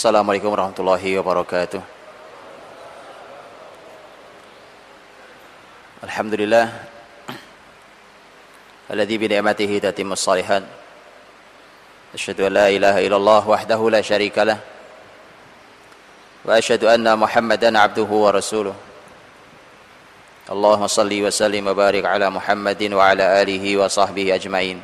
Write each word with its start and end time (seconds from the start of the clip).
Assalamualaikum 0.00 0.48
warahmatullahi 0.48 1.12
wabarakatuh. 1.20 1.76
Alhamdulillah 6.08 6.72
alladzi 8.88 9.20
bi 9.20 9.28
ni'matihi 9.28 9.76
tatimmu 9.76 10.16
shalihat. 10.16 10.64
Asyhadu 12.16 12.48
an 12.48 12.52
la 12.56 12.72
ilaha 12.72 13.04
illallah 13.04 13.44
wahdahu 13.44 13.92
la 13.92 14.00
syarika 14.00 14.48
lah. 14.48 14.56
Wa 16.48 16.56
asyhadu 16.56 16.88
anna 16.88 17.12
Muhammadan 17.12 17.76
abduhu 17.76 18.24
wa 18.24 18.32
rasuluh. 18.32 18.72
Allahumma 20.48 20.88
salli 20.88 21.20
wa 21.20 21.28
sallim 21.28 21.68
wa 21.68 21.76
barik 21.76 22.08
ala 22.08 22.32
Muhammadin 22.32 22.96
wa 22.96 23.04
ala 23.04 23.36
alihi 23.36 23.76
wa 23.76 23.84
sahbihi 23.84 24.32
ajmain. 24.32 24.80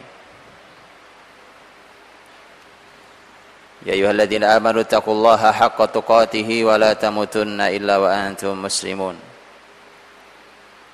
يا 3.87 3.93
أيها 3.95 4.11
الذين 4.11 4.43
آمنوا 4.43 4.83
اتقوا 4.83 5.15
الله 5.15 5.43
حق 5.53 5.81
تقاته 5.87 6.49
ولا 6.65 6.93
تموتن 6.93 7.61
إلا 7.61 7.95
وأنتم 8.03 8.63
مسلمون. 8.63 9.17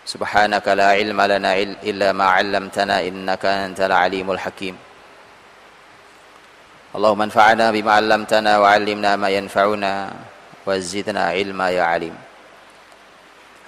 سبحانك 0.05 0.66
لا 0.69 0.89
علم 1.01 1.16
لنا 1.16 1.51
إلا 1.80 2.13
ما 2.13 2.25
علمتنا 2.37 3.01
إنك 3.09 3.45
أنت 3.49 3.80
العليم 3.80 4.29
الحكيم. 4.30 4.77
اللهم 6.93 7.21
انفعنا 7.23 7.66
بما 7.73 7.93
علمتنا 7.93 8.52
وعلمنا 8.59 9.16
ما 9.16 9.29
ينفعنا 9.29 9.93
وزدنا 10.69 11.23
علما 11.33 11.66
يا 11.73 11.83
عليم. 11.83 12.16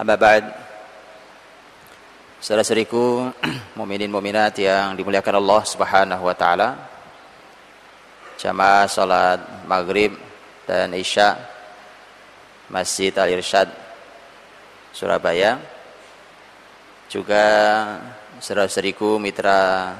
أما 0.01 0.15
بعد 0.20 0.45
Saudara-saudariku, 2.45 3.33
mukminin 3.81 4.12
mukminat 4.12 4.53
yang 4.61 4.93
dimuliakan 5.01 5.41
Allah 5.41 5.65
Subhanahu 5.65 6.29
wa 6.29 6.37
taala, 6.37 6.77
jamaah 8.45 8.84
salat 8.84 9.41
maghrib 9.65 10.12
dan 10.69 10.93
isya 10.93 11.33
Masjid 12.69 13.09
Al-Irsyad 13.17 13.73
Surabaya. 14.92 15.56
Juga 17.09 17.45
saudara-saudariku 18.45 19.17
mitra 19.17 19.97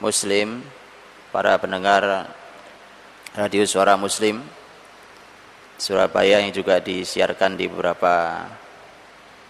muslim 0.00 0.64
para 1.28 1.60
pendengar 1.60 2.32
radio 3.36 3.68
suara 3.68 4.00
muslim 4.00 4.40
Surabaya 5.76 6.40
yang 6.40 6.50
juga 6.56 6.80
disiarkan 6.80 7.54
di 7.54 7.68
beberapa 7.68 8.48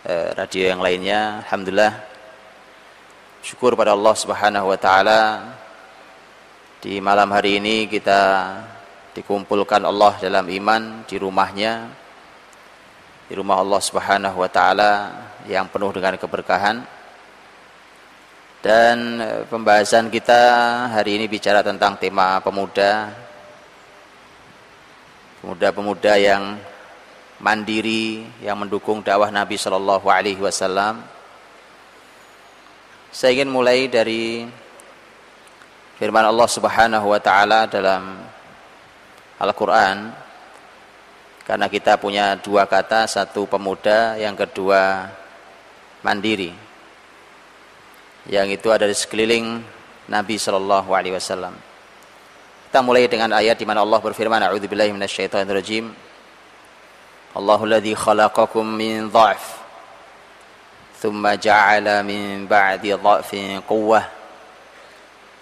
eh, 0.03 0.35
radio 0.35 0.75
yang 0.75 0.83
lainnya. 0.83 1.47
Alhamdulillah 1.47 1.95
syukur 3.47 3.79
pada 3.79 3.95
Allah 3.95 4.15
subhanahu 4.19 4.75
wa 4.75 4.79
ta'ala 4.79 5.21
di 6.79 7.03
malam 7.03 7.35
hari 7.35 7.59
ini 7.59 7.91
kita 7.91 8.55
dikumpulkan 9.11 9.83
Allah 9.83 10.15
dalam 10.23 10.47
iman 10.47 11.03
di 11.11 11.19
rumahnya 11.19 11.91
di 13.27 13.35
rumah 13.35 13.59
Allah 13.59 13.83
Subhanahu 13.83 14.39
wa 14.39 14.47
taala 14.47 15.11
yang 15.51 15.67
penuh 15.67 15.91
dengan 15.91 16.15
keberkahan. 16.15 16.87
Dan 18.63 19.19
e, 19.19 19.29
pembahasan 19.51 20.07
kita 20.07 20.39
hari 20.95 21.19
ini 21.19 21.27
bicara 21.27 21.67
tentang 21.67 21.99
tema 21.99 22.39
pemuda. 22.39 23.11
Pemuda-pemuda 25.43 26.15
yang 26.15 26.63
mandiri 27.43 28.23
yang 28.39 28.55
mendukung 28.55 29.03
dakwah 29.03 29.35
Nabi 29.35 29.59
Shallallahu 29.59 30.07
alaihi 30.07 30.39
wasallam. 30.39 31.03
Saya 33.11 33.35
ingin 33.43 33.51
mulai 33.51 33.91
dari 33.91 34.47
firman 35.99 36.23
Allah 36.23 36.47
Subhanahu 36.47 37.07
wa 37.11 37.19
taala 37.19 37.67
dalam 37.67 38.23
Al-Qur'an 39.43 40.15
karena 41.49 41.65
kita 41.73 41.97
punya 41.97 42.37
dua 42.37 42.69
kata, 42.69 43.09
satu 43.09 43.49
pemuda, 43.49 44.21
yang 44.21 44.37
kedua 44.37 45.09
mandiri. 46.05 46.53
Yang 48.29 48.61
itu 48.61 48.69
ada 48.69 48.85
di 48.85 48.93
sekeliling 48.93 49.65
Nabi 50.13 50.37
sallallahu 50.37 50.93
alaihi 50.93 51.17
wasallam. 51.17 51.57
Kita 52.69 52.85
mulai 52.85 53.09
dengan 53.09 53.33
ayat 53.33 53.57
di 53.57 53.65
mana 53.65 53.81
Allah 53.81 53.97
berfirman, 53.97 54.45
"A'udzubillahi 54.45 54.93
minasyaitonirrajim." 54.93 55.89
Allahu 57.33 57.65
alladzi 57.65 57.97
khalaqakum 57.97 58.69
min 58.69 59.09
dha'f 59.09 59.57
thumma 61.01 61.33
ja'ala 61.41 62.05
min 62.05 62.45
ba'di 62.45 62.93
dha'fin 62.93 63.65
quwwah 63.65 64.18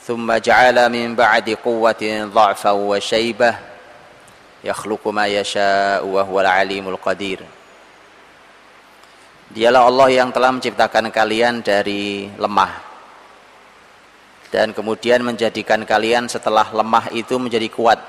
ثم 0.05 0.27
جعل 0.33 0.77
من 0.89 1.15
بعد 1.15 1.49
قوة 1.61 2.03
ضعفا 2.33 2.71
وشيبة 2.71 3.51
يخلق 4.63 5.03
ما 5.07 5.25
يشاء 5.27 6.05
وهو 6.05 6.35
العليم 6.41 6.85
القدير 6.89 7.41
Dialah 9.51 9.83
Allah 9.83 10.07
yang 10.07 10.31
telah 10.31 10.47
menciptakan 10.47 11.11
kalian 11.11 11.59
dari 11.59 12.31
lemah 12.39 12.71
dan 14.47 14.71
kemudian 14.71 15.19
menjadikan 15.23 15.83
kalian 15.83 16.31
setelah 16.31 16.71
lemah 16.71 17.11
itu 17.11 17.35
menjadi 17.35 17.67
kuat. 17.67 17.99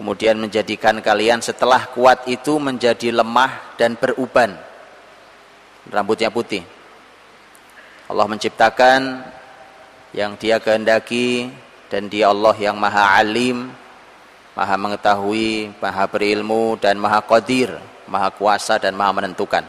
Kemudian 0.00 0.40
menjadikan 0.40 0.96
kalian 1.04 1.44
setelah 1.44 1.84
kuat 1.92 2.24
itu 2.28 2.56
menjadi 2.56 3.12
lemah 3.12 3.76
dan 3.76 3.92
beruban. 4.00 4.56
Rambutnya 5.92 6.32
putih. 6.32 6.64
Allah 8.08 8.24
menciptakan 8.24 9.20
yang 10.15 10.39
dia 10.39 10.63
kehendaki 10.63 11.51
dan 11.91 12.07
dia 12.07 12.31
Allah 12.31 12.55
yang 12.55 12.79
maha 12.79 13.19
alim 13.19 13.67
maha 14.55 14.75
mengetahui 14.79 15.75
maha 15.83 16.07
berilmu 16.07 16.79
dan 16.79 16.95
maha 16.95 17.19
qadir 17.19 17.75
maha 18.07 18.31
kuasa 18.31 18.79
dan 18.79 18.95
maha 18.95 19.11
menentukan. 19.11 19.67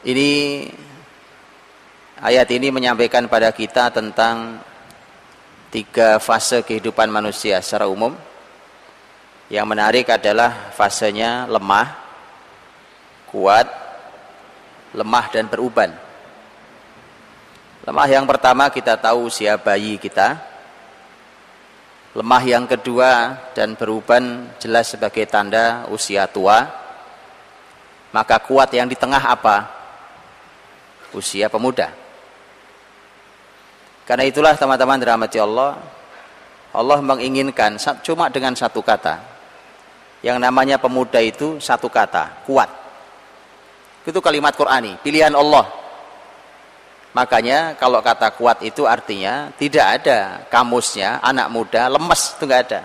Ini 0.00 0.30
ayat 2.24 2.48
ini 2.56 2.72
menyampaikan 2.72 3.28
pada 3.28 3.52
kita 3.52 3.92
tentang 3.92 4.64
tiga 5.68 6.16
fase 6.16 6.64
kehidupan 6.64 7.12
manusia 7.12 7.60
secara 7.60 7.84
umum. 7.84 8.16
Yang 9.52 9.66
menarik 9.68 10.08
adalah 10.08 10.72
fasenya 10.72 11.44
lemah 11.52 12.00
kuat 13.28 13.68
lemah 14.96 15.26
dan 15.28 15.52
beruban 15.52 15.92
Lemah 17.84 18.08
yang 18.08 18.24
pertama 18.24 18.72
kita 18.72 18.96
tahu 18.96 19.28
usia 19.28 19.60
bayi 19.60 20.00
kita. 20.00 20.40
Lemah 22.16 22.40
yang 22.40 22.64
kedua 22.64 23.36
dan 23.52 23.76
beruban 23.76 24.48
jelas 24.56 24.96
sebagai 24.96 25.28
tanda 25.28 25.84
usia 25.92 26.24
tua. 26.24 26.64
Maka 28.08 28.40
kuat 28.40 28.72
yang 28.72 28.88
di 28.88 28.96
tengah 28.96 29.20
apa? 29.20 29.68
Usia 31.12 31.52
pemuda. 31.52 31.92
Karena 34.08 34.24
itulah 34.24 34.56
teman-teman 34.56 35.04
dirahmati 35.04 35.36
Allah, 35.36 35.76
Allah 36.72 36.98
menginginkan 37.04 37.76
cuma 38.00 38.32
dengan 38.32 38.56
satu 38.56 38.80
kata. 38.80 39.20
Yang 40.24 40.40
namanya 40.40 40.80
pemuda 40.80 41.20
itu 41.20 41.60
satu 41.60 41.92
kata, 41.92 42.48
kuat. 42.48 42.72
Itu 44.08 44.24
kalimat 44.24 44.56
Qur'ani, 44.56 44.96
pilihan 45.04 45.36
Allah 45.36 45.83
Makanya 47.14 47.78
kalau 47.78 48.02
kata 48.02 48.34
kuat 48.34 48.58
itu 48.66 48.90
artinya 48.90 49.54
tidak 49.54 50.02
ada 50.02 50.42
kamusnya 50.50 51.22
anak 51.22 51.46
muda 51.46 51.86
lemes 51.86 52.34
itu 52.34 52.42
nggak 52.42 52.62
ada. 52.66 52.82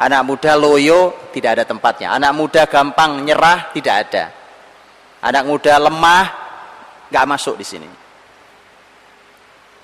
Anak 0.00 0.24
muda 0.24 0.56
loyo 0.56 1.28
tidak 1.28 1.60
ada 1.60 1.64
tempatnya. 1.68 2.16
Anak 2.16 2.32
muda 2.32 2.64
gampang 2.64 3.20
nyerah 3.20 3.68
tidak 3.76 4.08
ada. 4.08 4.24
Anak 5.20 5.44
muda 5.44 5.76
lemah 5.76 6.26
nggak 7.12 7.28
masuk 7.28 7.60
di 7.60 7.66
sini. 7.68 7.90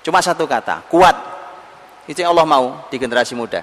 Cuma 0.01 0.17
satu 0.25 0.49
kata, 0.49 0.89
kuat. 0.89 1.13
Itu 2.09 2.25
yang 2.25 2.33
Allah 2.33 2.49
mau 2.49 2.89
di 2.89 2.97
generasi 2.97 3.37
muda. 3.37 3.61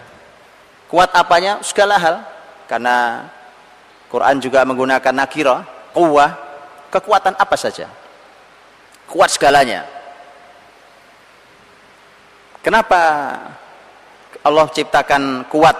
Kuat 0.86 1.10
apanya? 1.18 1.58
Segala 1.66 1.98
hal. 1.98 2.22
Karena 2.70 3.26
Quran 4.06 4.38
juga 4.38 4.62
menggunakan 4.62 5.10
nakira, 5.10 5.66
kuwah, 5.90 6.30
kekuatan 6.94 7.34
apa 7.34 7.58
saja 7.58 8.03
kuat 9.14 9.30
segalanya. 9.30 9.86
Kenapa 12.66 12.98
Allah 14.42 14.66
ciptakan 14.74 15.46
kuat 15.46 15.78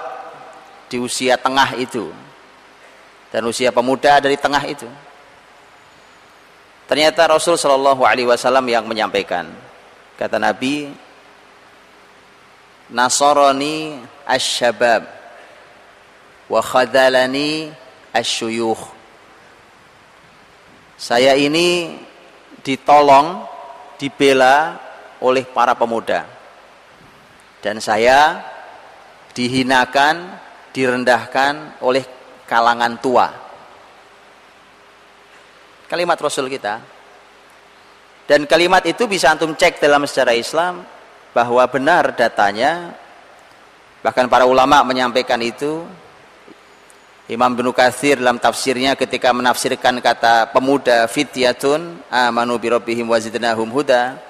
di 0.87 1.03
usia 1.03 1.35
tengah 1.35 1.75
itu 1.75 2.15
dan 3.35 3.43
usia 3.51 3.75
pemuda 3.75 4.23
dari 4.23 4.39
tengah 4.39 4.63
itu? 4.63 4.87
Ternyata 6.87 7.27
Rasul 7.27 7.59
Shallallahu 7.59 8.07
Alaihi 8.07 8.31
Wasallam 8.31 8.71
yang 8.71 8.87
menyampaikan, 8.87 9.51
kata 10.15 10.39
Nabi, 10.39 10.95
Nasarani 12.93 13.99
asyabab 14.29 15.09
wa 16.53 16.61
khadalani 16.61 17.73
asyuyuh. 18.13 18.77
Saya 21.01 21.35
ini 21.35 21.97
ditolong, 22.65 23.45
dibela 24.01 24.81
oleh 25.21 25.45
para 25.45 25.77
pemuda. 25.77 26.25
Dan 27.61 27.79
saya 27.79 28.41
dihinakan, 29.37 30.41
direndahkan 30.73 31.79
oleh 31.85 32.03
kalangan 32.49 32.97
tua. 32.99 33.29
Kalimat 35.87 36.19
Rasul 36.19 36.49
kita. 36.49 36.81
Dan 38.25 38.49
kalimat 38.49 38.81
itu 38.89 39.05
bisa 39.05 39.29
antum 39.29 39.53
cek 39.53 39.85
dalam 39.85 40.09
sejarah 40.09 40.33
Islam 40.33 40.81
bahwa 41.37 41.61
benar 41.69 42.17
datanya 42.17 42.97
bahkan 44.01 44.25
para 44.33 44.49
ulama 44.49 44.81
menyampaikan 44.81 45.37
itu 45.45 45.85
Imam 47.25 47.57
Ibnu 47.57 47.73
Katsir 47.73 48.21
dalam 48.21 48.37
tafsirnya 48.37 48.93
ketika 49.01 49.33
menafsirkan 49.33 49.97
kata 50.05 50.53
pemuda 50.53 51.09
fityatun 51.09 52.05
amanu 52.13 52.61
bi 52.61 52.69
rabbihim 52.69 53.09
wazidnahum 53.09 53.65
huda 53.73 54.21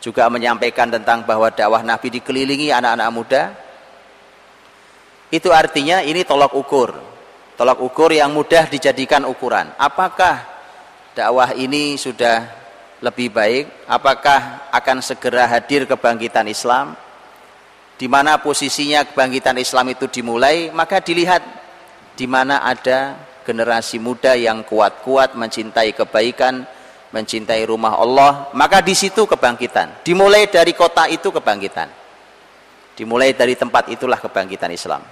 juga 0.00 0.32
menyampaikan 0.32 0.88
tentang 0.88 1.28
bahwa 1.28 1.52
dakwah 1.52 1.84
Nabi 1.84 2.08
dikelilingi 2.08 2.72
anak-anak 2.72 3.08
muda. 3.12 3.42
Itu 5.28 5.52
artinya 5.52 6.00
ini 6.00 6.24
tolak 6.24 6.56
ukur. 6.56 6.96
Tolak 7.60 7.84
ukur 7.84 8.08
yang 8.16 8.32
mudah 8.32 8.64
dijadikan 8.64 9.28
ukuran. 9.28 9.68
Apakah 9.76 10.40
dakwah 11.12 11.52
ini 11.52 12.00
sudah 12.00 12.48
lebih 13.04 13.28
baik? 13.28 13.84
Apakah 13.84 14.72
akan 14.72 15.04
segera 15.04 15.44
hadir 15.52 15.84
kebangkitan 15.84 16.48
Islam? 16.48 16.96
Di 18.00 18.08
mana 18.08 18.40
posisinya 18.40 19.04
kebangkitan 19.04 19.60
Islam 19.60 19.92
itu 19.92 20.08
dimulai? 20.08 20.74
Maka 20.74 20.98
dilihat 20.98 21.61
di 22.14 22.26
mana 22.28 22.64
ada 22.64 23.16
generasi 23.42 23.98
muda 23.98 24.38
yang 24.38 24.62
kuat-kuat 24.62 25.34
mencintai 25.34 25.96
kebaikan 25.96 26.64
mencintai 27.12 27.66
rumah 27.68 27.98
Allah 27.98 28.48
maka 28.56 28.80
di 28.80 28.96
situ 28.96 29.26
kebangkitan 29.26 30.04
dimulai 30.06 30.48
dari 30.48 30.72
kota 30.72 31.08
itu 31.08 31.28
kebangkitan 31.28 31.88
dimulai 32.96 33.36
dari 33.36 33.56
tempat 33.58 33.88
itulah 33.92 34.20
kebangkitan 34.20 34.70
Islam 34.72 35.02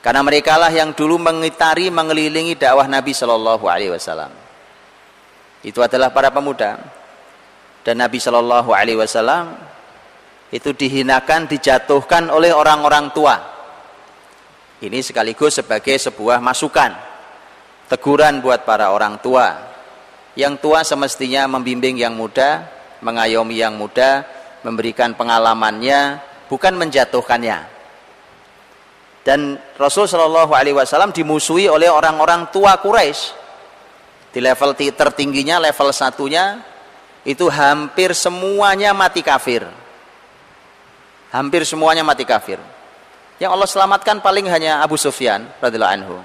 karena 0.00 0.24
mereka 0.24 0.56
lah 0.56 0.72
yang 0.72 0.96
dulu 0.96 1.20
mengitari, 1.20 1.92
mengelilingi 1.92 2.56
dakwah 2.56 2.88
Nabi 2.88 3.12
Shallallahu 3.12 3.68
Alaihi 3.68 3.92
Wasallam. 3.92 4.32
Itu 5.60 5.84
adalah 5.84 6.08
para 6.08 6.32
pemuda. 6.32 6.80
Dan 7.84 8.00
Nabi 8.00 8.16
Shallallahu 8.16 8.72
Alaihi 8.72 8.96
Wasallam 8.96 9.60
itu 10.48 10.72
dihinakan, 10.72 11.52
dijatuhkan 11.52 12.32
oleh 12.32 12.48
orang-orang 12.48 13.12
tua. 13.12 13.59
Ini 14.80 15.04
sekaligus 15.04 15.60
sebagai 15.60 15.92
sebuah 16.00 16.40
masukan, 16.40 16.96
teguran 17.92 18.40
buat 18.40 18.64
para 18.64 18.88
orang 18.88 19.20
tua. 19.20 19.68
Yang 20.32 20.64
tua 20.64 20.80
semestinya 20.80 21.44
membimbing 21.44 22.00
yang 22.00 22.16
muda, 22.16 22.64
mengayomi 23.04 23.60
yang 23.60 23.76
muda, 23.76 24.24
memberikan 24.64 25.12
pengalamannya, 25.12 26.24
bukan 26.48 26.80
menjatuhkannya. 26.80 27.68
Dan 29.20 29.60
Rasul 29.76 30.08
Shallallahu 30.08 30.56
Alaihi 30.56 30.72
Wasallam 30.72 31.12
dimusuhi 31.12 31.68
oleh 31.68 31.92
orang-orang 31.92 32.48
tua 32.48 32.80
Quraisy. 32.80 33.36
Di 34.32 34.40
level 34.40 34.72
tertingginya 34.72 35.60
level 35.60 35.92
satunya 35.92 36.56
itu 37.28 37.52
hampir 37.52 38.16
semuanya 38.16 38.96
mati 38.96 39.20
kafir. 39.20 39.68
Hampir 41.36 41.68
semuanya 41.68 42.00
mati 42.00 42.24
kafir 42.24 42.56
yang 43.40 43.50
Allah 43.56 43.66
selamatkan 43.66 44.20
paling 44.20 44.46
hanya 44.46 44.84
Abu 44.84 45.00
Sufyan 45.00 45.48
radhiyallahu 45.58 45.96
anhu 45.96 46.16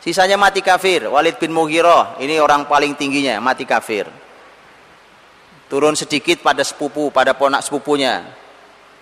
sisanya 0.00 0.38
mati 0.38 0.62
kafir 0.62 1.04
Walid 1.10 1.36
bin 1.42 1.50
Mughirah 1.50 2.16
ini 2.22 2.38
orang 2.38 2.64
paling 2.64 2.94
tingginya 2.94 3.42
mati 3.42 3.66
kafir 3.66 4.06
turun 5.66 5.98
sedikit 5.98 6.40
pada 6.40 6.62
sepupu 6.62 7.10
pada 7.10 7.34
ponak 7.34 7.66
sepupunya 7.66 8.22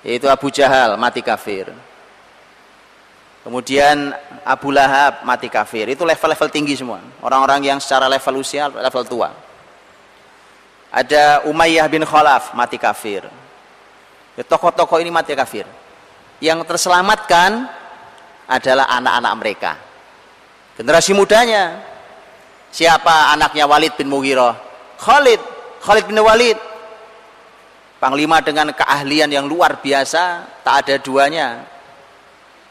yaitu 0.01 0.27
Abu 0.33 0.49
Jahal 0.49 0.97
mati 0.97 1.21
kafir 1.21 1.71
Kemudian 3.47 4.11
Abu 4.43 4.75
Lahab 4.75 5.23
mati 5.23 5.47
kafir. 5.47 5.87
Itu 5.87 6.03
level-level 6.03 6.51
tinggi 6.51 6.75
semua. 6.75 6.99
Orang-orang 7.23 7.63
yang 7.63 7.79
secara 7.79 8.11
level 8.11 8.43
usia 8.43 8.67
level 8.67 9.07
tua. 9.07 9.31
Ada 10.91 11.47
Umayyah 11.47 11.87
bin 11.87 12.03
Khalaf 12.03 12.59
mati 12.59 12.75
kafir. 12.75 13.23
Ya, 14.35 14.43
tokoh-tokoh 14.43 14.99
ini 14.99 15.15
mati 15.15 15.31
kafir. 15.39 15.63
Yang 16.41 16.69
terselamatkan 16.69 17.65
adalah 18.47 18.87
anak-anak 18.93 19.35
mereka. 19.41 19.73
Generasi 20.77 21.17
mudanya. 21.17 21.81
Siapa 22.69 23.33
anaknya 23.33 23.65
Walid 23.65 23.97
bin 23.97 24.13
Mughirah? 24.13 24.55
Khalid. 25.01 25.41
Khalid 25.81 26.05
bin 26.13 26.21
Walid. 26.21 26.59
Panglima 27.97 28.45
dengan 28.45 28.69
keahlian 28.77 29.33
yang 29.33 29.49
luar 29.49 29.81
biasa, 29.81 30.45
tak 30.61 30.85
ada 30.85 31.01
duanya 31.01 31.65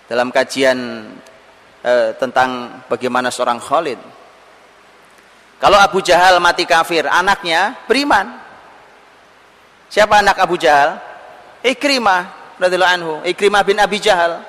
dalam 0.06 0.30
kajian 0.30 1.10
eh, 1.82 2.14
tentang 2.22 2.82
bagaimana 2.86 3.34
seorang 3.34 3.58
Khalid. 3.58 3.98
Kalau 5.58 5.82
Abu 5.82 6.06
Jahal 6.06 6.38
mati 6.38 6.70
kafir, 6.70 7.10
anaknya 7.10 7.74
beriman. 7.90 8.38
Siapa 9.90 10.22
anak 10.22 10.38
Abu 10.38 10.62
Jahal? 10.62 11.02
Ikrimah 11.66 12.45
radhiyallahu 12.62 12.96
anhu, 12.96 13.14
Ikrimah 13.28 13.64
bin 13.64 13.78
Abi 13.80 14.00
Jahal. 14.00 14.42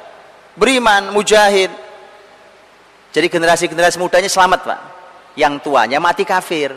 Beriman, 0.57 1.13
mujahid. 1.13 1.69
Jadi 3.13 3.27
generasi-generasi 3.29 3.97
mudanya 4.01 4.29
selamat, 4.29 4.61
Pak. 4.65 4.81
Yang 5.37 5.69
tuanya 5.69 6.01
mati 6.01 6.25
kafir. 6.25 6.73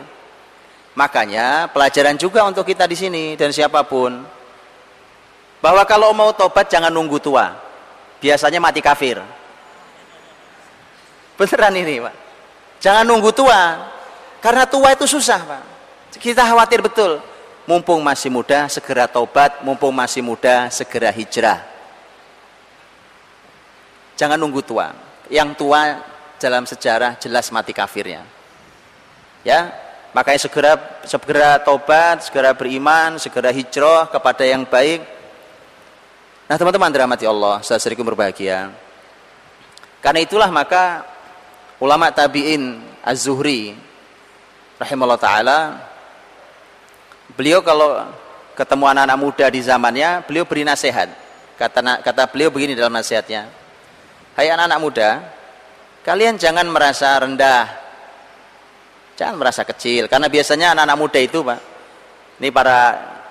Makanya 0.98 1.70
pelajaran 1.72 2.18
juga 2.18 2.44
untuk 2.44 2.66
kita 2.66 2.84
di 2.84 2.96
sini 2.98 3.24
dan 3.38 3.54
siapa 3.54 3.86
pun 3.86 4.20
bahwa 5.60 5.84
kalau 5.84 6.10
mau 6.16 6.32
tobat 6.32 6.66
jangan 6.66 6.88
nunggu 6.88 7.20
tua 7.20 7.52
biasanya 8.18 8.58
mati 8.58 8.80
kafir 8.80 9.20
beneran 11.36 11.76
ini 11.76 12.00
pak 12.00 12.14
jangan 12.80 13.04
nunggu 13.04 13.30
tua 13.32 13.92
karena 14.40 14.64
tua 14.64 14.96
itu 14.96 15.04
susah 15.04 15.40
pak 15.44 15.62
kita 16.16 16.44
khawatir 16.44 16.80
betul 16.80 17.20
mumpung 17.70 18.02
masih 18.02 18.34
muda 18.34 18.66
segera 18.66 19.06
tobat 19.06 19.62
mumpung 19.62 19.94
masih 19.94 20.26
muda 20.26 20.66
segera 20.74 21.14
hijrah. 21.14 21.62
Jangan 24.18 24.34
nunggu 24.34 24.58
tua. 24.66 24.90
Yang 25.30 25.54
tua 25.54 26.02
dalam 26.42 26.66
sejarah 26.66 27.14
jelas 27.22 27.46
mati 27.54 27.70
kafirnya. 27.70 28.26
Ya 29.46 29.70
makanya 30.10 30.42
segera 30.42 30.72
segera 31.06 31.62
tobat 31.62 32.26
segera 32.26 32.50
beriman 32.50 33.22
segera 33.22 33.54
hijrah 33.54 34.10
kepada 34.10 34.42
yang 34.42 34.66
baik. 34.66 35.06
Nah 36.50 36.58
teman-teman 36.58 36.90
dirahmati 36.90 37.30
Allah, 37.30 37.62
saudara 37.62 37.94
berbahagia. 37.94 38.74
Karena 40.02 40.18
itulah 40.18 40.50
maka 40.50 41.06
ulama 41.78 42.10
tabi'in 42.10 42.82
Az-Zuhri 43.06 43.78
rahimahullah 44.82 45.22
taala 45.22 45.58
beliau 47.40 47.64
kalau 47.64 48.04
ketemu 48.52 48.84
anak-anak 48.92 49.16
muda 49.16 49.46
di 49.48 49.64
zamannya, 49.64 50.20
beliau 50.28 50.44
beri 50.44 50.68
nasihat. 50.68 51.08
Kata 51.56 52.04
kata 52.04 52.28
beliau 52.28 52.52
begini 52.52 52.76
dalam 52.76 52.92
nasihatnya. 52.92 53.48
Hai 54.36 54.52
anak-anak 54.52 54.80
muda, 54.84 55.24
kalian 56.04 56.36
jangan 56.36 56.68
merasa 56.68 57.16
rendah. 57.16 57.64
Jangan 59.16 59.40
merasa 59.40 59.64
kecil 59.64 60.04
karena 60.04 60.28
biasanya 60.28 60.76
anak-anak 60.76 60.98
muda 61.00 61.20
itu, 61.20 61.40
Pak. 61.40 61.60
Ini 62.40 62.48
para 62.52 62.78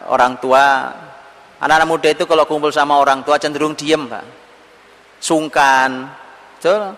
orang 0.10 0.42
tua 0.42 0.66
Anak-anak 1.60 1.90
muda 1.92 2.08
itu 2.16 2.24
kalau 2.24 2.48
kumpul 2.48 2.72
sama 2.72 2.96
orang 2.96 3.20
tua 3.20 3.36
cenderung 3.36 3.76
diem, 3.76 4.08
Pak. 4.08 4.24
Sungkan. 5.20 6.08
Betul? 6.56 6.96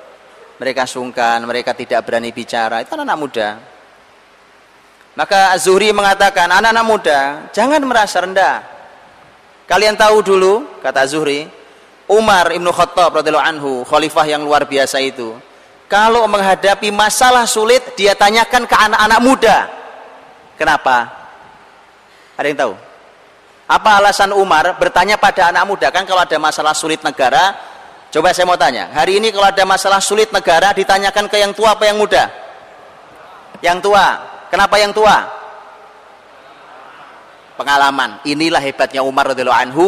Mereka 0.61 0.85
sungkan, 0.85 1.41
mereka 1.49 1.73
tidak 1.73 2.05
berani 2.05 2.29
bicara. 2.29 2.85
Itu 2.85 2.93
anak-anak 2.93 3.17
muda. 3.17 3.70
Maka 5.11 5.59
Zuhri 5.59 5.91
mengatakan, 5.91 6.47
anak-anak 6.47 6.85
muda, 6.87 7.19
jangan 7.51 7.83
merasa 7.83 8.23
rendah. 8.23 8.63
Kalian 9.67 9.99
tahu 9.99 10.23
dulu, 10.23 10.79
kata 10.79 11.03
Zuhri, 11.07 11.47
Umar 12.07 12.51
Ibnu 12.51 12.71
Khattab 12.71 13.19
radhiyallahu 13.19 13.47
anhu, 13.47 13.71
khalifah 13.87 14.27
yang 14.27 14.43
luar 14.43 14.67
biasa 14.67 14.99
itu. 15.03 15.35
Kalau 15.91 16.23
menghadapi 16.31 16.87
masalah 16.95 17.43
sulit, 17.43 17.83
dia 17.99 18.15
tanyakan 18.15 18.63
ke 18.63 18.75
anak-anak 18.75 19.19
muda. 19.19 19.57
Kenapa? 20.55 21.07
Ada 22.39 22.47
yang 22.47 22.59
tahu? 22.59 22.73
Apa 23.67 24.03
alasan 24.03 24.31
Umar 24.35 24.75
bertanya 24.79 25.15
pada 25.15 25.51
anak 25.51 25.63
muda 25.67 25.87
kan 25.91 26.03
kalau 26.03 26.23
ada 26.23 26.35
masalah 26.39 26.71
sulit 26.75 26.99
negara? 27.03 27.55
Coba 28.11 28.35
saya 28.35 28.43
mau 28.43 28.59
tanya, 28.59 28.91
hari 28.91 29.23
ini 29.23 29.31
kalau 29.31 29.47
ada 29.47 29.63
masalah 29.63 30.03
sulit 30.03 30.31
negara 30.35 30.75
ditanyakan 30.75 31.31
ke 31.31 31.39
yang 31.39 31.55
tua 31.55 31.75
apa 31.75 31.87
yang 31.87 31.95
muda? 31.95 32.27
Yang 33.63 33.87
tua. 33.87 34.30
Kenapa 34.51 34.75
yang 34.77 34.91
tua? 34.91 35.23
Pengalaman. 37.55 38.19
Inilah 38.27 38.59
hebatnya 38.59 39.01
Umar 39.01 39.31
radhiyallahu 39.31 39.61
anhu 39.71 39.87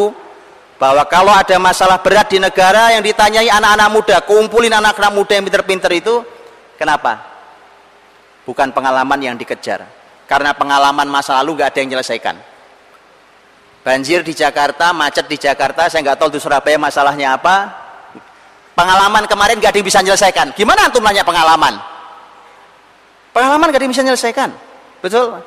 bahwa 0.80 1.04
kalau 1.06 1.30
ada 1.36 1.54
masalah 1.60 2.00
berat 2.00 2.32
di 2.32 2.40
negara 2.40 2.96
yang 2.96 3.04
ditanyai 3.04 3.52
anak-anak 3.52 3.88
muda, 3.92 4.16
kumpulin 4.24 4.72
anak-anak 4.72 5.12
muda 5.12 5.32
yang 5.36 5.44
pinter-pinter 5.46 5.90
itu, 5.92 6.24
kenapa? 6.80 7.20
Bukan 8.48 8.72
pengalaman 8.72 9.20
yang 9.20 9.36
dikejar. 9.36 9.84
Karena 10.24 10.56
pengalaman 10.56 11.04
masa 11.06 11.36
lalu 11.44 11.60
gak 11.60 11.76
ada 11.76 11.78
yang 11.84 11.88
menyelesaikan 11.92 12.54
banjir 13.84 14.24
di 14.24 14.32
Jakarta 14.32 14.96
macet 14.96 15.28
di 15.28 15.36
Jakarta 15.36 15.92
saya 15.92 16.00
nggak 16.00 16.16
tahu 16.16 16.32
di 16.32 16.40
Surabaya 16.40 16.80
masalahnya 16.80 17.36
apa 17.36 17.68
pengalaman 18.72 19.28
kemarin 19.28 19.60
gak 19.60 19.76
ada 19.76 19.78
yang 19.78 19.86
bisa 19.92 20.00
menyelesaikan 20.00 20.56
gimana 20.56 20.88
antum 20.88 21.04
nanya 21.04 21.20
pengalaman 21.20 21.76
pengalaman 23.34 23.74
gak 23.74 23.82
bisa 23.82 24.06
menyelesaikan? 24.06 24.54
Betul? 25.02 25.42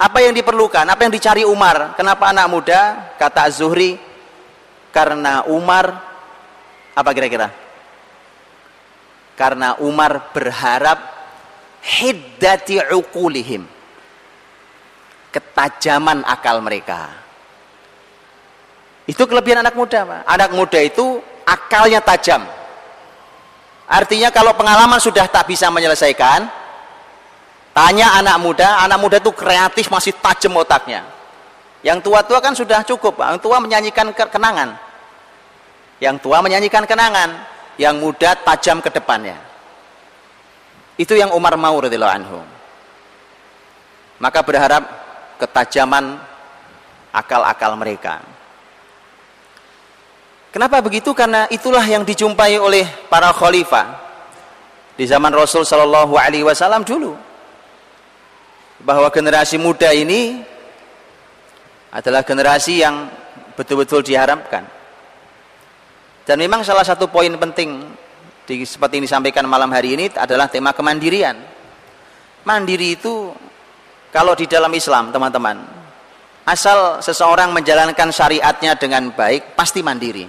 Apa 0.00 0.18
yang 0.24 0.34
diperlukan? 0.34 0.82
Apa 0.88 1.06
yang 1.06 1.12
dicari 1.14 1.46
Umar? 1.46 1.94
Kenapa 1.94 2.32
anak 2.32 2.50
muda? 2.50 2.80
Kata 3.20 3.46
Zuhri 3.52 4.00
karena 4.90 5.46
Umar 5.46 5.94
apa 6.92 7.10
kira-kira? 7.14 7.54
Karena 9.38 9.78
Umar 9.78 10.34
berharap 10.34 10.98
hiddati 11.80 12.82
uqulihim. 12.92 13.62
Ketajaman 15.32 16.26
akal 16.28 16.60
mereka. 16.60 17.08
Itu 19.08 19.24
kelebihan 19.24 19.64
anak 19.64 19.74
muda, 19.74 20.04
Pak. 20.04 20.20
Anak 20.28 20.50
muda 20.52 20.78
itu 20.78 21.18
akalnya 21.48 22.04
tajam. 22.04 22.44
Artinya 23.88 24.28
kalau 24.28 24.52
pengalaman 24.54 25.00
sudah 25.00 25.26
tak 25.26 25.48
bisa 25.48 25.72
menyelesaikan, 25.72 26.61
tanya 27.72 28.20
anak 28.20 28.36
muda, 28.40 28.84
anak 28.84 28.98
muda 29.00 29.16
itu 29.18 29.32
kreatif 29.32 29.88
masih 29.88 30.12
tajam 30.20 30.56
otaknya. 30.56 31.04
Yang 31.82 32.06
tua-tua 32.06 32.38
kan 32.38 32.54
sudah 32.54 32.86
cukup. 32.86 33.18
Yang 33.18 33.42
tua 33.42 33.58
menyanyikan 33.58 34.14
kenangan. 34.14 34.78
Yang 35.98 36.16
tua 36.22 36.38
menyanyikan 36.42 36.86
kenangan, 36.86 37.30
yang 37.78 37.98
muda 37.98 38.38
tajam 38.38 38.78
ke 38.82 38.90
depannya. 38.90 39.38
Itu 40.98 41.14
yang 41.18 41.34
Umar 41.34 41.54
mau 41.58 41.74
radhiyallahu 41.78 42.16
anhu. 42.22 42.38
Maka 44.22 44.42
berharap 44.42 44.82
ketajaman 45.42 46.18
akal-akal 47.10 47.74
mereka. 47.74 48.22
Kenapa 50.52 50.84
begitu? 50.84 51.16
Karena 51.16 51.48
itulah 51.48 51.82
yang 51.82 52.04
dijumpai 52.04 52.60
oleh 52.60 52.84
para 53.08 53.32
khalifah 53.32 53.98
di 54.94 55.08
zaman 55.08 55.32
Rasul 55.32 55.64
Shallallahu 55.64 56.12
Alaihi 56.12 56.44
Wasallam 56.44 56.84
dulu, 56.84 57.16
bahwa 58.82 59.08
generasi 59.14 59.56
muda 59.58 59.94
ini 59.94 60.42
adalah 61.94 62.26
generasi 62.26 62.82
yang 62.82 63.06
betul-betul 63.54 64.02
diharapkan. 64.02 64.66
Dan 66.22 66.36
memang 66.38 66.62
salah 66.62 66.86
satu 66.86 67.10
poin 67.10 67.30
penting 67.34 67.82
di, 68.46 68.62
seperti 68.62 68.98
yang 68.98 69.06
disampaikan 69.06 69.46
malam 69.46 69.70
hari 69.70 69.94
ini 69.98 70.06
adalah 70.14 70.46
tema 70.46 70.70
kemandirian. 70.74 71.34
Mandiri 72.42 72.98
itu 72.98 73.30
kalau 74.10 74.34
di 74.34 74.50
dalam 74.50 74.70
Islam, 74.74 75.14
teman-teman, 75.14 75.62
asal 76.46 76.98
seseorang 76.98 77.54
menjalankan 77.54 78.10
syariatnya 78.10 78.74
dengan 78.74 79.14
baik, 79.14 79.54
pasti 79.54 79.80
mandiri. 79.80 80.26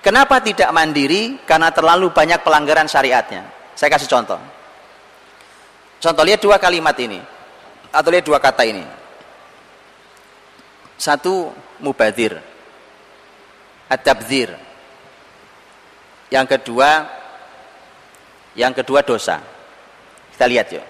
Kenapa 0.00 0.40
tidak 0.40 0.70
mandiri? 0.72 1.44
Karena 1.44 1.68
terlalu 1.74 2.08
banyak 2.08 2.40
pelanggaran 2.40 2.88
syariatnya. 2.88 3.44
Saya 3.76 3.92
kasih 3.92 4.08
contoh. 4.08 4.40
Contoh 6.00 6.24
lihat 6.24 6.40
dua 6.40 6.56
kalimat 6.56 6.96
ini 6.96 7.20
atau 7.92 8.08
lihat 8.08 8.24
dua 8.24 8.40
kata 8.40 8.64
ini. 8.64 8.82
Satu 10.96 11.52
mubadir. 11.84 12.40
Ad-tabdzir. 13.90 14.56
Yang 16.32 16.46
kedua 16.56 17.04
yang 18.56 18.72
kedua 18.72 19.04
dosa. 19.04 19.38
Kita 20.32 20.46
lihat 20.48 20.72
yuk. 20.72 20.86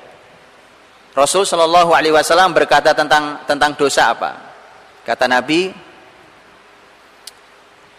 Rasul 1.10 1.42
Shallallahu 1.42 1.90
Alaihi 1.90 2.14
Wasallam 2.14 2.54
berkata 2.54 2.94
tentang 2.94 3.42
tentang 3.44 3.74
dosa 3.74 4.14
apa? 4.14 4.30
Kata 5.02 5.26
Nabi, 5.26 5.74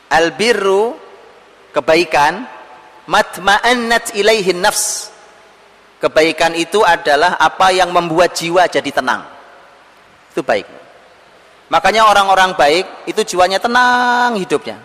albirru 0.07 0.95
kebaikan 1.75 2.47
matma'annat 3.07 4.15
ilaihin 4.15 4.63
nafs. 4.63 5.11
Kebaikan 6.01 6.57
itu 6.57 6.81
adalah 6.81 7.37
apa 7.37 7.69
yang 7.69 7.93
membuat 7.93 8.33
jiwa 8.33 8.65
jadi 8.65 8.89
tenang. 8.89 9.21
Itu 10.33 10.41
baik. 10.41 10.65
Makanya 11.69 12.09
orang-orang 12.09 12.57
baik 12.57 13.05
itu 13.05 13.21
jiwanya 13.21 13.61
tenang 13.61 14.33
hidupnya. 14.33 14.81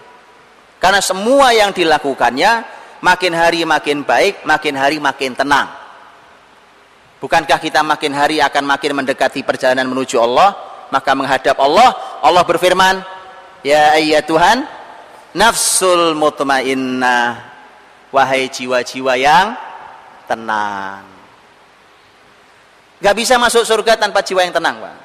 Karena 0.76 1.00
semua 1.00 1.56
yang 1.56 1.72
dilakukannya 1.72 2.68
makin 3.00 3.32
hari 3.32 3.64
makin 3.64 4.04
baik, 4.04 4.44
makin 4.44 4.76
hari 4.76 5.00
makin 5.00 5.32
tenang. 5.32 5.72
Bukankah 7.16 7.58
kita 7.64 7.80
makin 7.80 8.12
hari 8.12 8.44
akan 8.44 8.68
makin 8.68 8.92
mendekati 8.92 9.40
perjalanan 9.40 9.88
menuju 9.88 10.20
Allah? 10.20 10.52
Maka 10.92 11.16
menghadap 11.16 11.56
Allah, 11.58 12.20
Allah 12.20 12.44
berfirman, 12.44 13.00
Ya 13.64 13.96
ayya 13.96 14.20
Tuhan, 14.22 14.68
nafsul 15.32 16.14
mutmainnah, 16.14 17.40
wahai 18.14 18.46
jiwa-jiwa 18.46 19.18
yang 19.18 19.58
tenang. 20.26 21.02
Gak 23.00 23.14
bisa 23.16 23.36
masuk 23.36 23.62
surga 23.62 23.96
tanpa 24.00 24.24
jiwa 24.24 24.42
yang 24.42 24.54
tenang, 24.54 24.80
Pak. 24.80 24.96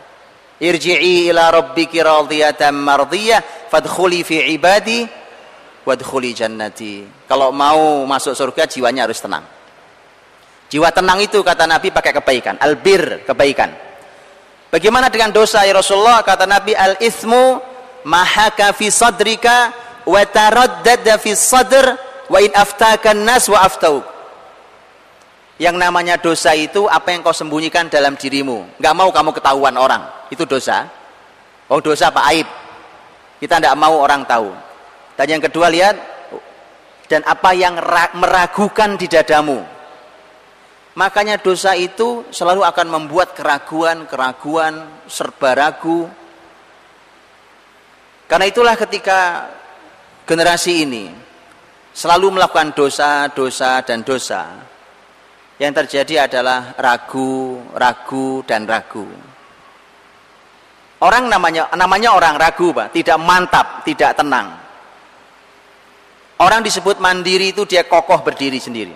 Irji'i 0.62 1.34
ila 1.34 1.50
rabbiki 1.50 1.98
radiyatan 2.00 2.78
mardiyah, 2.78 3.70
fadkhuli 3.70 4.22
fi 4.22 4.54
ibadi, 4.54 5.04
wadkhuli 5.84 6.32
jannati. 6.38 7.26
Kalau 7.26 7.50
mau 7.50 8.06
masuk 8.06 8.38
surga, 8.38 8.70
jiwanya 8.70 9.10
harus 9.10 9.18
tenang. 9.20 9.44
Jiwa 10.72 10.88
tenang 10.94 11.20
itu 11.20 11.44
kata 11.44 11.68
Nabi 11.68 11.92
pakai 11.92 12.14
kebaikan, 12.16 12.56
albir 12.62 13.28
kebaikan. 13.28 13.74
Bagaimana 14.72 15.12
dengan 15.12 15.36
dosa 15.36 15.68
ya 15.68 15.76
Rasulullah? 15.76 16.24
Kata 16.24 16.48
Nabi 16.48 16.72
al-ithmu 16.72 17.60
mahaka 18.08 18.72
fi 18.72 18.88
sadrika 18.88 19.76
wa 20.08 20.24
taraddada 20.24 21.20
fi 21.20 21.36
sadr 21.36 21.92
wa 22.32 22.40
in 22.40 22.56
aftakan 22.56 23.20
nas 23.28 23.52
wa 23.52 23.60
aftauk. 23.60 24.11
Yang 25.62 25.76
namanya 25.78 26.18
dosa 26.18 26.58
itu 26.58 26.90
apa 26.90 27.14
yang 27.14 27.22
kau 27.22 27.36
sembunyikan 27.36 27.86
dalam 27.86 28.18
dirimu. 28.18 28.82
Enggak 28.82 28.96
mau 28.98 29.14
kamu 29.14 29.30
ketahuan 29.38 29.78
orang. 29.78 30.02
Itu 30.34 30.50
dosa. 30.50 30.90
Oh 31.70 31.78
dosa 31.78 32.10
apa? 32.10 32.26
Aib. 32.34 32.50
Kita 33.38 33.62
tidak 33.62 33.78
mau 33.78 34.02
orang 34.02 34.26
tahu. 34.26 34.50
Dan 35.14 35.38
yang 35.38 35.42
kedua 35.46 35.70
lihat 35.70 36.02
dan 37.06 37.22
apa 37.30 37.54
yang 37.54 37.78
meragukan 38.18 38.98
di 38.98 39.06
dadamu 39.06 39.62
Makanya 40.92 41.40
dosa 41.40 41.72
itu 41.72 42.28
selalu 42.36 42.68
akan 42.68 42.88
membuat 42.92 43.32
keraguan-keraguan, 43.32 45.08
serba 45.08 45.56
ragu. 45.56 46.04
Karena 48.28 48.46
itulah 48.52 48.76
ketika 48.76 49.48
generasi 50.28 50.84
ini 50.84 51.08
selalu 51.96 52.36
melakukan 52.36 52.76
dosa, 52.76 53.32
dosa, 53.32 53.80
dan 53.88 54.04
dosa, 54.04 54.52
yang 55.62 55.78
terjadi 55.78 56.26
adalah 56.26 56.74
ragu, 56.74 57.62
ragu, 57.78 58.42
dan 58.50 58.66
ragu. 58.66 59.06
Orang 61.06 61.30
namanya 61.30 61.70
namanya 61.78 62.18
orang 62.18 62.34
ragu, 62.34 62.74
Pak, 62.74 62.90
tidak 62.98 63.22
mantap, 63.22 63.86
tidak 63.86 64.18
tenang. 64.18 64.58
Orang 66.42 66.66
disebut 66.66 66.98
mandiri 66.98 67.54
itu 67.54 67.70
dia 67.70 67.86
kokoh 67.86 68.26
berdiri 68.26 68.58
sendiri. 68.58 68.94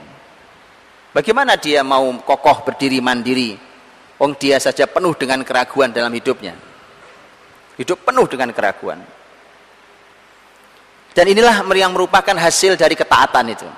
Bagaimana 1.13 1.53
dia 1.53 1.85
mau 1.85 2.09
kokoh 2.25 2.65
berdiri 2.65 2.97
mandiri? 2.97 3.53
Wong 4.17 4.33
dia 4.33 4.57
saja 4.57 4.89
penuh 4.89 5.13
dengan 5.13 5.45
keraguan 5.45 5.93
dalam 5.93 6.09
hidupnya. 6.09 6.57
Hidup 7.77 8.01
penuh 8.01 8.25
dengan 8.25 8.49
keraguan. 8.49 9.05
Dan 11.13 11.25
inilah 11.29 11.61
yang 11.77 11.93
merupakan 11.93 12.33
hasil 12.33 12.73
dari 12.73 12.97
ketaatan 12.97 13.53
itu, 13.53 13.69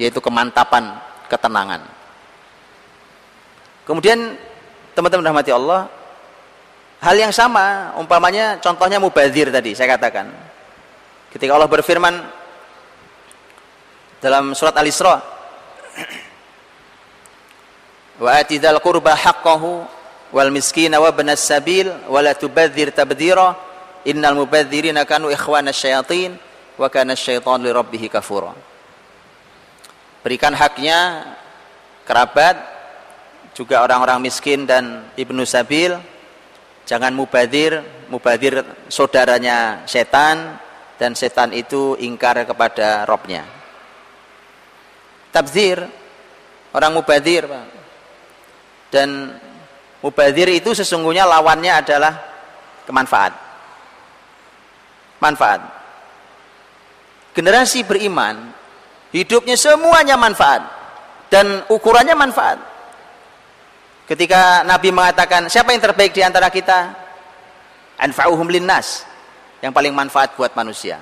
yaitu 0.00 0.18
kemantapan, 0.24 0.96
ketenangan. 1.28 2.01
Kemudian 3.92 4.40
teman-teman 4.96 5.20
rahmati 5.20 5.52
Allah, 5.52 5.84
hal 7.04 7.12
yang 7.12 7.28
sama, 7.28 7.92
umpamanya 8.00 8.56
contohnya 8.56 8.96
mubazir 8.96 9.52
tadi 9.52 9.76
saya 9.76 10.00
katakan. 10.00 10.32
Ketika 11.28 11.52
Allah 11.52 11.68
berfirman 11.68 12.24
dalam 14.24 14.56
surat 14.56 14.72
Al-Isra 14.80 15.20
wa 18.16 18.32
atidal 18.32 18.80
qurba 18.80 19.12
haqqahu 19.12 19.84
wal 20.32 20.48
miskina 20.48 20.96
wa 20.96 21.12
ibnas 21.12 21.44
sabil 21.44 21.92
wa 22.08 22.16
la 22.24 22.32
tubadzir 22.32 22.96
tabdzira 22.96 23.52
innal 24.08 24.40
mubadzirina 24.40 25.04
kanu 25.04 25.28
ikhwana 25.28 25.68
syayatin 25.68 26.40
wa 26.80 26.88
kana 26.88 27.12
syaitan 27.12 27.60
li 27.60 27.68
rabbih 27.68 28.08
kafura 28.08 28.56
berikan 30.24 30.56
haknya 30.56 31.28
kerabat 32.08 32.71
juga 33.52 33.84
orang-orang 33.84 34.18
miskin 34.24 34.64
dan 34.64 35.06
ibnu 35.16 35.44
sabil 35.44 35.92
jangan 36.88 37.12
mubadir 37.12 37.84
mubadir 38.08 38.64
saudaranya 38.88 39.84
setan 39.84 40.56
dan 40.96 41.12
setan 41.12 41.52
itu 41.52 41.96
ingkar 42.00 42.42
kepada 42.48 43.04
robnya 43.04 43.44
tabzir 45.32 45.84
orang 46.72 46.92
mubadir 46.96 47.48
dan 48.92 49.40
mubadir 50.04 50.52
itu 50.52 50.76
sesungguhnya 50.76 51.24
lawannya 51.24 51.72
adalah 51.72 52.12
kemanfaat. 52.84 53.32
Manfaat. 55.22 55.60
Generasi 57.32 57.86
beriman 57.86 58.52
hidupnya 59.14 59.56
semuanya 59.56 60.20
manfaat 60.20 60.60
dan 61.32 61.64
ukurannya 61.72 62.12
manfaat. 62.12 62.58
Ketika 64.06 64.66
Nabi 64.66 64.90
mengatakan, 64.90 65.46
siapa 65.46 65.70
yang 65.70 65.82
terbaik 65.82 66.12
di 66.12 66.22
antara 66.26 66.50
kita? 66.50 66.90
Anfa'uhum 68.02 68.50
linnas. 68.50 69.06
Yang 69.62 69.72
paling 69.72 69.94
manfaat 69.94 70.34
buat 70.34 70.50
manusia. 70.58 70.98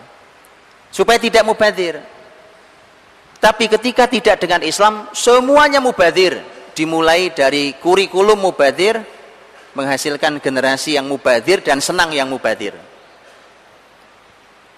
Supaya 0.92 1.16
tidak 1.16 1.42
mubadir. 1.48 1.96
Tapi 3.40 3.72
ketika 3.72 4.04
tidak 4.04 4.36
dengan 4.36 4.60
Islam, 4.60 5.08
semuanya 5.16 5.80
mubadir. 5.80 6.44
Dimulai 6.76 7.32
dari 7.32 7.72
kurikulum 7.80 8.36
mubadir, 8.36 9.00
menghasilkan 9.72 10.38
generasi 10.44 11.00
yang 11.00 11.08
mubadir 11.08 11.64
dan 11.64 11.80
senang 11.80 12.12
yang 12.12 12.28
mubadir. 12.28 12.76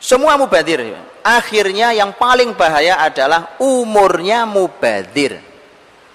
Semua 0.02 0.35
mubadir. 0.38 0.83
Akhirnya 1.23 1.95
yang 1.95 2.14
paling 2.14 2.55
bahaya 2.59 2.99
adalah 3.02 3.55
umurnya 3.62 4.43
mubadir. 4.47 5.38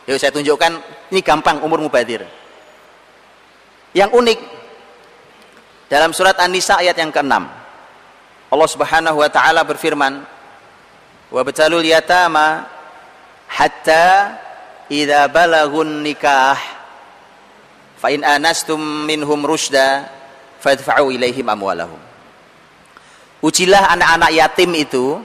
Yuk 0.08 0.20
saya 0.20 0.32
tunjukkan, 0.32 0.97
ini 1.12 1.20
gampang 1.24 1.64
umur 1.64 1.80
mubadir. 1.80 2.28
Yang 3.96 4.12
unik, 4.14 4.40
dalam 5.88 6.12
surat 6.12 6.36
An-Nisa 6.38 6.84
ayat 6.84 7.00
yang 7.00 7.10
ke-6, 7.10 7.34
Allah 8.48 8.70
Subhanahu 8.72 9.18
wa 9.24 9.30
taala 9.32 9.64
berfirman, 9.64 10.24
"Wa 11.32 11.42
batalul 11.44 11.84
yatama 11.84 12.68
hatta 13.48 14.36
idza 14.92 15.28
balagun 15.32 16.04
nikah 16.04 16.60
fa 18.00 18.08
in 18.12 18.24
anastum 18.24 18.80
minhum 19.08 19.44
rusda 19.44 20.12
fadfa'u 20.60 21.12
ilaihim 21.12 21.48
amwalahum." 21.48 22.00
Ujilah 23.44 23.96
anak-anak 23.96 24.32
yatim 24.36 24.72
itu 24.76 25.24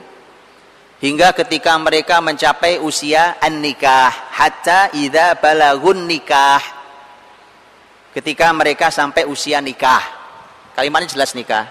hingga 1.02 1.34
ketika 1.34 1.74
mereka 1.82 2.22
mencapai 2.22 2.78
usia 2.78 3.34
an-nikah 3.42 4.08
hatta 4.30 4.94
idza 4.94 5.34
balagun 5.42 6.06
nikah. 6.06 6.62
Ketika 8.14 8.54
mereka 8.54 8.88
sampai 8.94 9.26
usia 9.26 9.58
nikah. 9.58 10.00
Kalimatnya 10.78 11.10
jelas 11.10 11.34
nikah. 11.34 11.66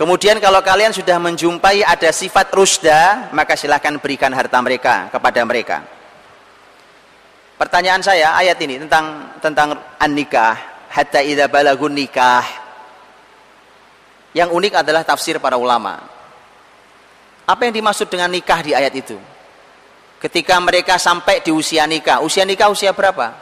Kemudian 0.00 0.40
kalau 0.40 0.64
kalian 0.64 0.96
sudah 0.96 1.20
menjumpai 1.20 1.84
ada 1.84 2.08
sifat 2.08 2.48
rusda 2.56 3.28
maka 3.36 3.52
silahkan 3.52 4.00
berikan 4.00 4.32
harta 4.32 4.56
mereka 4.64 5.12
kepada 5.12 5.44
mereka. 5.44 5.84
Pertanyaan 7.60 8.00
saya 8.00 8.32
ayat 8.40 8.56
ini 8.64 8.80
tentang 8.80 9.36
tentang 9.44 9.76
an-nikah 10.00 10.56
hatta 10.88 11.20
idza 11.20 11.52
balagun 11.52 11.92
nikah. 11.92 12.40
Yang 14.32 14.48
unik 14.56 14.72
adalah 14.80 15.02
tafsir 15.04 15.36
para 15.42 15.58
ulama 15.60 16.19
apa 17.50 17.66
yang 17.66 17.74
dimaksud 17.74 18.06
dengan 18.06 18.30
nikah 18.30 18.62
di 18.62 18.70
ayat 18.70 18.94
itu? 18.94 19.18
Ketika 20.22 20.54
mereka 20.62 21.02
sampai 21.02 21.42
di 21.42 21.50
usia 21.50 21.82
nikah. 21.90 22.22
Usia 22.22 22.46
nikah 22.46 22.70
usia 22.70 22.94
berapa? 22.94 23.34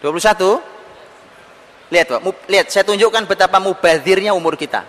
21? 0.00 1.92
Lihat 1.92 2.06
Pak, 2.08 2.20
lihat 2.48 2.66
saya 2.72 2.84
tunjukkan 2.88 3.28
betapa 3.28 3.60
mubadirnya 3.60 4.32
umur 4.32 4.56
kita. 4.56 4.84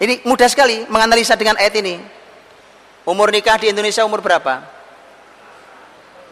Ini 0.00 0.24
mudah 0.28 0.48
sekali 0.48 0.84
menganalisa 0.88 1.36
dengan 1.36 1.60
ayat 1.60 1.74
ini. 1.80 2.00
Umur 3.04 3.32
nikah 3.32 3.60
di 3.60 3.72
Indonesia 3.72 4.04
umur 4.04 4.24
berapa? 4.24 4.64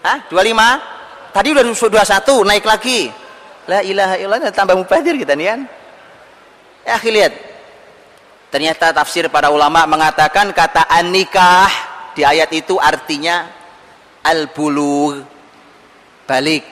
Hah? 0.05 0.19
25? 0.29 1.33
Tadi 1.35 1.49
udah 1.51 1.65
21, 1.65 2.49
naik 2.49 2.65
lagi. 2.65 3.11
La 3.65 3.81
ilaha 3.81 4.15
illallah 4.21 4.53
tambah 4.53 4.77
mubadir 4.77 5.17
kita 5.17 5.33
nih 5.35 5.47
kan. 5.51 5.61
Ya, 6.85 7.01
lihat 7.01 7.54
Ternyata 8.55 8.95
tafsir 8.95 9.27
para 9.27 9.51
ulama 9.51 9.83
mengatakan 9.83 10.55
kata 10.55 10.87
an-nikah 10.87 11.67
di 12.15 12.23
ayat 12.23 12.47
itu 12.55 12.79
artinya 12.79 13.51
al-bulugh 14.23 15.27
balik. 16.23 16.63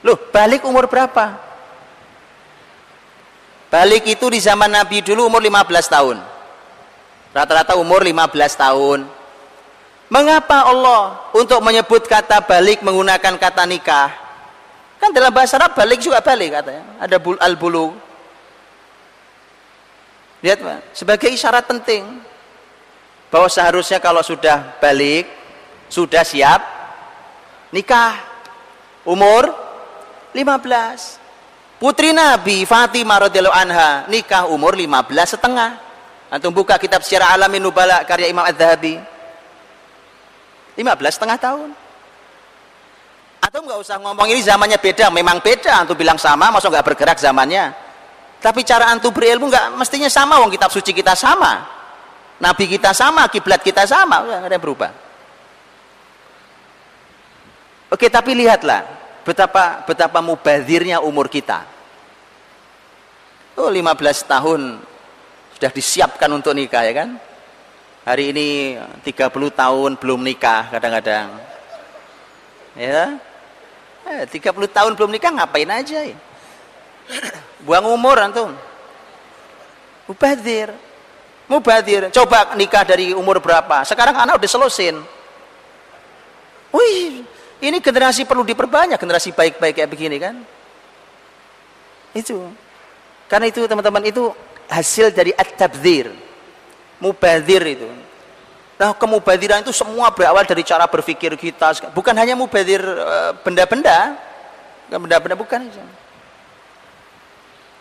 Loh, 0.00 0.16
balik 0.32 0.64
umur 0.64 0.88
berapa? 0.88 1.36
Balik 3.68 4.16
itu 4.16 4.32
di 4.32 4.40
zaman 4.40 4.72
Nabi 4.72 5.04
dulu 5.04 5.28
umur 5.28 5.44
15 5.44 5.92
tahun. 5.92 6.16
Rata-rata 7.36 7.76
umur 7.76 8.00
15 8.00 8.32
tahun. 8.56 9.04
Mengapa 10.08 10.72
Allah 10.72 11.20
untuk 11.36 11.60
menyebut 11.60 12.08
kata 12.08 12.40
balik 12.40 12.80
menggunakan 12.80 13.36
kata 13.36 13.68
nikah? 13.68 14.08
Kan 14.96 15.12
dalam 15.12 15.36
bahasa 15.36 15.60
Arab 15.60 15.76
balik 15.76 16.00
juga 16.00 16.24
balik 16.24 16.56
katanya. 16.56 16.96
Ada 16.96 17.20
al-bulugh 17.44 18.03
Lihat 20.44 20.60
Pak, 20.60 20.80
sebagai 20.92 21.32
isyarat 21.32 21.64
penting 21.64 22.04
bahwa 23.32 23.48
seharusnya 23.48 23.96
kalau 23.96 24.20
sudah 24.20 24.76
balik, 24.76 25.24
sudah 25.88 26.20
siap 26.20 26.60
nikah 27.72 28.20
umur 29.08 29.48
15. 30.36 31.80
Putri 31.80 32.12
Nabi 32.12 32.68
Fatimah 32.68 33.24
radhiyallahu 33.24 33.56
anha 33.56 34.04
nikah 34.12 34.44
umur 34.44 34.76
15 34.76 35.32
setengah. 35.32 35.80
Antum 36.28 36.52
buka 36.52 36.76
kitab 36.76 37.00
secara 37.00 37.32
Alamin 37.32 37.64
Nubala 37.64 38.04
karya 38.04 38.28
Imam 38.28 38.44
Az-Zahabi. 38.44 39.00
15 40.76 40.84
setengah 41.08 41.40
tahun. 41.40 41.72
Atau 43.40 43.64
nggak 43.64 43.80
usah 43.80 43.96
ngomong 43.96 44.28
ini 44.28 44.44
zamannya 44.44 44.76
beda, 44.76 45.08
memang 45.08 45.40
beda. 45.40 45.80
Antum 45.80 45.96
bilang 45.96 46.20
sama, 46.20 46.52
masa 46.52 46.68
nggak 46.68 46.84
bergerak 46.84 47.16
zamannya? 47.16 47.83
Tapi 48.44 48.60
cara 48.60 48.92
antum 48.92 49.08
berilmu 49.08 49.48
nggak 49.48 49.72
mestinya 49.72 50.12
sama 50.12 50.36
wong 50.44 50.52
kitab 50.52 50.68
suci 50.68 50.92
kita 50.92 51.16
sama. 51.16 51.64
Nabi 52.44 52.68
kita 52.68 52.92
sama, 52.92 53.24
kiblat 53.32 53.64
kita 53.64 53.88
sama, 53.88 54.20
nggak 54.20 54.52
ada 54.52 54.52
yang 54.52 54.60
berubah. 54.60 54.92
Oke, 57.88 58.12
tapi 58.12 58.36
lihatlah 58.36 58.84
betapa 59.24 59.88
betapa 59.88 60.20
mubadirnya 60.20 61.00
umur 61.00 61.32
kita. 61.32 61.64
Oh, 63.56 63.72
15 63.72 64.28
tahun 64.28 64.60
sudah 65.56 65.70
disiapkan 65.72 66.28
untuk 66.28 66.52
nikah 66.52 66.84
ya 66.84 66.92
kan? 66.92 67.16
Hari 68.04 68.36
ini 68.36 68.76
30 69.08 69.32
tahun 69.56 69.90
belum 69.96 70.20
nikah 70.20 70.68
kadang-kadang. 70.68 71.32
Ya. 72.76 73.16
Eh, 74.04 74.28
30 74.28 74.68
tahun 74.68 74.92
belum 75.00 75.16
nikah 75.16 75.32
ngapain 75.32 75.70
aja 75.72 76.04
ya? 76.04 76.18
Buang 77.64 77.86
umur 77.92 78.16
antum. 78.20 78.50
Mubadir. 80.04 80.72
Mubadir. 81.48 82.08
Coba 82.12 82.52
nikah 82.56 82.84
dari 82.84 83.12
umur 83.12 83.40
berapa? 83.40 83.84
Sekarang 83.84 84.16
anak 84.16 84.40
udah 84.40 84.50
selusin. 84.50 84.96
Wih, 86.74 87.22
ini 87.62 87.78
generasi 87.78 88.26
perlu 88.26 88.42
diperbanyak, 88.42 88.98
generasi 88.98 89.30
baik-baik 89.32 89.74
kayak 89.78 89.90
begini 89.92 90.16
kan? 90.18 90.34
Itu. 92.12 92.50
Karena 93.30 93.48
itu 93.48 93.64
teman-teman 93.64 94.04
itu 94.04 94.32
hasil 94.68 95.14
dari 95.14 95.32
at-tabdzir. 95.32 96.12
Mubadir 97.00 97.62
itu. 97.64 97.88
Nah, 98.74 98.90
kemubadiran 98.90 99.62
itu 99.62 99.70
semua 99.70 100.10
berawal 100.10 100.42
dari 100.42 100.66
cara 100.66 100.90
berpikir 100.90 101.38
kita. 101.38 101.94
Bukan 101.94 102.14
hanya 102.18 102.34
mubadir 102.34 102.82
eh, 102.82 103.32
benda-benda, 103.40 104.18
benda-benda 104.90 105.36
bukan. 105.38 105.70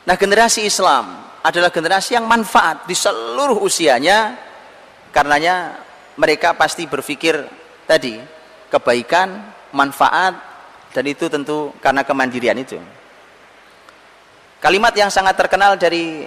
Nah 0.03 0.15
generasi 0.19 0.67
Islam 0.67 1.23
adalah 1.43 1.71
generasi 1.71 2.15
yang 2.15 2.27
manfaat 2.27 2.87
di 2.87 2.95
seluruh 2.95 3.59
usianya 3.63 4.35
karenanya 5.11 5.79
mereka 6.19 6.55
pasti 6.55 6.87
berpikir 6.87 7.39
tadi 7.87 8.19
kebaikan, 8.73 9.53
manfaat 9.71 10.33
dan 10.89 11.05
itu 11.05 11.29
tentu 11.29 11.69
karena 11.77 12.01
kemandirian 12.01 12.57
itu. 12.57 12.81
Kalimat 14.57 14.95
yang 14.95 15.11
sangat 15.11 15.35
terkenal 15.35 15.75
dari 15.75 16.25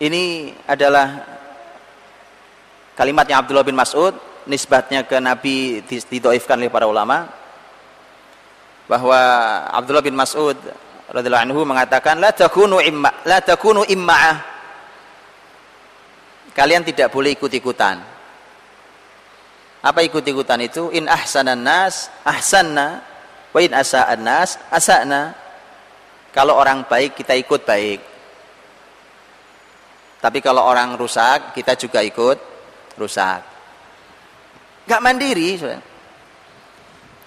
ini 0.00 0.50
adalah 0.64 1.22
kalimatnya 2.96 3.38
Abdullah 3.44 3.66
bin 3.66 3.76
Mas'ud 3.76 4.16
nisbatnya 4.48 5.04
ke 5.04 5.20
Nabi 5.20 5.84
didoifkan 5.84 6.56
oleh 6.56 6.72
para 6.72 6.88
ulama 6.88 7.28
bahwa 8.88 9.20
Abdullah 9.70 10.02
bin 10.02 10.16
Mas'ud 10.16 10.56
radhiyallahu 11.10 11.46
anhu 11.50 11.60
mengatakan 11.66 12.22
la 12.22 12.30
takunu 12.30 12.78
imma 12.78 13.10
la 13.26 13.42
takunu 13.42 13.82
imma'ah 13.82 14.50
kalian 16.54 16.84
tidak 16.84 17.08
boleh 17.14 17.34
ikut-ikutan. 17.38 17.96
Apa 19.80 20.04
ikut-ikutan 20.04 20.60
itu? 20.60 20.92
In 20.92 21.08
ahsanan 21.08 21.64
nas 21.64 22.12
ahsanna 22.20 23.00
wa 23.50 23.58
in 23.64 23.72
asa'an 23.72 24.20
nas 24.20 24.60
asa'na. 24.68 25.32
Kalau 26.30 26.54
orang 26.54 26.84
baik 26.84 27.16
kita 27.16 27.34
ikut 27.34 27.64
baik. 27.64 28.00
Tapi 30.20 30.38
kalau 30.44 30.68
orang 30.68 30.94
rusak 31.00 31.56
kita 31.56 31.74
juga 31.80 32.04
ikut 32.04 32.38
rusak. 33.00 33.40
Gak 34.84 35.00
mandiri 35.00 35.56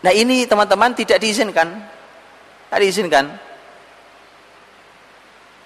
Nah 0.03 0.11
ini 0.13 0.45
teman-teman 0.45 0.93
tidak 0.93 1.17
diizinkan. 1.17 1.73
Tidak 2.69 2.79
diizinkan. 2.79 3.25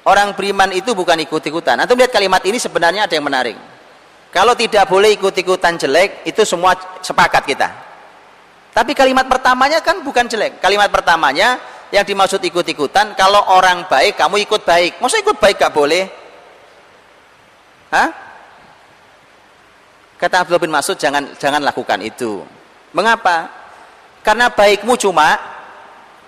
Orang 0.07 0.39
beriman 0.39 0.71
itu 0.71 0.95
bukan 0.95 1.19
ikut-ikutan. 1.19 1.83
Atau 1.83 1.99
lihat 1.99 2.15
kalimat 2.15 2.39
ini 2.47 2.55
sebenarnya 2.55 3.11
ada 3.11 3.13
yang 3.19 3.27
menarik. 3.27 3.59
Kalau 4.31 4.55
tidak 4.55 4.87
boleh 4.87 5.11
ikut-ikutan 5.19 5.75
jelek, 5.75 6.23
itu 6.23 6.47
semua 6.47 6.79
sepakat 7.03 7.43
kita. 7.43 7.67
Tapi 8.71 8.95
kalimat 8.95 9.27
pertamanya 9.27 9.83
kan 9.83 9.99
bukan 9.99 10.31
jelek. 10.31 10.63
Kalimat 10.63 10.87
pertamanya 10.87 11.59
yang 11.91 12.07
dimaksud 12.07 12.39
ikut-ikutan, 12.39 13.19
kalau 13.19 13.43
orang 13.51 13.83
baik, 13.91 14.15
kamu 14.15 14.47
ikut 14.47 14.63
baik. 14.63 15.03
Masa 15.03 15.19
ikut 15.19 15.35
baik 15.43 15.59
gak 15.59 15.75
boleh? 15.75 16.07
Hah? 17.91 18.07
Kata 20.19 20.43
Abdullah 20.43 20.63
bin 20.63 20.71
Mas'ud, 20.71 20.95
jangan 20.95 21.35
jangan 21.35 21.63
lakukan 21.63 21.99
itu. 22.03 22.47
Mengapa? 22.95 23.47
Karena 24.23 24.51
baikmu 24.51 24.95
cuma 24.99 25.39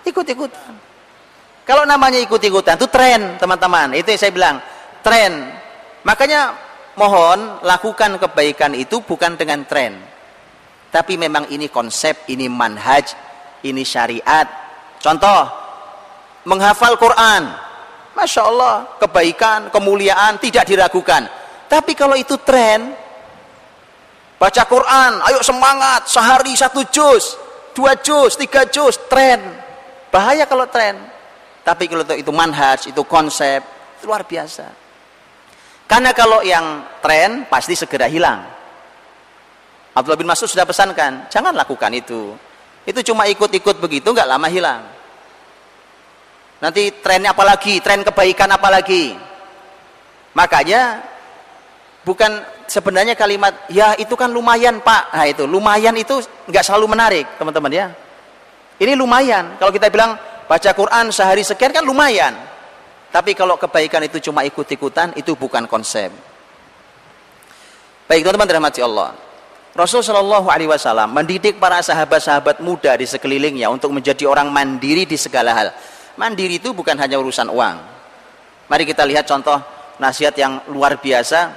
ikut-ikutan. 0.04 0.79
Kalau 1.70 1.86
namanya 1.86 2.18
ikut-ikutan 2.18 2.74
itu 2.74 2.90
tren, 2.90 3.38
teman-teman. 3.38 3.94
Itu 3.94 4.10
yang 4.10 4.18
saya 4.18 4.34
bilang, 4.34 4.58
tren. 5.06 5.54
Makanya 6.02 6.50
mohon 6.98 7.62
lakukan 7.62 8.18
kebaikan 8.18 8.74
itu 8.74 8.98
bukan 9.06 9.38
dengan 9.38 9.62
tren. 9.62 9.94
Tapi 10.90 11.14
memang 11.14 11.46
ini 11.46 11.70
konsep, 11.70 12.26
ini 12.26 12.50
manhaj, 12.50 13.14
ini 13.62 13.86
syariat. 13.86 14.50
Contoh, 14.98 15.46
menghafal 16.50 16.98
Quran. 16.98 17.54
Masya 18.18 18.42
Allah, 18.50 18.98
kebaikan, 18.98 19.70
kemuliaan 19.70 20.42
tidak 20.42 20.66
diragukan. 20.66 21.30
Tapi 21.70 21.94
kalau 21.94 22.18
itu 22.18 22.34
tren, 22.42 22.98
baca 24.42 24.62
Quran, 24.66 25.22
ayo 25.22 25.38
semangat, 25.46 26.10
sehari 26.10 26.50
satu 26.58 26.82
juz, 26.90 27.38
dua 27.78 27.94
juz, 27.94 28.34
tiga 28.34 28.66
juz, 28.66 28.98
tren. 29.06 29.38
Bahaya 30.10 30.50
kalau 30.50 30.66
tren. 30.66 31.19
Tapi 31.60 31.84
kalau 31.86 32.04
itu 32.16 32.32
manhaj, 32.32 32.88
itu 32.88 33.02
konsep, 33.04 33.60
itu 33.98 34.04
luar 34.08 34.24
biasa. 34.24 34.66
Karena 35.84 36.14
kalau 36.14 36.40
yang 36.40 36.86
tren 37.02 37.44
pasti 37.50 37.74
segera 37.74 38.06
hilang. 38.06 38.46
Abdullah 39.90 40.16
bin 40.16 40.30
Mas'ud 40.30 40.46
sudah 40.46 40.64
pesankan, 40.64 41.26
jangan 41.28 41.52
lakukan 41.52 41.90
itu. 41.92 42.32
Itu 42.86 43.02
cuma 43.04 43.26
ikut-ikut 43.26 43.76
begitu, 43.82 44.14
nggak 44.14 44.30
lama 44.30 44.48
hilang. 44.48 44.82
Nanti 46.62 46.94
trennya 47.02 47.34
apa 47.34 47.44
lagi? 47.44 47.82
Tren 47.82 48.06
kebaikan 48.06 48.48
apa 48.54 48.68
lagi? 48.70 49.16
Makanya 50.32 51.02
bukan 52.04 52.40
sebenarnya 52.70 53.18
kalimat 53.18 53.52
ya 53.68 53.92
itu 53.98 54.14
kan 54.16 54.32
lumayan 54.32 54.80
pak 54.80 55.12
nah 55.12 55.26
itu 55.28 55.44
lumayan 55.44 55.92
itu 55.98 56.22
nggak 56.48 56.64
selalu 56.64 56.96
menarik 56.96 57.26
teman-teman 57.36 57.72
ya 57.72 57.86
ini 58.80 58.96
lumayan 58.96 59.58
kalau 59.60 59.68
kita 59.68 59.92
bilang 59.92 60.16
baca 60.50 60.70
Quran 60.74 61.14
sehari 61.14 61.46
sekian 61.46 61.70
kan 61.70 61.86
lumayan. 61.86 62.34
Tapi 63.14 63.38
kalau 63.38 63.54
kebaikan 63.54 64.02
itu 64.02 64.18
cuma 64.18 64.42
ikut-ikutan 64.42 65.14
itu 65.14 65.38
bukan 65.38 65.70
konsep. 65.70 66.10
Baik 68.10 68.26
teman-teman 68.26 68.46
dirahmati 68.50 68.82
Allah. 68.82 69.14
Rasul 69.70 70.02
Shallallahu 70.02 70.50
Alaihi 70.50 70.66
Wasallam 70.66 71.14
mendidik 71.14 71.62
para 71.62 71.78
sahabat-sahabat 71.78 72.58
muda 72.58 72.98
di 72.98 73.06
sekelilingnya 73.06 73.70
untuk 73.70 73.94
menjadi 73.94 74.26
orang 74.26 74.50
mandiri 74.50 75.06
di 75.06 75.14
segala 75.14 75.54
hal. 75.54 75.70
Mandiri 76.18 76.58
itu 76.58 76.74
bukan 76.74 76.98
hanya 76.98 77.22
urusan 77.22 77.46
uang. 77.46 77.76
Mari 78.66 78.82
kita 78.82 79.06
lihat 79.06 79.30
contoh 79.30 79.62
nasihat 80.02 80.34
yang 80.34 80.66
luar 80.74 80.98
biasa 80.98 81.54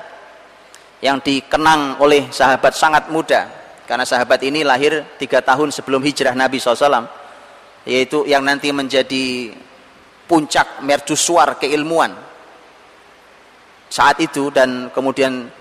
yang 1.02 1.18
dikenang 1.26 1.98
oleh 1.98 2.30
sahabat 2.30 2.78
sangat 2.78 3.10
muda. 3.10 3.50
Karena 3.90 4.06
sahabat 4.06 4.46
ini 4.46 4.62
lahir 4.62 5.18
tiga 5.18 5.42
tahun 5.42 5.74
sebelum 5.74 6.06
hijrah 6.06 6.38
Nabi 6.38 6.62
SAW 6.62 7.23
yaitu 7.84 8.24
yang 8.24 8.44
nanti 8.44 8.72
menjadi 8.72 9.52
puncak 10.28 10.84
mercusuar 10.84 11.60
keilmuan. 11.60 12.16
Saat 13.92 14.24
itu 14.24 14.50
dan 14.50 14.90
kemudian 14.90 15.52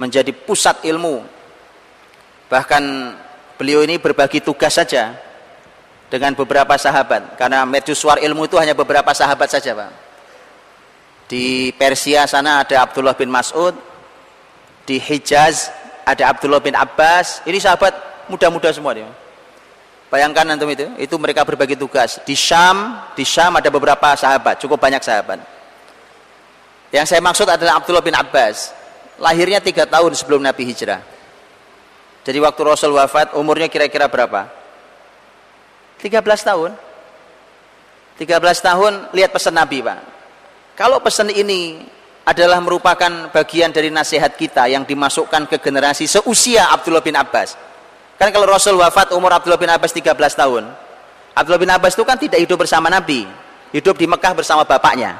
menjadi 0.00 0.32
pusat 0.32 0.80
ilmu. 0.86 1.20
Bahkan 2.48 2.82
beliau 3.60 3.84
ini 3.84 4.00
berbagi 4.00 4.40
tugas 4.40 4.80
saja 4.80 5.12
dengan 6.08 6.32
beberapa 6.32 6.72
sahabat. 6.78 7.36
Karena 7.36 7.68
mercusuar 7.68 8.22
ilmu 8.22 8.48
itu 8.48 8.56
hanya 8.56 8.72
beberapa 8.72 9.12
sahabat 9.12 9.52
saja 9.52 9.76
Pak. 9.76 9.90
Di 11.28 11.72
Persia 11.76 12.24
sana 12.28 12.64
ada 12.64 12.84
Abdullah 12.84 13.16
bin 13.16 13.32
Mas'ud 13.32 13.72
di 14.84 15.00
Hijaz 15.00 15.72
ada 16.04 16.32
Abdullah 16.32 16.60
bin 16.60 16.76
Abbas. 16.76 17.44
Ini 17.44 17.56
sahabat 17.60 17.92
muda-muda 18.28 18.72
semua 18.72 18.96
dia 18.96 19.08
bayangkan 20.12 20.44
antum 20.52 20.68
itu 20.68 20.84
itu 21.00 21.14
mereka 21.16 21.40
berbagi 21.48 21.72
tugas. 21.72 22.20
Di 22.28 22.36
Syam 22.36 23.00
di 23.16 23.24
Syam 23.24 23.56
ada 23.56 23.72
beberapa 23.72 24.12
sahabat 24.12 24.60
cukup 24.60 24.76
banyak 24.76 25.00
sahabat. 25.00 25.40
Yang 26.92 27.16
saya 27.16 27.24
maksud 27.24 27.48
adalah 27.48 27.80
Abdullah 27.80 28.04
bin 28.04 28.12
Abbas. 28.12 28.76
Lahirnya 29.16 29.64
tiga 29.64 29.88
tahun 29.88 30.12
sebelum 30.12 30.44
Nabi 30.44 30.68
hijrah. 30.68 31.00
Jadi 32.22 32.38
waktu 32.38 32.60
Rasul 32.60 32.92
wafat 32.92 33.32
umurnya 33.32 33.72
kira-kira 33.72 34.12
berapa? 34.12 34.46
13 36.04 36.20
tahun. 36.20 36.70
13 38.20 38.28
tahun 38.60 38.92
lihat 39.16 39.30
pesan 39.32 39.56
Nabi 39.56 39.80
Pak. 39.80 40.00
Kalau 40.76 41.00
pesan 41.00 41.32
ini 41.32 41.80
adalah 42.22 42.60
merupakan 42.62 43.32
bagian 43.32 43.72
dari 43.74 43.88
nasihat 43.90 44.36
kita 44.36 44.68
yang 44.70 44.84
dimasukkan 44.86 45.48
ke 45.48 45.56
generasi 45.58 46.06
seusia 46.06 46.70
Abdullah 46.70 47.02
bin 47.02 47.16
Abbas. 47.16 47.71
Kan 48.22 48.30
kalau 48.30 48.46
Rasul 48.46 48.78
wafat 48.78 49.10
umur 49.18 49.34
Abdullah 49.34 49.58
bin 49.58 49.66
Abbas 49.66 49.90
13 49.90 50.14
tahun. 50.14 50.62
Abdullah 51.34 51.58
bin 51.58 51.66
Abbas 51.74 51.98
itu 51.98 52.06
kan 52.06 52.14
tidak 52.14 52.38
hidup 52.38 52.62
bersama 52.62 52.86
Nabi, 52.86 53.26
hidup 53.74 53.98
di 53.98 54.06
Mekah 54.06 54.30
bersama 54.30 54.62
bapaknya. 54.62 55.18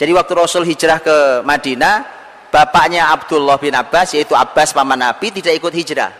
Jadi 0.00 0.16
waktu 0.16 0.32
Rasul 0.32 0.64
hijrah 0.64 1.04
ke 1.04 1.44
Madinah, 1.44 2.08
bapaknya 2.48 3.12
Abdullah 3.12 3.60
bin 3.60 3.76
Abbas 3.76 4.16
yaitu 4.16 4.32
Abbas 4.32 4.72
paman 4.72 4.96
Nabi 4.96 5.28
tidak 5.28 5.52
ikut 5.60 5.76
hijrah. 5.76 6.16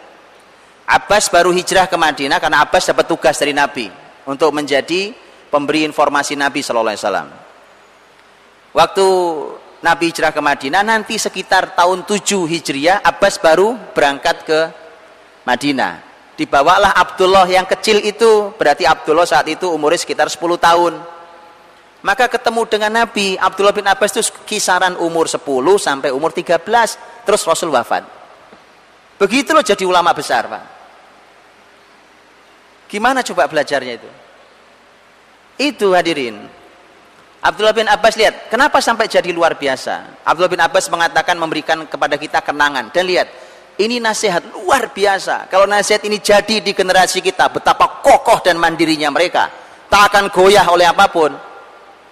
Abbas 0.84 1.32
baru 1.32 1.48
hijrah 1.48 1.88
ke 1.88 1.96
Madinah 1.96 2.36
karena 2.36 2.68
Abbas 2.68 2.92
dapat 2.92 3.08
tugas 3.08 3.40
dari 3.40 3.56
Nabi 3.56 3.88
untuk 4.28 4.52
menjadi 4.52 5.16
pemberi 5.48 5.88
informasi 5.88 6.36
Nabi 6.36 6.60
sallallahu 6.60 6.92
alaihi 6.92 7.04
wasallam 7.08 7.28
waktu 8.76 9.06
Nabi 9.80 10.04
hijrah 10.12 10.36
ke 10.36 10.44
Madinah 10.44 10.84
nanti 10.84 11.16
sekitar 11.16 11.72
tahun 11.72 12.04
7 12.04 12.20
Hijriah 12.44 13.00
Abbas 13.00 13.40
baru 13.40 13.80
berangkat 13.96 14.36
ke 14.44 14.81
Madinah. 15.42 16.12
Dibawalah 16.32 16.96
Abdullah 16.96 17.44
yang 17.46 17.68
kecil 17.68 18.00
itu 18.00 18.56
berarti 18.56 18.88
Abdullah 18.88 19.28
saat 19.28 19.46
itu 19.52 19.68
umurnya 19.68 20.00
sekitar 20.00 20.26
10 20.32 20.40
tahun. 20.56 20.94
Maka 22.02 22.26
ketemu 22.26 22.66
dengan 22.66 23.04
Nabi 23.04 23.38
Abdullah 23.38 23.70
bin 23.70 23.86
Abbas 23.86 24.10
itu 24.16 24.26
kisaran 24.42 24.98
umur 24.98 25.30
10 25.30 25.38
sampai 25.78 26.10
umur 26.10 26.34
13 26.34 26.58
terus 27.22 27.42
Rasul 27.46 27.70
wafat. 27.70 28.02
Begitu 29.22 29.54
loh 29.54 29.62
jadi 29.62 29.84
ulama 29.86 30.10
besar 30.10 30.50
Pak. 30.50 30.64
Gimana 32.90 33.22
coba 33.22 33.46
belajarnya 33.46 33.94
itu? 33.96 34.10
Itu 35.56 35.94
hadirin. 35.94 36.42
Abdullah 37.42 37.74
bin 37.74 37.90
Abbas 37.90 38.14
lihat, 38.14 38.46
kenapa 38.46 38.78
sampai 38.78 39.10
jadi 39.10 39.34
luar 39.34 39.58
biasa? 39.58 40.22
Abdullah 40.22 40.52
bin 40.52 40.62
Abbas 40.62 40.86
mengatakan 40.86 41.34
memberikan 41.34 41.82
kepada 41.90 42.14
kita 42.14 42.38
kenangan. 42.38 42.94
Dan 42.94 43.02
lihat, 43.10 43.26
ini 43.80 43.96
nasihat 43.96 44.44
luar 44.52 44.92
biasa. 44.92 45.48
Kalau 45.48 45.64
nasihat 45.64 46.04
ini 46.04 46.20
jadi 46.20 46.60
di 46.60 46.76
generasi 46.76 47.24
kita, 47.24 47.48
betapa 47.48 48.04
kokoh 48.04 48.44
dan 48.44 48.60
mandirinya 48.60 49.08
mereka. 49.08 49.48
Tak 49.88 50.12
akan 50.12 50.28
goyah 50.28 50.68
oleh 50.68 50.84
apa 50.84 51.08
pun. 51.08 51.32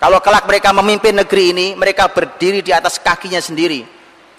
Kalau 0.01 0.19
kelak 0.25 0.49
mereka 0.49 0.73
memimpin 0.73 1.13
negeri 1.13 1.53
ini, 1.53 1.67
mereka 1.77 2.09
berdiri 2.09 2.65
di 2.65 2.73
atas 2.73 2.97
kakinya 2.97 3.41
sendiri. 3.41 3.85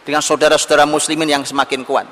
Dengan 0.02 0.26
saudara-saudara 0.26 0.90
muslimin 0.90 1.30
yang 1.30 1.46
semakin 1.46 1.86
kuat. 1.86 2.10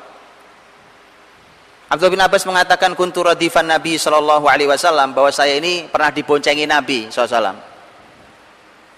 Abdullah 1.89 2.13
bin 2.13 2.21
Abbas 2.21 2.45
mengatakan 2.45 2.93
kuntu 2.93 3.25
radifan 3.25 3.65
Nabi 3.65 3.97
Shallallahu 3.97 4.45
alaihi 4.45 4.69
wasallam 4.69 5.09
bahwa 5.17 5.33
saya 5.33 5.57
ini 5.57 5.89
pernah 5.89 6.13
diboncengi 6.13 6.69
Nabi 6.69 7.09
SAW 7.09 7.57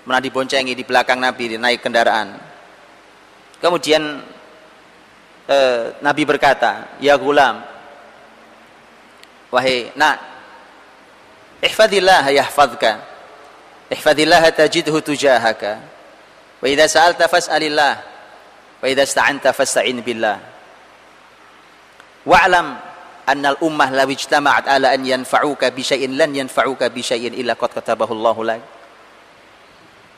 pernah 0.04 0.19
diboncengi 0.19 0.76
di 0.76 0.84
belakang 0.84 1.24
Nabi 1.24 1.56
naik 1.56 1.80
kendaraan 1.80 2.36
kemudian 3.63 4.19
eh, 5.51 5.99
Nabi 5.99 6.23
berkata 6.23 6.95
ya 7.03 7.19
gulam 7.19 7.59
wahai 9.51 9.91
nak 9.99 10.17
ihfadillah 11.59 12.23
yahfadka 12.31 13.03
ihfadillah 13.91 14.47
tajidhu 14.55 15.03
tujahaka 15.03 15.83
wa 16.63 16.65
idha 16.65 16.87
sa'alta 16.87 17.27
fas'alillah 17.27 17.93
wa 18.81 18.85
idha 18.89 19.05
sta'anta 19.05 19.53
fasta'in 19.53 20.01
billah. 20.01 20.41
Wa'lam 22.25 22.77
anna 23.25 23.53
al-ummah 23.53 23.89
law 23.93 24.09
ijtama'at 24.09 24.65
ala 24.69 24.93
an 24.93 25.01
yanfa'uka 25.05 25.69
bi 25.73 25.81
syai'in 25.85 26.17
lan 26.17 26.33
yanfa'uka 26.33 26.89
bi 26.89 27.01
syai'in 27.01 27.33
illa 27.33 27.53
qad 27.57 27.73
katabahu 27.73 28.13
Allahu 28.13 28.41
lak 28.45 28.61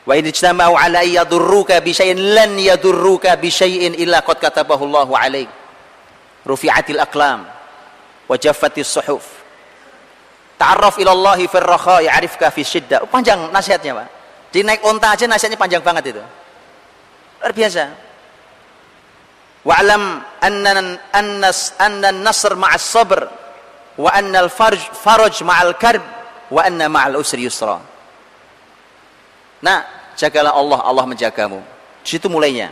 Wa 0.04 0.12
in 0.20 0.28
ijtama'u 0.28 0.76
ala 0.76 1.00
yadurruka 1.00 1.80
bi 1.80 1.96
syai'in 1.96 2.20
lan 2.36 2.60
yadurruka 2.60 3.36
bi 3.40 3.48
syai'in 3.48 3.96
illa 3.96 4.20
qad 4.20 4.36
katabahu 4.36 4.84
Allahu 4.84 5.12
'alaik. 5.16 5.48
Rufi'atil 6.44 7.00
aqlam 7.00 7.48
wa 8.28 8.36
jaffatis 8.36 8.84
suhuf 8.84 9.44
Ta'arraf 10.54 10.96
ilallahi 11.02 11.50
fir 11.50 11.66
raha 11.66 11.98
ya'rifka 12.04 12.48
fi 12.54 12.62
syiddah. 12.62 13.02
Oh, 13.02 13.10
panjang 13.10 13.50
nasihatnya, 13.50 13.98
Pak. 13.98 14.08
Di 14.54 14.62
naik 14.62 14.86
onta 14.86 15.10
aja 15.10 15.26
nasihatnya 15.26 15.58
panjang 15.58 15.82
banget 15.82 16.14
itu. 16.14 16.22
Luar 17.42 17.52
biasa. 17.52 17.84
Wa'lam 19.66 20.22
anna 20.44 20.70
anna 21.10 21.50
anna 21.80 22.08
nasr 22.12 22.54
ma'as 22.54 22.84
sabr 22.84 23.26
wa 23.98 24.10
anna 24.14 24.46
al-farj 24.46 24.78
faraj 24.94 25.40
ma'al 25.42 25.74
karb 25.74 26.04
wa 26.54 26.60
anna 26.62 26.86
ma'al 26.86 27.18
usri 27.18 27.48
yusra. 27.48 27.80
Nah, 29.64 29.78
jagalah 30.16 30.54
Allah, 30.54 30.80
Allah 30.82 31.04
menjagamu. 31.06 31.60
Di 32.04 32.08
situ 32.16 32.26
mulainya. 32.30 32.70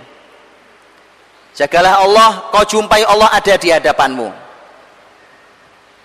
Jagalah 1.53 2.01
Allah, 2.01 2.49
kau 2.49 2.65
jumpai 2.65 3.05
Allah 3.05 3.29
ada 3.29 3.55
di 3.61 3.69
hadapanmu. 3.69 4.29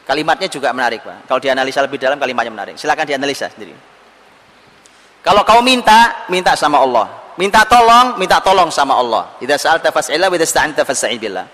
Kalimatnya 0.07 0.47
juga 0.47 0.71
menarik, 0.71 1.03
Pak. 1.03 1.27
Kalau 1.27 1.39
dianalisa 1.39 1.83
lebih 1.83 1.99
dalam 1.99 2.15
kalimatnya 2.15 2.51
menarik. 2.51 2.75
Silakan 2.79 3.03
dianalisa 3.07 3.51
sendiri. 3.51 3.75
Kalau 5.23 5.43
kau 5.43 5.59
minta, 5.59 6.27
minta 6.31 6.55
sama 6.55 6.79
Allah. 6.79 7.07
Minta 7.35 7.67
tolong, 7.67 8.15
minta 8.15 8.39
tolong 8.39 8.71
sama 8.71 8.95
Allah. 8.95 9.35
Idza 9.43 9.59
sa'alta 9.59 9.91
fas'illah 9.91 10.31
wa 10.31 10.35
idza 10.35 10.47
sta'anta 10.47 10.87
billah. 11.19 11.47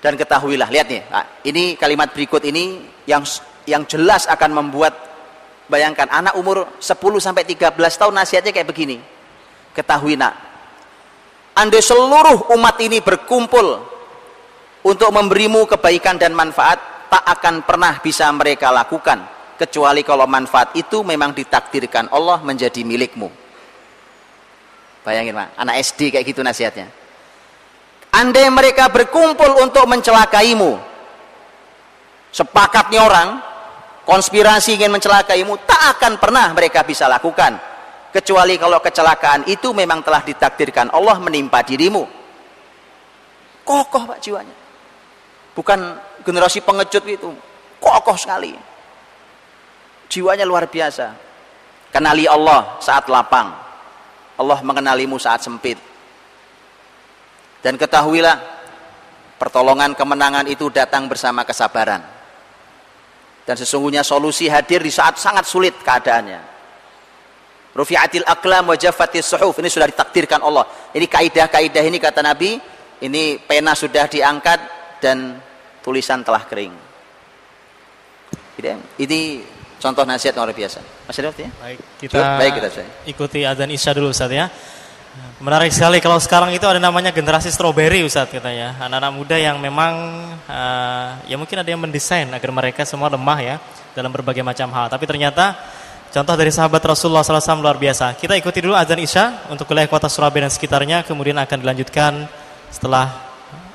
Dan 0.00 0.14
ketahuilah, 0.14 0.70
lihat 0.70 0.86
nih, 0.86 1.02
Pak. 1.10 1.26
Ini 1.42 1.74
kalimat 1.74 2.14
berikut 2.14 2.42
ini 2.46 2.86
yang 3.10 3.26
yang 3.66 3.82
jelas 3.90 4.30
akan 4.30 4.54
membuat 4.54 4.94
bayangkan 5.66 6.06
anak 6.10 6.34
umur 6.38 6.78
10 6.78 6.96
sampai 7.18 7.42
13 7.46 7.74
tahun 7.74 8.14
nasihatnya 8.14 8.52
kayak 8.54 8.68
begini. 8.68 8.98
Ketahui 9.76 10.16
nak, 10.16 10.32
andai 11.52 11.84
seluruh 11.84 12.48
umat 12.56 12.80
ini 12.80 13.04
berkumpul 13.04 13.84
untuk 14.86 15.10
memberimu 15.12 15.68
kebaikan 15.68 16.16
dan 16.16 16.32
manfaat, 16.32 17.08
tak 17.12 17.22
akan 17.22 17.66
pernah 17.66 18.00
bisa 18.00 18.30
mereka 18.32 18.72
lakukan 18.72 19.20
kecuali 19.56 20.04
kalau 20.04 20.28
manfaat 20.28 20.76
itu 20.76 21.00
memang 21.02 21.32
ditakdirkan 21.32 22.12
Allah 22.12 22.40
menjadi 22.44 22.84
milikmu. 22.84 23.28
Bayangin, 25.02 25.34
Pak, 25.38 25.48
anak 25.58 25.74
SD 25.86 26.12
kayak 26.14 26.26
gitu 26.26 26.40
nasihatnya. 26.42 26.90
Andai 28.16 28.48
mereka 28.48 28.88
berkumpul 28.88 29.60
untuk 29.60 29.84
mencelakaimu, 29.84 30.80
sepakatnya 32.32 33.00
orang, 33.04 33.28
konspirasi 34.06 34.78
ingin 34.78 34.94
mencelakaimu 34.94 35.66
tak 35.66 35.98
akan 35.98 36.22
pernah 36.22 36.54
mereka 36.54 36.86
bisa 36.86 37.10
lakukan. 37.10 37.58
Kecuali 38.14 38.56
kalau 38.56 38.80
kecelakaan 38.80 39.44
itu 39.50 39.76
memang 39.76 40.00
telah 40.00 40.24
ditakdirkan 40.24 40.88
Allah 40.94 41.20
menimpa 41.20 41.60
dirimu. 41.60 42.06
Kokoh 43.66 44.02
pak 44.08 44.22
jiwanya. 44.22 44.54
Bukan 45.52 45.78
generasi 46.24 46.62
pengecut 46.62 47.04
itu. 47.04 47.34
Kokoh 47.82 48.16
sekali. 48.16 48.56
Jiwanya 50.08 50.48
luar 50.48 50.70
biasa. 50.70 51.12
Kenali 51.92 52.24
Allah 52.24 52.78
saat 52.80 53.10
lapang. 53.10 53.52
Allah 54.38 54.58
mengenalimu 54.64 55.20
saat 55.20 55.44
sempit. 55.44 55.76
Dan 57.60 57.76
ketahuilah 57.76 58.38
pertolongan 59.36 59.92
kemenangan 59.92 60.46
itu 60.48 60.70
datang 60.72 61.10
bersama 61.10 61.42
kesabaran 61.42 62.15
dan 63.46 63.54
sesungguhnya 63.54 64.02
solusi 64.02 64.50
hadir 64.50 64.82
di 64.82 64.90
saat 64.90 65.22
sangat 65.22 65.46
sulit 65.46 65.78
keadaannya. 65.78 66.58
Rufi'atil 67.78 68.26
aklam 68.26 68.72
wa 68.72 68.76
suhuf. 68.76 69.54
Ini 69.62 69.70
sudah 69.70 69.86
ditakdirkan 69.86 70.42
Allah. 70.42 70.66
Ini 70.90 71.06
kaidah-kaidah 71.06 71.84
ini 71.86 72.02
kata 72.02 72.26
Nabi 72.26 72.58
ini 73.06 73.38
pena 73.38 73.76
sudah 73.76 74.10
diangkat 74.10 74.60
dan 74.98 75.38
tulisan 75.84 76.26
telah 76.26 76.42
kering. 76.48 76.74
Ini 78.98 79.20
contoh 79.78 80.02
nasihat 80.08 80.34
luar 80.40 80.50
biasa. 80.56 80.80
Masih 81.06 81.20
ada 81.22 81.30
ya? 81.36 81.50
baik 81.62 81.78
kita, 82.02 82.18
baik, 82.40 82.52
kita 82.58 82.82
ikuti 83.06 83.40
adzan 83.46 83.70
isya 83.70 83.94
dulu 83.94 84.10
Ustaz 84.10 84.32
ya 84.32 84.50
Menarik 85.36 85.68
sekali 85.68 86.00
kalau 86.00 86.16
sekarang 86.16 86.48
itu 86.56 86.64
ada 86.64 86.80
namanya 86.80 87.12
generasi 87.12 87.52
strawberry 87.52 88.00
Ustaz 88.00 88.32
kita 88.32 88.48
ya. 88.48 88.72
Anak-anak 88.80 89.12
muda 89.12 89.36
yang 89.36 89.60
memang 89.60 89.92
uh, 90.48 91.20
ya 91.28 91.36
mungkin 91.36 91.60
ada 91.60 91.68
yang 91.68 91.76
mendesain 91.76 92.24
agar 92.32 92.48
mereka 92.48 92.88
semua 92.88 93.12
lemah 93.12 93.38
ya 93.44 93.56
dalam 93.92 94.08
berbagai 94.08 94.40
macam 94.40 94.72
hal. 94.72 94.88
Tapi 94.88 95.04
ternyata 95.04 95.52
contoh 96.08 96.34
dari 96.40 96.48
sahabat 96.48 96.80
Rasulullah 96.80 97.20
SAW 97.20 97.60
luar 97.60 97.76
biasa. 97.76 98.16
Kita 98.16 98.32
ikuti 98.32 98.64
dulu 98.64 98.72
azan 98.72 98.96
Isya 98.96 99.52
untuk 99.52 99.68
wilayah 99.68 99.92
kota 99.92 100.08
Surabaya 100.08 100.48
dan 100.48 100.52
sekitarnya 100.56 101.04
kemudian 101.04 101.36
akan 101.36 101.58
dilanjutkan 101.60 102.24
setelah 102.72 103.12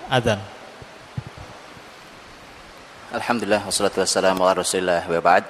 azan. 0.09 0.41
Alhamdulillah 3.13 3.61
wassalatu 3.69 4.01
wassalamu 4.01 4.49
ala 4.49 4.65
Rasulillah 4.65 5.05
wa 5.05 5.21
ba'd. 5.21 5.45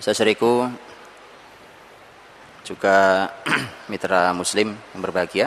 Saya 0.00 0.16
juga 2.62 3.28
mitra 3.90 4.30
muslim 4.34 4.74
yang 4.94 5.00
berbahagia. 5.02 5.46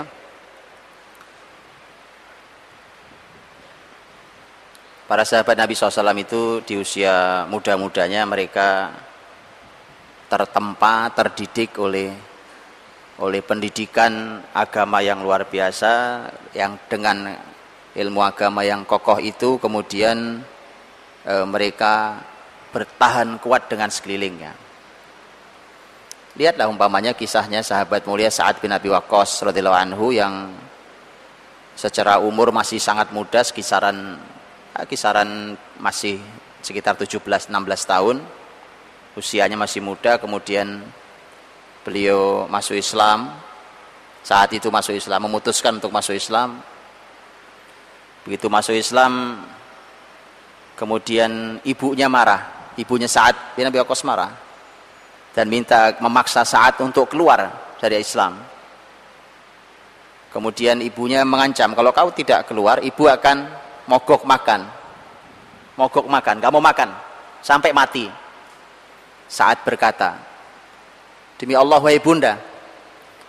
Para 5.05 5.21
sahabat 5.21 5.53
Nabi 5.53 5.77
SAW 5.77 6.17
itu 6.17 6.65
di 6.65 6.81
usia 6.81 7.45
muda-mudanya 7.45 8.25
mereka 8.25 8.89
tertempa, 10.25 11.13
terdidik 11.13 11.77
oleh 11.77 12.09
oleh 13.21 13.39
pendidikan 13.45 14.43
agama 14.51 14.99
yang 14.99 15.23
luar 15.23 15.47
biasa 15.47 16.25
yang 16.51 16.75
dengan 16.89 17.31
ilmu 17.95 18.19
agama 18.19 18.65
yang 18.67 18.83
kokoh 18.83 19.23
itu 19.23 19.55
kemudian 19.55 20.43
e, 21.23 21.33
mereka 21.47 22.19
bertahan 22.75 23.39
kuat 23.39 23.71
dengan 23.71 23.87
sekelilingnya 23.87 24.64
Lihatlah 26.35 26.67
umpamanya 26.67 27.15
kisahnya 27.15 27.63
sahabat 27.63 28.03
mulia 28.03 28.27
Sa'ad 28.27 28.59
bin 28.59 28.67
Abi 28.67 28.91
Waqqas 28.91 29.39
radhiyallahu 29.39 29.79
anhu 29.87 30.11
yang 30.11 30.51
secara 31.79 32.19
umur 32.19 32.51
masih 32.51 32.75
sangat 32.75 33.15
muda 33.15 33.39
kisaran 33.39 34.19
ya, 34.75 34.83
kisaran 34.83 35.55
masih 35.79 36.19
sekitar 36.59 36.99
17 36.99 37.23
16 37.23 37.47
tahun. 37.87 38.19
Usianya 39.15 39.55
masih 39.55 39.79
muda 39.79 40.19
kemudian 40.19 40.83
beliau 41.87 42.51
masuk 42.51 42.75
Islam. 42.75 43.31
Saat 44.19 44.51
itu 44.59 44.67
masuk 44.67 44.91
Islam 44.91 45.31
memutuskan 45.31 45.79
untuk 45.79 45.95
masuk 45.95 46.19
Islam. 46.19 46.59
Begitu 48.27 48.51
masuk 48.51 48.75
Islam 48.75 49.39
kemudian 50.75 51.63
ibunya 51.63 52.11
marah, 52.11 52.75
ibunya 52.75 53.07
Sa'ad 53.07 53.55
bin 53.55 53.71
Abi 53.71 53.79
Waqqas 53.79 54.03
marah 54.03 54.44
dan 55.35 55.51
minta 55.51 55.91
memaksa 55.99 56.47
saat 56.47 56.79
untuk 56.79 57.11
keluar 57.11 57.51
dari 57.75 57.99
Islam. 57.99 58.39
Kemudian 60.31 60.79
ibunya 60.79 61.27
mengancam, 61.27 61.75
kalau 61.75 61.91
kau 61.91 62.09
tidak 62.15 62.47
keluar, 62.47 62.79
ibu 62.79 63.03
akan 63.11 63.51
mogok 63.91 64.23
makan. 64.23 64.63
Mogok 65.75 66.07
makan, 66.07 66.39
kamu 66.39 66.59
makan 66.63 66.89
sampai 67.43 67.75
mati. 67.75 68.07
Saat 69.27 69.67
berkata, 69.67 70.15
demi 71.35 71.51
Allah 71.51 71.83
wahai 71.83 71.99
bunda, 71.99 72.39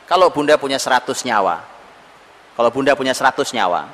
kalau 0.07 0.31
bunda 0.31 0.55
punya 0.55 0.79
seratus 0.79 1.27
nyawa, 1.27 1.59
kalau 2.55 2.71
bunda 2.71 2.95
punya 2.95 3.15
seratus 3.19 3.51
nyawa, 3.51 3.91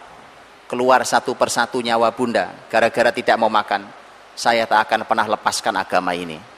keluar 0.68 1.00
satu 1.08 1.32
persatu 1.32 1.80
nyawa 1.80 2.12
bunda, 2.12 2.52
gara-gara 2.68 3.08
tidak 3.08 3.40
mau 3.40 3.48
makan, 3.48 3.88
saya 4.36 4.68
tak 4.68 4.88
akan 4.88 5.08
pernah 5.08 5.24
lepaskan 5.32 5.80
agama 5.80 6.12
ini 6.12 6.51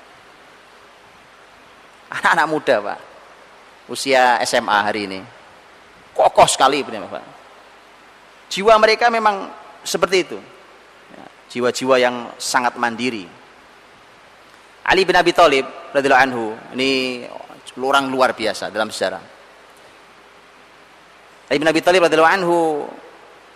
anak-anak 2.15 2.47
muda 2.47 2.77
pak. 2.81 2.99
Usia 3.91 4.39
SMA 4.47 4.79
hari 4.81 5.11
ini. 5.11 5.21
Kokoh 6.15 6.47
sekali 6.47 6.81
pak. 6.87 7.25
Jiwa 8.49 8.79
mereka 8.79 9.11
memang 9.11 9.51
seperti 9.83 10.17
itu. 10.23 10.39
Ya, 11.11 11.25
jiwa-jiwa 11.51 11.95
yang 11.99 12.17
sangat 12.39 12.79
mandiri. 12.79 13.27
Ali 14.85 15.03
bin 15.09 15.17
Abi 15.17 15.33
Thalib 15.33 15.65
radhiyallahu 15.97 16.25
anhu 16.29 16.45
ini 16.77 17.25
orang 17.81 18.13
luar 18.13 18.37
biasa 18.37 18.69
dalam 18.69 18.93
sejarah. 18.93 19.23
Ali 21.49 21.57
bin 21.57 21.69
Abi 21.69 21.81
Thalib 21.81 22.05
radhiyallahu 22.05 22.37
anhu 22.37 22.59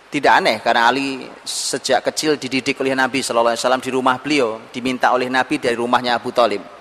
tidak 0.09 0.33
aneh 0.41 0.57
karena 0.65 0.89
Ali 0.89 1.29
sejak 1.45 2.01
kecil 2.01 2.41
dididik 2.41 2.81
oleh 2.81 2.97
Nabi 2.97 3.21
Shallallahu 3.21 3.53
Alaihi 3.53 3.61
Wasallam 3.61 3.85
di 3.85 3.91
rumah 3.93 4.17
beliau 4.17 4.73
diminta 4.73 5.13
oleh 5.13 5.29
Nabi 5.29 5.61
dari 5.61 5.77
rumahnya 5.77 6.17
Abu 6.17 6.33
Talib 6.33 6.78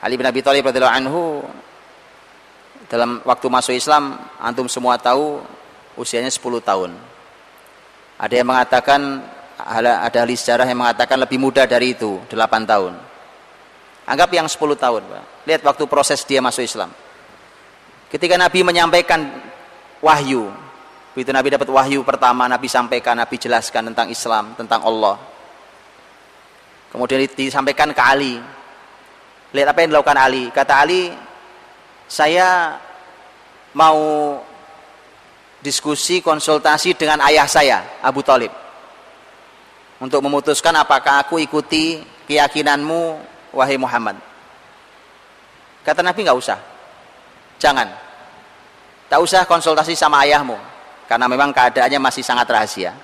Ali 0.00 0.16
bin 0.16 0.24
Abi 0.24 0.40
Thalib 0.40 0.64
radhiyallahu 0.64 0.96
anhu 0.96 1.22
dalam 2.88 3.20
waktu 3.22 3.46
masuk 3.52 3.76
Islam 3.76 4.16
antum 4.40 4.64
semua 4.66 4.96
tahu 4.96 5.44
usianya 6.00 6.32
10 6.32 6.40
tahun. 6.64 6.90
Ada 8.16 8.34
yang 8.40 8.48
mengatakan 8.48 9.00
ada 9.60 10.08
ahli 10.24 10.34
sejarah 10.36 10.64
yang 10.64 10.80
mengatakan 10.80 11.20
lebih 11.20 11.36
muda 11.36 11.68
dari 11.68 11.92
itu, 11.92 12.16
8 12.32 12.64
tahun. 12.64 12.96
Anggap 14.08 14.30
yang 14.32 14.48
10 14.48 14.56
tahun, 14.74 15.02
Pak. 15.04 15.24
Lihat 15.46 15.60
waktu 15.62 15.84
proses 15.84 16.24
dia 16.24 16.40
masuk 16.40 16.64
Islam. 16.64 16.90
Ketika 18.10 18.34
Nabi 18.34 18.66
menyampaikan 18.66 19.22
wahyu, 20.02 20.50
begitu 21.14 21.30
Nabi 21.30 21.54
dapat 21.54 21.68
wahyu 21.70 22.02
pertama, 22.02 22.48
Nabi 22.50 22.66
sampaikan, 22.66 23.14
Nabi 23.14 23.36
jelaskan 23.38 23.92
tentang 23.92 24.10
Islam, 24.10 24.56
tentang 24.58 24.82
Allah. 24.82 25.14
Kemudian 26.90 27.22
disampaikan 27.36 27.94
ke 27.94 28.02
Ali. 28.02 28.34
Lihat 29.50 29.66
apa 29.70 29.78
yang 29.82 29.90
dilakukan 29.94 30.18
Ali. 30.18 30.48
Kata 30.54 30.86
Ali, 30.86 31.10
saya 32.06 32.78
mau 33.74 33.98
diskusi 35.60 36.22
konsultasi 36.22 36.94
dengan 36.94 37.20
ayah 37.26 37.46
saya 37.46 37.78
Abu 38.00 38.22
Talib. 38.22 38.50
Untuk 40.00 40.24
memutuskan 40.24 40.72
apakah 40.80 41.20
aku 41.20 41.36
ikuti 41.42 42.00
keyakinanmu 42.24 43.20
wahai 43.52 43.76
Muhammad. 43.76 44.16
Kata 45.84 46.00
Nabi 46.00 46.24
nggak 46.24 46.38
usah. 46.38 46.58
Jangan. 47.60 47.88
Tak 49.10 49.20
usah 49.20 49.42
konsultasi 49.44 49.92
sama 49.98 50.22
ayahmu 50.24 50.56
karena 51.10 51.26
memang 51.26 51.50
keadaannya 51.50 51.98
masih 51.98 52.22
sangat 52.22 52.46
rahasia. 52.48 52.94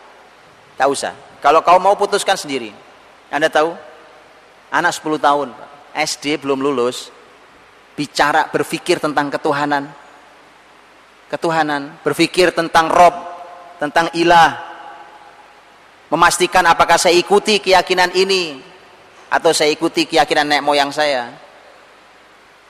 Tak 0.79 0.89
usah. 0.89 1.13
Kalau 1.43 1.61
kau 1.61 1.77
mau 1.83 1.99
putuskan 1.99 2.39
sendiri 2.39 2.73
anda 3.31 3.51
tahu 3.51 3.75
anak 4.71 4.95
10 4.95 5.19
tahun 5.19 5.49
SD 5.97 6.45
belum 6.45 6.61
lulus 6.61 7.09
bicara 7.97 8.53
berpikir 8.53 9.01
tentang 9.01 9.33
ketuhanan 9.33 9.89
ketuhanan, 11.27 11.99
berpikir 12.07 12.55
tentang 12.55 12.87
Rob, 12.91 13.15
tentang 13.83 14.11
ilah, 14.15 14.55
memastikan 16.11 16.63
apakah 16.67 16.99
saya 16.99 17.19
ikuti 17.19 17.59
keyakinan 17.59 18.15
ini 18.15 18.63
atau 19.27 19.51
saya 19.51 19.75
ikuti 19.75 20.07
keyakinan 20.07 20.47
nenek 20.47 20.63
moyang 20.63 20.91
saya. 20.95 21.35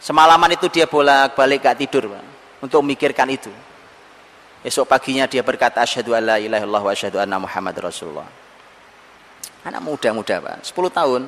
Semalaman 0.00 0.56
itu 0.56 0.68
dia 0.68 0.84
bolak-balik 0.84 1.64
gak 1.64 1.78
tidur 1.80 2.12
untuk 2.60 2.80
memikirkan 2.84 3.28
itu. 3.32 3.52
Esok 4.64 4.88
paginya 4.88 5.28
dia 5.28 5.46
berkata 5.46 5.84
asyhadu 5.84 6.16
alla 6.16 6.40
ilaha 6.40 6.64
illallah 6.64 6.84
wa 6.84 6.92
asyhadu 6.92 7.16
anna 7.20 7.36
Muhammad 7.40 7.76
Rasulullah. 7.80 8.28
Anak 9.66 9.82
muda-muda 9.82 10.38
Pak, 10.38 10.56
10 10.62 10.90
tahun. 10.90 11.22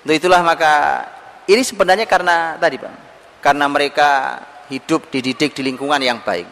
Untuk 0.00 0.16
itulah 0.16 0.40
maka 0.40 1.04
ini 1.44 1.60
sebenarnya 1.60 2.08
karena 2.08 2.56
tadi 2.56 2.80
Pak, 2.80 2.94
karena 3.44 3.66
mereka 3.68 4.40
hidup 4.72 5.12
dididik 5.12 5.52
di 5.52 5.62
lingkungan 5.66 6.00
yang 6.00 6.24
baik. 6.24 6.48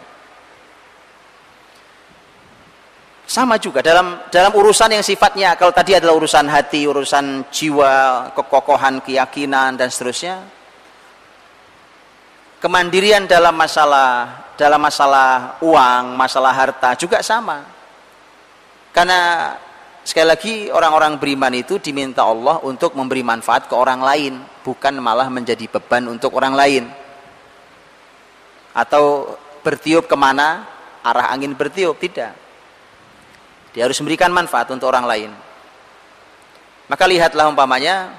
Sama 3.29 3.61
juga 3.61 3.85
dalam 3.85 4.25
dalam 4.33 4.53
urusan 4.57 4.89
yang 4.89 5.05
sifatnya 5.05 5.53
kalau 5.57 5.69
tadi 5.73 5.93
adalah 5.93 6.17
urusan 6.17 6.49
hati, 6.49 6.89
urusan 6.89 7.53
jiwa, 7.53 8.33
kekokohan 8.33 9.05
keyakinan 9.05 9.77
dan 9.77 9.93
seterusnya. 9.93 10.41
Kemandirian 12.59 13.29
dalam 13.29 13.55
masalah 13.55 14.45
dalam 14.59 14.81
masalah 14.83 15.61
uang, 15.63 16.17
masalah 16.17 16.53
harta 16.57 16.97
juga 16.97 17.21
sama. 17.21 17.63
Karena 18.91 19.55
sekali 20.09 20.25
lagi 20.25 20.55
orang-orang 20.73 21.21
beriman 21.21 21.53
itu 21.53 21.77
diminta 21.77 22.25
Allah 22.25 22.65
untuk 22.65 22.97
memberi 22.97 23.21
manfaat 23.21 23.69
ke 23.69 23.77
orang 23.77 24.01
lain, 24.01 24.41
bukan 24.65 24.97
malah 25.05 25.29
menjadi 25.29 25.69
beban 25.69 26.09
untuk 26.09 26.33
orang 26.33 26.57
lain. 26.57 26.89
Atau 28.73 29.37
bertiup 29.61 30.09
ke 30.09 30.17
mana 30.17 30.65
arah 31.05 31.29
angin 31.29 31.53
bertiup 31.53 32.01
tidak. 32.01 32.33
Dia 33.77 33.85
harus 33.85 34.01
memberikan 34.01 34.33
manfaat 34.33 34.73
untuk 34.73 34.89
orang 34.89 35.05
lain. 35.05 35.31
Maka 36.89 37.05
lihatlah 37.05 37.53
umpamanya 37.53 38.17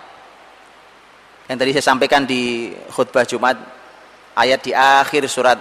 yang 1.49 1.57
tadi 1.57 1.73
saya 1.73 1.89
sampaikan 1.89 2.21
di 2.29 2.69
khutbah 2.93 3.25
Jumat 3.25 3.57
ayat 4.37 4.61
di 4.61 4.77
akhir 4.77 5.25
surat 5.25 5.57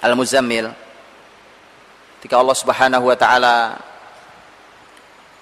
Al-Muzammil. 0.00 0.72
Ketika 2.16 2.40
Allah 2.40 2.56
Subhanahu 2.56 3.04
wa 3.04 3.16
taala 3.20 3.76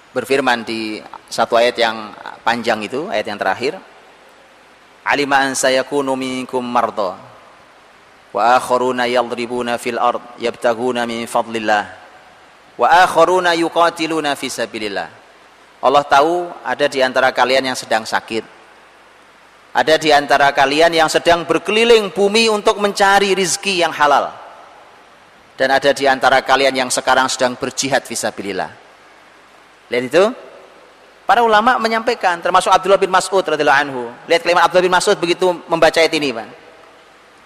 berfirman 0.09 0.65
di 0.65 0.97
satu 1.29 1.53
ayat 1.53 1.77
yang 1.77 2.13
panjang 2.41 2.81
itu 2.81 3.05
ayat 3.09 3.25
yang 3.29 3.39
terakhir. 3.39 3.73
Alima 5.05 5.41
an 5.45 5.53
sayakunu 5.53 6.13
minkum 6.13 6.61
wa 8.29 8.41
akharuna 8.57 9.09
yadribuna 9.09 9.81
fil 9.81 9.97
ard 9.97 10.21
yabtaguna 10.37 11.09
min 11.09 11.25
fadlillah 11.25 11.89
wa 12.77 12.87
akharuna 13.05 13.57
yuqatiluna 13.57 14.37
fi 14.37 14.47
sabilillah. 14.49 15.09
Allah 15.79 16.03
tahu 16.03 16.51
ada 16.61 16.85
di 16.91 16.99
antara 16.99 17.31
kalian 17.31 17.71
yang 17.71 17.77
sedang 17.77 18.03
sakit. 18.03 18.57
Ada 19.69 20.01
di 20.01 20.09
antara 20.09 20.49
kalian 20.49 20.91
yang 20.97 21.07
sedang 21.07 21.45
berkeliling 21.45 22.09
bumi 22.09 22.49
untuk 22.49 22.81
mencari 22.81 23.37
rizki 23.37 23.79
yang 23.79 23.93
halal. 23.93 24.33
Dan 25.53 25.69
ada 25.69 25.93
di 25.93 26.09
antara 26.09 26.41
kalian 26.41 26.73
yang 26.73 26.89
sekarang 26.89 27.29
sedang 27.29 27.53
berjihad 27.53 28.01
fisabilillah 28.03 28.88
lihat 29.89 30.03
itu 30.09 30.23
para 31.25 31.41
ulama 31.41 31.77
menyampaikan 31.81 32.41
termasuk 32.41 32.69
Abdullah 32.69 33.01
bin 33.01 33.09
Mas'ud 33.09 33.41
radhiyallahu 33.41 33.81
anhu 33.83 34.03
lihat 34.29 34.41
kalimat 34.45 34.65
Abdullah 34.69 34.85
bin 34.85 34.95
Mas'ud 34.95 35.17
begitu 35.17 35.49
membaca 35.67 35.97
ayat 35.97 36.13
ini 36.13 36.29
Pak 36.33 36.69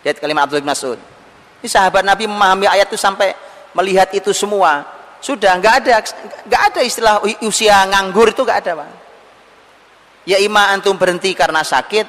Lihat 0.03 0.19
kalimat 0.19 0.45
Abdul 0.45 0.60
bin 0.60 0.69
Mas'ud. 0.69 0.99
Ini 1.63 1.67
sahabat 1.71 2.03
Nabi 2.03 2.27
memahami 2.27 2.67
ayat 2.67 2.91
itu 2.91 2.99
sampai 2.99 3.32
melihat 3.71 4.12
itu 4.12 4.36
semua. 4.36 4.84
Sudah 5.23 5.56
nggak 5.56 5.73
ada 5.79 6.03
nggak 6.43 6.62
ada 6.71 6.82
istilah 6.84 7.15
usia 7.39 7.88
nganggur 7.88 8.36
itu 8.36 8.43
nggak 8.43 8.60
ada, 8.67 8.84
Pak. 8.84 8.89
Ya 10.27 10.38
ima 10.43 10.75
antum 10.75 10.99
berhenti 10.99 11.32
karena 11.32 11.63
sakit, 11.63 12.03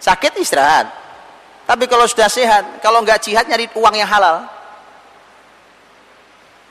sakit 0.00 0.40
istirahat. 0.40 0.88
Tapi 1.68 1.84
kalau 1.84 2.08
sudah 2.08 2.32
sehat, 2.32 2.80
kalau 2.80 3.04
nggak 3.04 3.20
jihad 3.20 3.44
nyari 3.44 3.68
uang 3.76 3.94
yang 3.96 4.08
halal. 4.08 4.48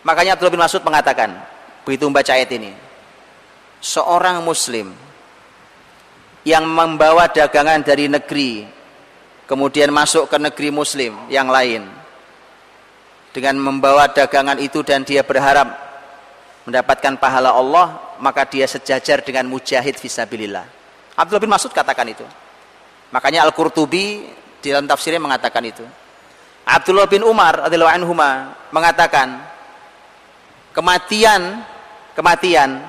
Makanya 0.02 0.34
Abdul 0.36 0.50
bin 0.50 0.60
Mas'ud 0.60 0.82
mengatakan, 0.82 1.32
begitu 1.86 2.10
membaca 2.10 2.34
ayat 2.34 2.50
ini, 2.52 2.76
seorang 3.84 4.40
muslim 4.40 4.96
yang 6.48 6.64
membawa 6.64 7.28
dagangan 7.28 7.84
dari 7.84 8.08
negeri 8.08 8.64
kemudian 9.44 9.92
masuk 9.92 10.32
ke 10.32 10.40
negeri 10.40 10.72
muslim 10.72 11.28
yang 11.28 11.52
lain 11.52 11.84
dengan 13.36 13.60
membawa 13.60 14.08
dagangan 14.08 14.56
itu 14.64 14.80
dan 14.88 15.04
dia 15.04 15.28
berharap 15.28 15.68
mendapatkan 16.64 17.20
pahala 17.20 17.52
Allah 17.52 18.16
maka 18.24 18.48
dia 18.48 18.64
sejajar 18.64 19.20
dengan 19.20 19.52
mujahid 19.52 20.00
visabilillah 20.00 20.84
Abdullah 21.14 21.42
bin 21.46 21.52
Mas'ud 21.54 21.70
katakan 21.70 22.10
itu. 22.10 22.26
Makanya 23.14 23.46
Al-Qurtubi 23.46 24.26
di 24.58 24.68
dalam 24.74 24.90
tafsirnya 24.90 25.22
mengatakan 25.22 25.62
itu. 25.62 25.86
Abdullah 26.66 27.06
bin 27.06 27.22
Umar 27.22 27.70
radhiyallahu 27.70 27.94
anhu 28.02 28.14
mengatakan 28.74 29.36
kematian 30.74 31.62
kematian 32.16 32.82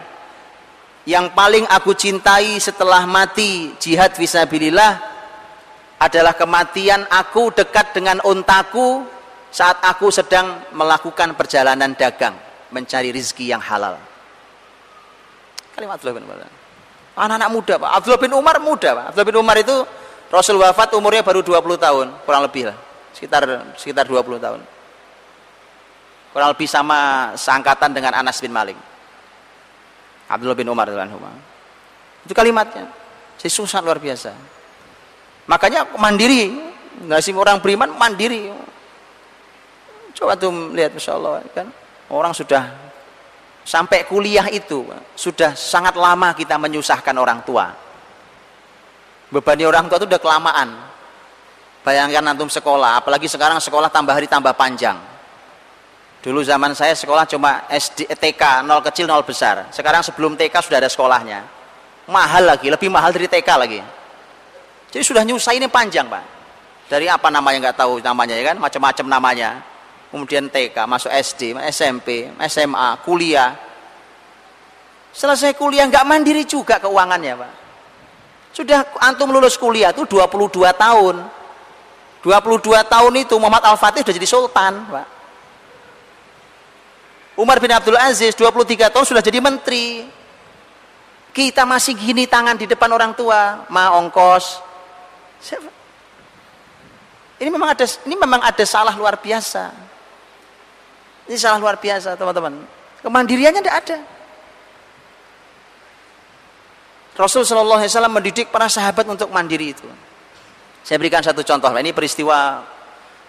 yang 1.04 1.36
paling 1.36 1.68
aku 1.68 1.92
cintai 1.92 2.56
setelah 2.56 3.04
mati 3.04 3.76
jihad 3.76 4.16
visabilillah 4.16 4.96
adalah 6.00 6.32
kematian 6.32 7.04
aku 7.12 7.52
dekat 7.52 7.92
dengan 7.92 8.24
untaku 8.24 9.04
saat 9.52 9.84
aku 9.84 10.08
sedang 10.08 10.64
melakukan 10.72 11.36
perjalanan 11.36 11.92
dagang 11.92 12.34
mencari 12.72 13.12
rizki 13.12 13.52
yang 13.52 13.60
halal. 13.60 14.00
Kalimat 15.76 16.00
Abdullah 16.00 16.16
bin 16.18 16.24
Umar. 16.24 16.48
Anak-anak 17.14 17.50
muda 17.52 17.74
Pak. 17.78 17.90
Abdullah 18.00 18.20
bin 18.20 18.32
Umar 18.34 18.56
muda 18.58 18.90
Pak. 18.96 19.04
Abdullah 19.12 19.28
bin 19.28 19.38
Umar 19.38 19.56
itu 19.60 19.76
Rasul 20.32 20.58
wafat 20.58 20.96
umurnya 20.96 21.22
baru 21.22 21.44
20 21.44 21.78
tahun 21.78 22.06
kurang 22.24 22.42
lebih 22.48 22.72
lah. 22.72 22.76
Sekitar 23.12 23.44
sekitar 23.76 24.08
20 24.08 24.40
tahun. 24.40 24.60
Kurang 26.32 26.48
lebih 26.50 26.66
sama 26.66 27.30
seangkatan 27.38 27.94
dengan 27.94 28.18
Anas 28.18 28.42
bin 28.42 28.50
Malik 28.50 28.93
Abdullah 30.28 30.56
bin 30.56 30.68
Umar 30.68 30.88
itu 32.24 32.32
kalimatnya 32.32 32.88
susah 33.44 33.84
luar 33.84 34.00
biasa 34.00 34.32
Makanya 35.44 35.84
mandiri, 36.00 36.56
nggak 37.04 37.20
sih 37.20 37.36
orang 37.36 37.60
beriman 37.60 37.92
mandiri. 38.00 38.48
Coba 40.16 40.38
tuh 40.38 40.72
lihat, 40.72 40.94
masya 40.96 41.18
Allah 41.18 41.42
kan 41.52 41.68
orang 42.08 42.32
sudah 42.32 42.70
sampai 43.64 44.08
kuliah 44.08 44.46
itu 44.48 44.86
sudah 45.18 45.52
sangat 45.52 45.98
lama 45.98 46.32
kita 46.32 46.56
menyusahkan 46.56 47.12
orang 47.18 47.44
tua. 47.44 47.68
Bebannya 49.28 49.66
orang 49.68 49.84
tua 49.90 49.98
itu 50.00 50.08
udah 50.08 50.22
kelamaan. 50.22 50.68
Bayangkan 51.84 52.24
antum 52.24 52.48
sekolah, 52.48 53.04
apalagi 53.04 53.28
sekarang 53.28 53.60
sekolah 53.60 53.92
tambah 53.92 54.16
hari 54.16 54.24
tambah 54.24 54.56
panjang. 54.56 54.96
Dulu 56.24 56.40
zaman 56.40 56.72
saya 56.72 56.96
sekolah 56.96 57.28
cuma 57.28 57.68
SD, 57.68 58.08
TK, 58.16 58.64
nol 58.64 58.80
kecil, 58.80 59.04
nol 59.04 59.20
besar. 59.28 59.68
Sekarang 59.68 60.00
sebelum 60.00 60.40
TK 60.40 60.56
sudah 60.64 60.80
ada 60.80 60.88
sekolahnya. 60.88 61.44
Mahal 62.08 62.48
lagi, 62.48 62.72
lebih 62.72 62.88
mahal 62.88 63.12
dari 63.12 63.28
TK 63.28 63.48
lagi. 63.60 63.80
Jadi 64.88 65.04
sudah 65.04 65.20
nyusah 65.20 65.52
ini 65.52 65.68
panjang 65.68 66.08
pak. 66.08 66.24
Dari 66.88 67.12
apa 67.12 67.28
namanya 67.28 67.68
nggak 67.68 67.76
tahu 67.76 68.00
namanya 68.00 68.40
ya 68.40 68.44
kan, 68.48 68.56
macam-macam 68.56 69.04
namanya. 69.04 69.60
Kemudian 70.08 70.48
TK, 70.48 70.88
masuk 70.88 71.12
SD, 71.12 71.60
SMP, 71.68 72.32
SMA, 72.48 72.88
kuliah. 73.04 73.52
Selesai 75.12 75.52
kuliah 75.60 75.84
nggak 75.84 76.08
mandiri 76.08 76.48
juga 76.48 76.80
keuangannya 76.80 77.36
pak. 77.36 77.52
Sudah 78.56 78.80
antum 79.04 79.28
lulus 79.28 79.60
kuliah 79.60 79.92
tuh 79.92 80.08
22 80.08 80.72
tahun. 80.72 81.20
22 82.24 82.64
tahun 82.88 83.12
itu 83.20 83.36
Muhammad 83.36 83.76
Al-Fatih 83.76 84.00
sudah 84.00 84.16
jadi 84.16 84.28
sultan 84.30 84.88
pak. 84.88 85.13
Umar 87.34 87.58
bin 87.58 87.70
Abdul 87.74 87.98
Aziz 87.98 88.38
23 88.38 88.94
tahun 88.94 89.06
sudah 89.06 89.22
jadi 89.22 89.42
menteri. 89.42 90.06
Kita 91.34 91.66
masih 91.66 91.98
gini 91.98 92.30
tangan 92.30 92.54
di 92.54 92.70
depan 92.70 92.86
orang 92.94 93.10
tua, 93.10 93.66
ma 93.66 93.90
ongkos. 93.98 94.62
Ini 97.42 97.50
memang 97.50 97.74
ada 97.74 97.82
ini 98.06 98.14
memang 98.14 98.38
ada 98.38 98.62
salah 98.62 98.94
luar 98.94 99.18
biasa. 99.18 99.74
Ini 101.26 101.34
salah 101.34 101.58
luar 101.58 101.74
biasa, 101.82 102.14
teman-teman. 102.14 102.62
Kemandiriannya 103.02 103.60
tidak 103.66 103.78
ada. 103.82 103.98
Rasul 107.14 107.42
Shallallahu 107.46 107.82
Alaihi 107.82 107.90
Wasallam 107.94 108.14
mendidik 108.14 108.50
para 108.54 108.66
sahabat 108.70 109.06
untuk 109.06 109.30
mandiri 109.30 109.74
itu. 109.74 109.86
Saya 110.82 110.98
berikan 110.98 111.22
satu 111.22 111.42
contoh. 111.46 111.70
Ini 111.70 111.90
peristiwa 111.90 112.62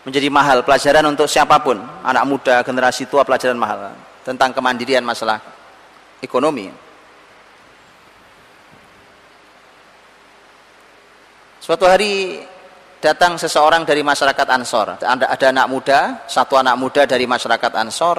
menjadi 0.06 0.30
mahal 0.30 0.62
pelajaran 0.62 1.04
untuk 1.10 1.26
siapa 1.26 1.58
pun, 1.66 1.82
anak 2.06 2.24
muda, 2.30 2.62
generasi 2.62 3.10
tua 3.10 3.26
pelajaran 3.26 3.58
mahal. 3.58 3.92
Tentang 4.22 4.54
kemandirian 4.54 5.02
masalah 5.02 5.42
ekonomi. 6.22 6.70
Suatu 11.62 11.90
hari 11.90 12.46
datang 13.02 13.42
seseorang 13.42 13.82
dari 13.86 14.06
masyarakat 14.06 14.48
Ansor. 14.50 15.02
Ada, 15.02 15.26
ada 15.34 15.46
anak 15.50 15.68
muda, 15.70 16.00
satu 16.30 16.58
anak 16.58 16.78
muda 16.78 17.10
dari 17.10 17.26
masyarakat 17.26 17.72
Ansor. 17.74 18.18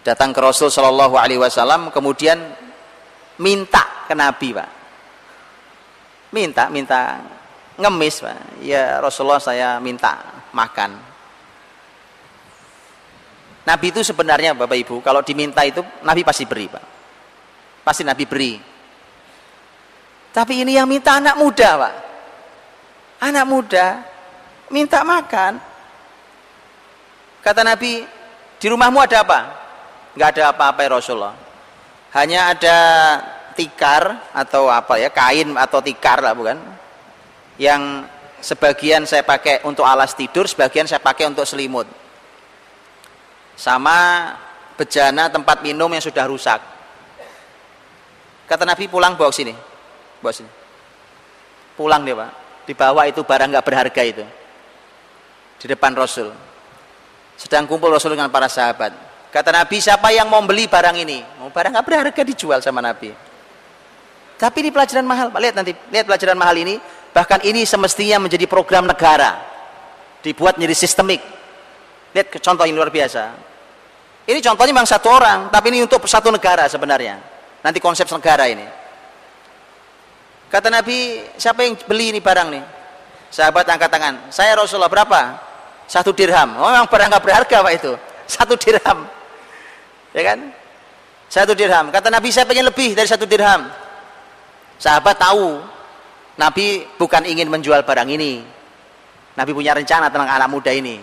Datang 0.00 0.32
ke 0.32 0.40
Rasul 0.40 0.72
Shallallahu 0.72 1.14
Alaihi 1.20 1.40
Wasallam, 1.40 1.92
kemudian 1.92 2.40
minta 3.40 4.08
ke 4.08 4.16
Nabi 4.16 4.56
pak. 4.56 4.70
Minta 6.32 6.72
minta 6.72 7.20
ngemis 7.78 8.20
pak. 8.20 8.60
Ya 8.64 9.00
Rasulullah 9.00 9.40
saya 9.40 9.80
minta 9.80 10.44
makan. 10.52 10.98
Nabi 13.62 13.94
itu 13.94 14.02
sebenarnya 14.02 14.58
Bapak 14.58 14.74
Ibu 14.74 14.98
kalau 15.06 15.22
diminta 15.22 15.62
itu 15.62 15.80
Nabi 16.02 16.26
pasti 16.26 16.44
beri 16.44 16.66
pak. 16.66 16.84
Pasti 17.86 18.02
Nabi 18.02 18.24
beri. 18.26 18.52
Tapi 20.32 20.64
ini 20.66 20.74
yang 20.74 20.88
minta 20.90 21.22
anak 21.22 21.38
muda 21.38 21.70
pak. 21.78 21.94
Anak 23.22 23.46
muda 23.46 23.86
minta 24.74 25.06
makan. 25.06 25.62
Kata 27.42 27.62
Nabi 27.62 28.02
di 28.58 28.66
rumahmu 28.66 28.98
ada 28.98 29.22
apa? 29.22 29.40
Nggak 30.18 30.28
ada 30.38 30.42
apa-apa 30.54 30.80
ya 30.82 30.90
Rasulullah. 30.90 31.36
Hanya 32.12 32.52
ada 32.52 32.78
tikar 33.54 34.32
atau 34.32 34.68
apa 34.68 34.98
ya 34.98 35.08
kain 35.12 35.54
atau 35.56 35.80
tikar 35.80 36.20
lah 36.24 36.32
bukan 36.36 36.81
yang 37.60 38.06
sebagian 38.40 39.04
saya 39.04 39.22
pakai 39.22 39.64
untuk 39.64 39.86
alas 39.86 40.12
tidur 40.16 40.48
sebagian 40.48 40.88
saya 40.88 41.00
pakai 41.00 41.28
untuk 41.28 41.44
selimut. 41.44 41.88
Sama 43.56 44.32
bejana 44.76 45.28
tempat 45.28 45.60
minum 45.60 45.88
yang 45.92 46.02
sudah 46.02 46.24
rusak. 46.26 46.60
Kata 48.48 48.64
Nabi 48.66 48.88
pulang 48.88 49.16
bawa 49.16 49.32
sini. 49.32 49.54
Bawa 50.20 50.32
sini. 50.34 50.50
Pulang 51.76 52.04
dia 52.04 52.16
pak. 52.16 52.30
Dibawa 52.68 53.08
itu 53.08 53.24
barang 53.24 53.48
nggak 53.48 53.64
berharga 53.64 54.02
itu. 54.04 54.24
Di 55.62 55.66
depan 55.70 55.94
Rasul. 55.94 56.34
Sedang 57.38 57.64
kumpul 57.66 57.90
Rasul 57.90 58.12
dengan 58.12 58.28
para 58.28 58.46
sahabat. 58.46 58.92
Kata 59.32 59.48
Nabi, 59.48 59.80
siapa 59.80 60.12
yang 60.12 60.28
mau 60.28 60.44
beli 60.44 60.68
barang 60.68 60.92
ini? 61.00 61.24
Mau 61.40 61.48
barang 61.48 61.72
nggak 61.72 61.86
berharga 61.88 62.22
dijual 62.22 62.60
sama 62.60 62.84
Nabi. 62.84 63.08
Tapi 64.36 64.56
ini 64.60 64.70
pelajaran 64.74 65.06
mahal. 65.08 65.32
Lihat 65.32 65.56
nanti, 65.56 65.72
lihat 65.88 66.04
pelajaran 66.04 66.36
mahal 66.36 66.58
ini. 66.60 66.76
Bahkan 67.12 67.44
ini 67.44 67.68
semestinya 67.68 68.24
menjadi 68.24 68.48
program 68.48 68.88
negara. 68.88 69.36
Dibuat 70.24 70.56
menjadi 70.56 70.76
sistemik. 70.76 71.20
Lihat 72.16 72.32
contoh 72.40 72.64
ini 72.64 72.76
luar 72.76 72.88
biasa. 72.88 73.52
Ini 74.28 74.38
contohnya 74.38 74.72
memang 74.72 74.88
satu 74.88 75.08
orang, 75.10 75.50
tapi 75.50 75.74
ini 75.74 75.82
untuk 75.82 76.06
satu 76.06 76.30
negara 76.32 76.68
sebenarnya. 76.70 77.18
Nanti 77.60 77.78
konsep 77.82 78.06
negara 78.06 78.46
ini. 78.46 78.64
Kata 80.46 80.70
Nabi, 80.70 81.26
siapa 81.36 81.64
yang 81.66 81.74
beli 81.88 82.14
ini 82.14 82.20
barang 82.22 82.48
nih? 82.52 82.64
Sahabat 83.32 83.66
angkat 83.66 83.90
tangan. 83.90 84.14
Saya 84.30 84.54
Rasulullah 84.54 84.92
berapa? 84.92 85.20
Satu 85.88 86.14
dirham. 86.14 86.54
Oh, 86.60 86.70
memang 86.70 86.86
barang 86.86 87.08
nggak 87.10 87.24
berharga 87.24 87.56
pak 87.64 87.72
itu. 87.76 87.92
Satu 88.38 88.54
dirham 88.54 89.08
ya 90.12 90.22
kan 90.32 90.38
satu 91.32 91.52
dirham 91.56 91.88
kata 91.88 92.12
Nabi 92.12 92.28
saya 92.28 92.44
pengen 92.44 92.68
lebih 92.68 92.92
dari 92.92 93.08
satu 93.08 93.24
dirham 93.24 93.68
sahabat 94.76 95.16
tahu 95.16 95.60
Nabi 96.42 96.82
bukan 96.98 97.22
ingin 97.22 97.46
menjual 97.46 97.86
barang 97.86 98.10
ini. 98.10 98.42
Nabi 99.38 99.50
punya 99.54 99.78
rencana 99.78 100.10
tentang 100.10 100.26
anak 100.26 100.50
muda 100.50 100.74
ini. 100.74 100.98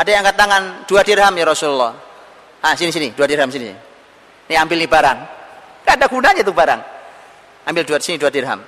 Ada 0.00 0.08
yang 0.08 0.24
angkat 0.24 0.36
tangan 0.40 0.62
dua 0.88 1.04
dirham 1.04 1.34
ya 1.36 1.44
Rasulullah. 1.44 1.92
Ah 2.64 2.72
sini 2.72 2.88
sini 2.88 3.12
dua 3.12 3.28
dirham 3.28 3.52
sini. 3.52 3.68
Ini 4.48 4.56
ambil 4.56 4.80
nih 4.80 4.88
barang. 4.88 5.18
Gak 5.84 5.94
ada 6.00 6.06
gunanya 6.08 6.40
tuh 6.40 6.56
barang. 6.56 6.80
Ambil 7.68 7.84
dua 7.84 8.00
sini 8.00 8.16
dua 8.16 8.32
dirham. 8.32 8.64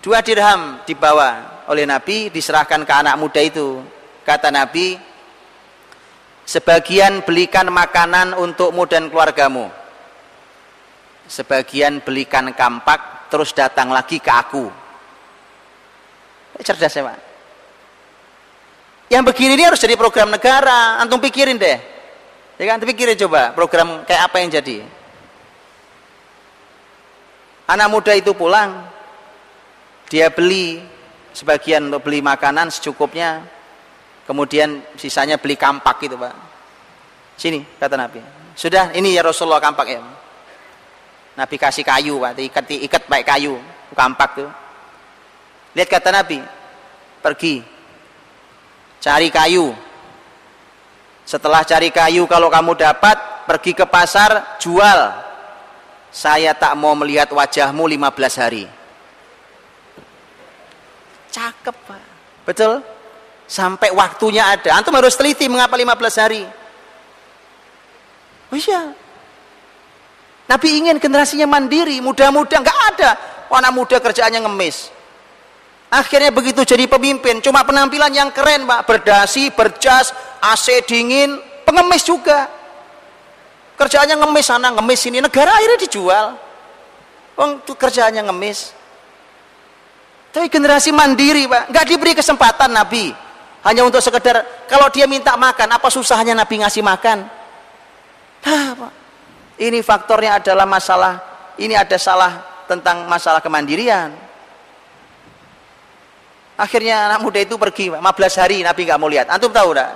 Dua 0.00 0.24
dirham 0.24 0.80
dibawa 0.88 1.60
oleh 1.68 1.84
Nabi 1.84 2.32
diserahkan 2.32 2.80
ke 2.88 2.92
anak 2.96 3.20
muda 3.20 3.44
itu. 3.44 3.84
Kata 4.24 4.48
Nabi 4.48 4.96
Sebagian 6.48 7.28
belikan 7.28 7.68
makanan 7.68 8.32
untukmu 8.32 8.88
dan 8.88 9.12
keluargamu. 9.12 9.68
Sebagian 11.28 12.00
belikan 12.00 12.56
kampak, 12.56 13.17
terus 13.28 13.52
datang 13.52 13.92
lagi 13.92 14.18
ke 14.18 14.32
aku. 14.32 14.66
Cerdas 16.64 16.90
ya 16.90 17.06
Pak. 17.06 17.18
Yang 19.08 19.24
begini 19.32 19.52
ini 19.56 19.64
harus 19.64 19.80
jadi 19.80 19.94
program 19.94 20.28
negara. 20.28 20.98
Antum 21.00 21.22
pikirin 21.22 21.56
deh. 21.56 21.78
Ya 22.58 22.64
kan, 22.66 22.82
pikirin 22.82 23.14
coba 23.14 23.54
program 23.54 24.02
kayak 24.02 24.22
apa 24.26 24.36
yang 24.42 24.50
jadi. 24.50 24.82
Anak 27.70 27.88
muda 27.92 28.12
itu 28.16 28.34
pulang, 28.34 28.90
dia 30.10 30.32
beli 30.32 30.82
sebagian 31.30 31.86
untuk 31.86 32.10
beli 32.10 32.18
makanan 32.18 32.72
secukupnya, 32.72 33.44
kemudian 34.28 34.84
sisanya 35.00 35.40
beli 35.40 35.56
kampak 35.56 36.04
gitu 36.04 36.20
pak 36.20 36.36
sini 37.40 37.64
kata 37.80 37.96
Nabi 37.96 38.20
sudah 38.52 38.92
ini 38.92 39.16
ya 39.16 39.24
Rasulullah 39.24 39.56
kampak 39.56 39.88
ya 39.88 40.04
Nabi 41.38 41.54
kasih 41.54 41.86
kayu 41.86 42.18
pak. 42.18 42.34
Ikat 42.42 42.66
ikat 42.66 43.02
baik 43.06 43.30
kayu 43.30 43.62
kampak 43.94 44.42
tuh 44.42 44.50
lihat 45.78 45.88
kata 45.88 46.10
Nabi 46.10 46.42
pergi 47.22 47.62
cari 48.98 49.30
kayu. 49.30 49.70
Setelah 51.28 51.62
cari 51.62 51.92
kayu 51.92 52.24
kalau 52.24 52.48
kamu 52.50 52.74
dapat 52.74 53.46
pergi 53.46 53.76
ke 53.76 53.86
pasar 53.86 54.58
jual. 54.58 55.28
Saya 56.08 56.56
tak 56.56 56.72
mau 56.72 56.96
melihat 56.96 57.28
wajahmu 57.28 57.84
15 57.84 58.40
hari. 58.40 58.64
Cakep 61.28 61.76
pak. 61.84 62.04
Betul? 62.48 62.80
Sampai 63.44 63.92
waktunya 63.92 64.56
ada. 64.56 64.72
Antum 64.72 64.96
harus 64.96 65.12
teliti 65.20 65.52
mengapa 65.52 65.76
15 65.76 66.16
hari. 66.16 66.42
Oh 68.48 68.56
iya. 68.56 68.96
Nabi 70.48 70.68
ingin 70.80 70.96
generasinya 70.96 71.44
mandiri, 71.44 72.00
muda-muda 72.00 72.56
nggak 72.58 72.80
ada. 72.94 73.10
Anak 73.48 73.72
muda 73.72 73.96
kerjaannya 74.00 74.44
ngemis. 74.44 74.92
Akhirnya 75.88 76.28
begitu 76.28 76.64
jadi 76.64 76.84
pemimpin, 76.84 77.40
cuma 77.40 77.64
penampilan 77.64 78.12
yang 78.12 78.28
keren, 78.32 78.68
Pak. 78.68 78.84
Berdasi, 78.84 79.52
berjas, 79.52 80.12
AC 80.40 80.84
dingin, 80.84 81.40
pengemis 81.64 82.04
juga. 82.04 82.48
Kerjaannya 83.76 84.20
ngemis 84.20 84.46
sana, 84.48 84.68
ngemis 84.72 84.98
sini. 85.00 85.20
Negara 85.20 85.56
akhirnya 85.56 85.78
dijual. 85.80 86.26
Wong 87.40 87.64
itu 87.64 87.72
kerjaannya 87.72 88.28
ngemis. 88.28 88.76
Tapi 90.32 90.52
generasi 90.52 90.92
mandiri, 90.92 91.48
Pak, 91.48 91.72
nggak 91.72 91.84
diberi 91.88 92.12
kesempatan 92.12 92.72
Nabi 92.72 93.28
hanya 93.66 93.82
untuk 93.82 93.98
sekedar 93.98 94.46
kalau 94.70 94.86
dia 94.88 95.04
minta 95.10 95.34
makan 95.34 95.68
apa 95.74 95.88
susahnya 95.90 96.32
Nabi 96.36 96.62
ngasih 96.62 96.82
makan 96.84 97.26
nah, 98.46 98.88
ini 99.58 99.82
faktornya 99.82 100.38
adalah 100.38 100.64
masalah 100.64 101.14
ini 101.58 101.74
ada 101.74 101.98
salah 101.98 102.62
tentang 102.70 103.10
masalah 103.10 103.42
kemandirian. 103.42 104.14
Akhirnya 106.58 107.10
anak 107.10 107.20
muda 107.22 107.38
itu 107.42 107.54
pergi 107.58 107.90
15 107.90 108.02
hari 108.38 108.62
Nabi 108.62 108.80
nggak 108.86 108.98
mau 108.98 109.10
lihat. 109.10 109.26
Antum 109.30 109.50
tahu 109.50 109.74
enggak 109.74 109.94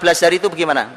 15 0.00 0.24
hari 0.28 0.36
itu 0.40 0.48
bagaimana? 0.48 0.92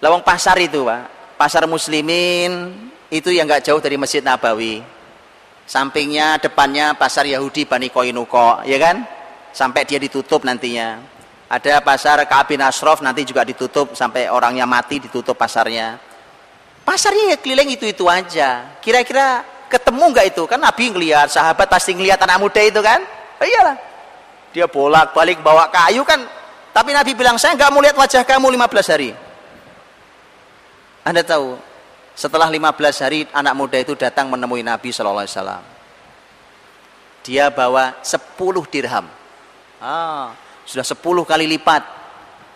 Lawang 0.00 0.20
pasar 0.20 0.56
itu 0.60 0.84
pak. 0.84 1.36
Pasar 1.36 1.68
muslimin 1.68 2.72
itu 3.12 3.28
yang 3.32 3.48
nggak 3.48 3.64
jauh 3.64 3.80
dari 3.80 3.96
masjid 4.00 4.24
Nabawi. 4.24 4.80
Sampingnya 5.68 6.40
depannya 6.40 6.96
pasar 6.96 7.28
Yahudi 7.28 7.68
Bani 7.68 7.88
Koinuko 7.92 8.64
ya 8.64 8.76
kan? 8.80 9.04
Sampai 9.52 9.88
dia 9.88 9.96
ditutup 9.96 10.44
nantinya. 10.44 11.00
Ada 11.48 11.80
pasar 11.80 12.24
Asrof 12.28 13.00
nanti 13.00 13.24
juga 13.24 13.44
ditutup 13.44 13.96
sampai 13.96 14.28
orangnya 14.28 14.66
mati 14.66 14.98
ditutup 14.98 15.38
pasarnya 15.38 16.05
pasarnya 16.86 17.34
ya 17.34 17.36
keliling 17.42 17.74
itu-itu 17.74 18.06
aja 18.06 18.78
kira-kira 18.78 19.42
ketemu 19.66 20.14
nggak 20.14 20.26
itu 20.30 20.42
kan 20.46 20.62
Nabi 20.62 20.94
ngelihat 20.94 21.26
sahabat 21.26 21.66
pasti 21.66 21.92
ngelihat 21.98 22.22
anak 22.22 22.38
muda 22.38 22.62
itu 22.62 22.78
kan 22.78 23.02
oh, 23.42 23.46
iyalah 23.46 23.76
dia 24.54 24.70
bolak 24.70 25.10
balik 25.10 25.42
bawa 25.42 25.66
kayu 25.74 26.06
kan 26.06 26.22
tapi 26.70 26.94
Nabi 26.94 27.18
bilang 27.18 27.34
saya 27.34 27.58
nggak 27.58 27.70
mau 27.74 27.82
lihat 27.82 27.98
wajah 27.98 28.22
kamu 28.22 28.54
15 28.54 28.94
hari 28.94 29.10
anda 31.02 31.26
tahu 31.26 31.58
Setelah 32.16 32.48
15 32.48 33.04
hari 33.04 33.28
anak 33.28 33.52
muda 33.52 33.76
itu 33.76 33.92
datang 33.92 34.32
menemui 34.32 34.64
Nabi 34.64 34.88
Wasallam. 34.88 35.60
Dia 37.20 37.52
bawa 37.52 38.00
10 38.00 38.40
dirham. 38.72 39.04
Ah, 39.76 40.32
sudah 40.64 40.80
10 40.80 41.28
kali 41.28 41.44
lipat. 41.44 41.84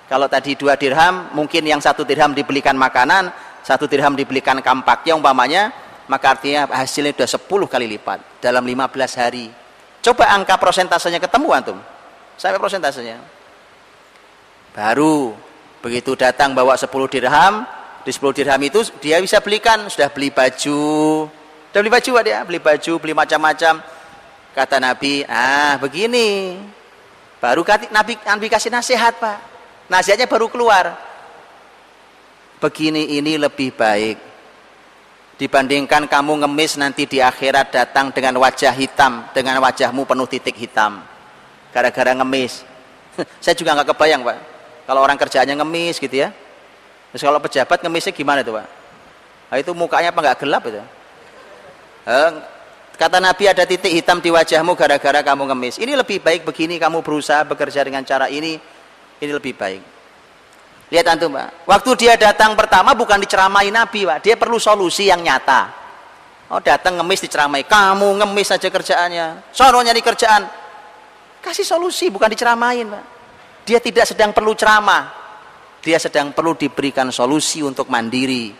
Kalau 0.09 0.27
tadi 0.27 0.57
dua 0.59 0.75
dirham, 0.75 1.29
mungkin 1.37 1.63
yang 1.63 1.79
satu 1.79 2.03
dirham 2.03 2.35
dibelikan 2.35 2.75
makanan, 2.75 3.31
satu 3.63 3.85
dirham 3.85 4.17
dibelikan 4.17 4.59
kampaknya 4.65 5.15
umpamanya, 5.17 5.73
maka 6.11 6.35
artinya 6.35 6.67
hasilnya 6.71 7.15
sudah 7.15 7.67
10 7.67 7.73
kali 7.73 7.87
lipat 7.97 8.19
dalam 8.43 8.65
15 8.67 9.15
hari. 9.15 9.47
Coba 10.01 10.33
angka 10.33 10.57
prosentasenya 10.57 11.21
ketemu 11.21 11.49
antum. 11.53 11.79
Sampai 12.41 12.57
prosentasenya. 12.57 13.21
Baru 14.73 15.37
begitu 15.85 16.17
datang 16.17 16.57
bawa 16.57 16.75
10 16.75 16.89
dirham, 17.13 17.69
di 18.01 18.11
10 18.11 18.33
dirham 18.33 18.61
itu 18.65 18.81
dia 18.99 19.21
bisa 19.21 19.45
belikan, 19.45 19.87
sudah 19.93 20.09
beli 20.09 20.33
baju. 20.33 21.29
Sudah 21.71 21.81
beli 21.85 21.93
baju 21.93 22.11
dia, 22.25 22.39
beli 22.49 22.59
baju, 22.59 22.93
beli 22.97 23.15
macam-macam. 23.15 23.75
Kata 24.51 24.77
Nabi, 24.81 25.23
ah 25.29 25.77
begini. 25.79 26.59
Baru 27.39 27.63
Nabi, 27.93 28.19
Nabi 28.25 28.47
kasih 28.49 28.73
nasihat 28.73 29.21
pak. 29.21 29.39
Nasihatnya 29.87 30.27
baru 30.27 30.49
keluar. 30.49 31.10
Begini 32.61 33.17
ini 33.17 33.41
lebih 33.41 33.73
baik. 33.73 34.21
Dibandingkan 35.41 36.05
kamu 36.05 36.45
ngemis 36.45 36.77
nanti 36.77 37.09
di 37.09 37.25
akhirat 37.25 37.73
datang 37.73 38.13
dengan 38.13 38.37
wajah 38.37 38.77
hitam 38.77 39.25
dengan 39.33 39.57
wajahmu 39.65 40.05
penuh 40.05 40.29
titik 40.29 40.53
hitam. 40.61 41.01
Gara-gara 41.73 42.13
ngemis. 42.13 42.61
Saya 43.43 43.57
juga 43.57 43.73
nggak 43.73 43.97
kebayang 43.97 44.21
pak. 44.21 44.37
Kalau 44.85 45.01
orang 45.01 45.17
kerjaannya 45.17 45.57
ngemis 45.65 45.97
gitu 45.97 46.13
ya. 46.13 46.29
Terus 47.17 47.25
kalau 47.25 47.41
pejabat 47.41 47.81
ngemisnya 47.81 48.13
gimana 48.13 48.45
tuh 48.45 48.61
pak? 48.61 48.69
Nah, 49.49 49.57
itu 49.57 49.73
mukanya 49.73 50.13
apa 50.13 50.21
nggak 50.21 50.39
gelap 50.45 50.63
itu? 50.69 50.85
Eh, 52.05 52.31
kata 53.01 53.25
Nabi 53.25 53.49
ada 53.49 53.65
titik 53.65 53.97
hitam 53.97 54.21
di 54.21 54.29
wajahmu 54.29 54.77
gara-gara 54.77 55.25
kamu 55.25 55.49
ngemis. 55.49 55.81
Ini 55.81 55.97
lebih 55.97 56.21
baik 56.21 56.45
begini 56.45 56.77
kamu 56.77 57.01
berusaha 57.01 57.41
bekerja 57.49 57.81
dengan 57.89 58.05
cara 58.05 58.29
ini 58.29 58.61
ini 59.25 59.33
lebih 59.33 59.57
baik 59.57 59.90
Lihat 60.91 61.07
antum, 61.07 61.39
Pak. 61.39 61.71
Waktu 61.71 61.91
dia 61.95 62.19
datang 62.19 62.59
pertama 62.59 62.99
bukan 62.99 63.23
diceramai 63.23 63.71
Nabi, 63.71 64.03
Pak. 64.03 64.27
Dia 64.27 64.35
perlu 64.35 64.59
solusi 64.59 65.07
yang 65.07 65.23
nyata. 65.23 65.71
Oh, 66.51 66.59
datang 66.59 66.99
ngemis 66.99 67.23
diceramai. 67.23 67.63
Kamu 67.63 68.19
ngemis 68.19 68.51
saja 68.51 68.67
kerjaannya. 68.67 69.55
Sono 69.55 69.79
nyari 69.79 70.03
kerjaan. 70.03 70.43
Kasih 71.39 71.63
solusi, 71.63 72.11
bukan 72.11 72.27
diceramain, 72.27 72.91
Pak. 72.91 73.05
Dia 73.63 73.79
tidak 73.79 74.11
sedang 74.11 74.35
perlu 74.35 74.59
ceramah. 74.59 75.15
Dia 75.79 76.03
sedang 76.03 76.35
perlu 76.35 76.59
diberikan 76.59 77.07
solusi 77.15 77.63
untuk 77.63 77.87
mandiri. 77.87 78.51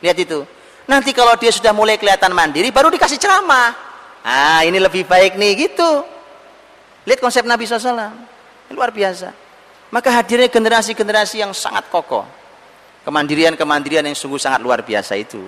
Lihat 0.00 0.16
itu. 0.16 0.40
Nanti 0.88 1.12
kalau 1.12 1.36
dia 1.36 1.52
sudah 1.52 1.76
mulai 1.76 2.00
kelihatan 2.00 2.32
mandiri, 2.32 2.72
baru 2.72 2.88
dikasih 2.88 3.20
ceramah. 3.20 3.76
Ah, 4.24 4.64
ini 4.64 4.80
lebih 4.80 5.04
baik 5.04 5.36
nih, 5.36 5.68
gitu. 5.68 6.00
Lihat 7.04 7.20
konsep 7.20 7.44
Nabi 7.44 7.68
SAW. 7.68 8.08
Luar 8.72 8.88
biasa. 8.88 9.43
Maka 9.94 10.10
hadirnya 10.10 10.50
generasi-generasi 10.50 11.38
yang 11.38 11.54
sangat 11.54 11.86
kokoh. 11.86 12.26
Kemandirian-kemandirian 13.06 14.02
yang 14.02 14.18
sungguh 14.18 14.42
sangat 14.42 14.58
luar 14.58 14.82
biasa 14.82 15.14
itu. 15.14 15.38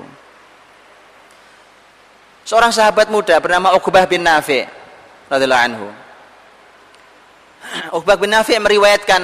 Seorang 2.47 2.71
sahabat 2.71 3.11
muda 3.11 3.35
bernama 3.43 3.75
Uqbah 3.75 4.07
bin 4.07 4.23
Nafi 4.23 4.63
radhiyallahu 5.27 5.65
anhu. 5.67 5.89
Uqbah 7.99 8.15
bin 8.15 8.31
Nafi 8.31 8.55
meriwayatkan 8.55 9.23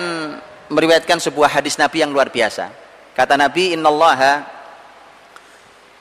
meriwayatkan 0.75 1.23
sebuah 1.23 1.55
hadis 1.55 1.79
Nabi 1.79 2.03
yang 2.03 2.11
luar 2.11 2.27
biasa. 2.27 2.75
Kata 3.15 3.39
Nabi, 3.39 3.79
"Innallaha 3.79 4.43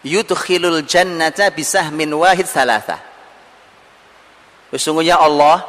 yudkhilul 0.01 0.81
jannata 0.81 1.53
bisahmin 1.53 2.09
wahid 2.09 2.49
salatha." 2.49 2.97
Sesungguhnya 4.73 5.21
Allah 5.21 5.61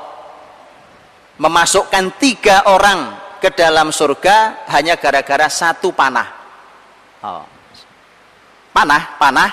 memasukkan 1.36 2.16
tiga 2.16 2.64
orang 2.64 3.22
ke 3.43 3.51
dalam 3.51 3.90
surga 3.90 4.70
hanya 4.70 4.95
gara-gara 4.95 5.51
satu 5.51 5.90
panah. 5.90 6.30
Oh. 7.26 7.43
Panah, 8.70 9.18
panah. 9.18 9.51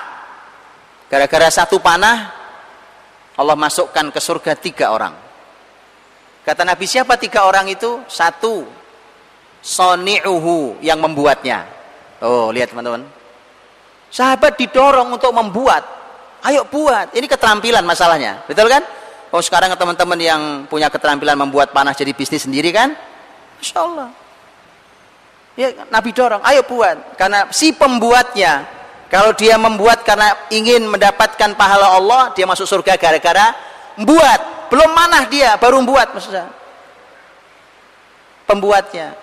Gara-gara 1.09 1.49
satu 1.49 1.81
panah 1.81 2.29
Allah 3.33 3.57
masukkan 3.57 4.13
ke 4.13 4.19
surga 4.21 4.53
tiga 4.53 4.93
orang. 4.93 5.17
Kata 6.45 6.61
Nabi 6.61 6.85
siapa 6.85 7.17
tiga 7.17 7.49
orang 7.49 7.65
itu? 7.65 8.05
Satu 8.05 8.69
soni'uhu 9.65 10.77
yang 10.85 11.01
membuatnya. 11.01 11.65
Oh, 12.21 12.53
lihat 12.53 12.69
teman-teman. 12.69 13.09
Sahabat 14.13 14.53
didorong 14.53 15.17
untuk 15.17 15.33
membuat. 15.33 15.81
Ayo 16.45 16.61
buat. 16.69 17.09
Ini 17.17 17.25
keterampilan 17.25 17.81
masalahnya. 17.81 18.45
Betul 18.45 18.69
kan? 18.69 18.85
Oh 19.29 19.41
sekarang 19.41 19.73
teman-teman 19.77 20.19
yang 20.19 20.41
punya 20.65 20.89
keterampilan 20.89 21.37
membuat 21.37 21.69
panah 21.73 21.93
jadi 21.93 22.13
bisnis 22.13 22.45
sendiri 22.45 22.73
kan? 22.73 22.97
Insya 23.59 23.83
Allah. 23.83 24.09
Ya, 25.59 25.75
Nabi 25.91 26.15
dorong, 26.15 26.39
ayo 26.47 26.63
buat. 26.63 27.19
Karena 27.19 27.51
si 27.51 27.75
pembuatnya, 27.75 28.63
kalau 29.11 29.35
dia 29.35 29.59
membuat 29.59 30.07
karena 30.07 30.31
ingin 30.47 30.87
mendapatkan 30.87 31.51
pahala 31.59 31.99
Allah, 31.99 32.31
dia 32.31 32.47
masuk 32.47 32.63
surga 32.63 32.95
gara-gara 32.95 33.51
membuat. 33.99 34.71
Belum 34.71 34.87
manah 34.95 35.27
dia, 35.27 35.59
baru 35.59 35.83
membuat 35.83 36.15
maksudnya. 36.15 36.47
Pembuatnya. 38.47 39.19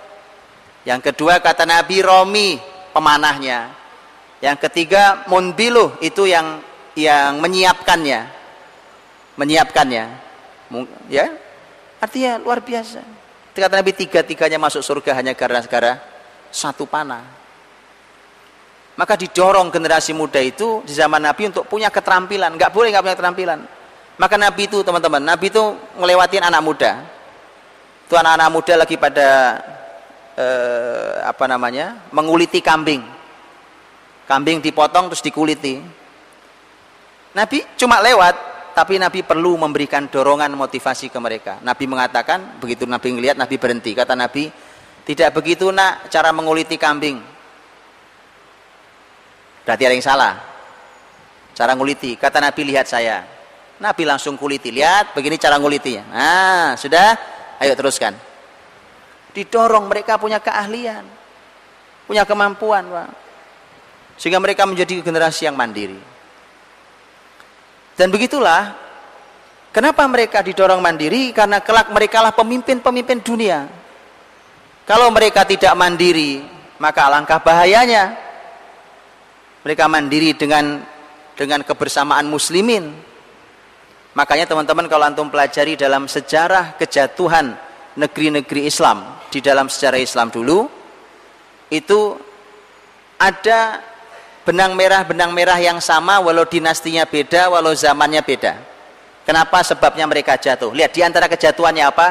Yang 0.84 1.10
kedua 1.10 1.40
kata 1.40 1.64
Nabi 1.64 2.04
Romi, 2.04 2.60
pemanahnya. 2.92 3.72
Yang 4.44 4.68
ketiga 4.68 5.24
Munbiluh, 5.32 5.96
itu 6.04 6.28
yang 6.28 6.60
yang 6.92 7.40
menyiapkannya. 7.40 8.20
Menyiapkannya. 9.40 10.04
Ya, 11.08 11.32
artinya 12.02 12.36
luar 12.42 12.60
biasa. 12.60 13.15
Kata 13.56 13.80
Nabi 13.80 13.96
tiga-tiganya 13.96 14.60
masuk 14.60 14.84
surga 14.84 15.16
hanya 15.16 15.32
gara-gara 15.32 15.96
satu 16.52 16.84
panah. 16.84 17.24
Maka 18.96 19.16
didorong 19.16 19.72
generasi 19.72 20.12
muda 20.12 20.40
itu 20.40 20.84
di 20.84 20.92
zaman 20.92 21.24
Nabi 21.24 21.48
untuk 21.48 21.64
punya 21.64 21.88
keterampilan. 21.88 22.52
Nggak 22.52 22.72
boleh 22.72 22.92
nggak 22.92 23.04
punya 23.04 23.16
keterampilan. 23.16 23.60
Maka 24.16 24.36
Nabi 24.40 24.64
itu 24.64 24.80
teman-teman, 24.80 25.20
Nabi 25.20 25.52
itu 25.52 25.60
ngelewatin 26.00 26.44
anak 26.48 26.62
muda. 26.64 26.92
Itu 28.08 28.16
anak-anak 28.16 28.48
muda 28.48 28.72
lagi 28.80 28.96
pada 28.96 29.28
eh, 30.36 31.16
apa 31.24 31.44
namanya 31.44 32.00
menguliti 32.12 32.64
kambing. 32.64 33.04
Kambing 34.24 34.64
dipotong 34.64 35.12
terus 35.12 35.20
dikuliti. 35.20 35.84
Nabi 37.36 37.60
cuma 37.76 38.00
lewat, 38.00 38.32
tapi 38.76 39.00
Nabi 39.00 39.24
perlu 39.24 39.56
memberikan 39.56 40.04
dorongan 40.04 40.52
motivasi 40.52 41.08
ke 41.08 41.16
mereka. 41.16 41.56
Nabi 41.64 41.88
mengatakan, 41.88 42.60
begitu 42.60 42.84
Nabi 42.84 43.08
melihat, 43.16 43.40
Nabi 43.40 43.56
berhenti. 43.56 43.96
Kata 43.96 44.12
Nabi, 44.12 44.52
tidak 45.00 45.32
begitu 45.32 45.72
nak 45.72 46.12
cara 46.12 46.28
menguliti 46.28 46.76
kambing. 46.76 47.16
Berarti 49.64 49.82
ada 49.88 49.96
yang 49.96 50.04
salah. 50.04 50.34
Cara 51.56 51.72
nguliti. 51.72 52.20
Kata 52.20 52.36
Nabi, 52.36 52.68
lihat 52.68 52.84
saya. 52.84 53.24
Nabi 53.80 54.04
langsung 54.04 54.36
kuliti. 54.36 54.68
Lihat, 54.68 55.16
begini 55.16 55.40
cara 55.40 55.56
ngulitinya. 55.56 56.04
Nah, 56.12 56.68
sudah? 56.76 57.16
Ayo 57.56 57.72
teruskan. 57.72 58.12
Didorong 59.32 59.88
mereka 59.88 60.20
punya 60.20 60.36
keahlian. 60.36 61.00
Punya 62.04 62.28
kemampuan. 62.28 62.84
Sehingga 64.20 64.36
mereka 64.36 64.68
menjadi 64.68 65.00
generasi 65.00 65.48
yang 65.48 65.56
mandiri. 65.56 66.15
Dan 67.96 68.12
begitulah 68.12 68.76
kenapa 69.72 70.04
mereka 70.04 70.44
didorong 70.44 70.84
mandiri 70.84 71.32
karena 71.32 71.64
kelak 71.64 71.88
mereka 71.88 72.20
lah 72.20 72.36
pemimpin-pemimpin 72.36 73.24
dunia. 73.24 73.64
Kalau 74.86 75.10
mereka 75.10 75.42
tidak 75.42 75.74
mandiri, 75.74 76.44
maka 76.78 77.10
alangkah 77.10 77.40
bahayanya. 77.42 78.14
Mereka 79.66 79.90
mandiri 79.90 80.36
dengan 80.38 80.84
dengan 81.34 81.64
kebersamaan 81.66 82.30
muslimin. 82.30 82.94
Makanya 84.14 84.46
teman-teman 84.46 84.86
kalau 84.86 85.04
antum 85.04 85.28
pelajari 85.28 85.74
dalam 85.74 86.06
sejarah 86.06 86.78
kejatuhan 86.78 87.52
negeri-negeri 87.96 88.68
Islam 88.68 89.20
di 89.32 89.40
dalam 89.44 89.68
sejarah 89.68 90.00
Islam 90.00 90.32
dulu 90.32 90.68
itu 91.68 92.16
ada 93.20 93.80
benang 94.46 94.78
merah 94.78 95.02
benang 95.02 95.34
merah 95.34 95.58
yang 95.58 95.82
sama 95.82 96.22
walau 96.22 96.46
dinastinya 96.46 97.02
beda 97.02 97.50
walau 97.50 97.74
zamannya 97.74 98.22
beda. 98.22 98.54
Kenapa? 99.26 99.58
Sebabnya 99.66 100.06
mereka 100.06 100.38
jatuh. 100.38 100.70
Lihat 100.70 100.94
di 100.94 101.02
antara 101.02 101.26
kejatuhannya 101.26 101.82
apa? 101.82 102.08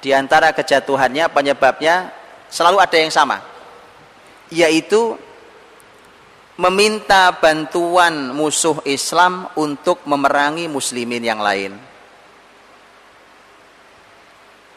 Di 0.00 0.16
antara 0.16 0.56
kejatuhannya 0.56 1.28
penyebabnya 1.28 2.08
selalu 2.48 2.80
ada 2.80 2.96
yang 2.96 3.12
sama. 3.12 3.44
Yaitu 4.48 5.12
meminta 6.56 7.36
bantuan 7.36 8.32
musuh 8.32 8.80
Islam 8.88 9.52
untuk 9.60 10.08
memerangi 10.08 10.72
muslimin 10.72 11.20
yang 11.20 11.44
lain. 11.44 11.76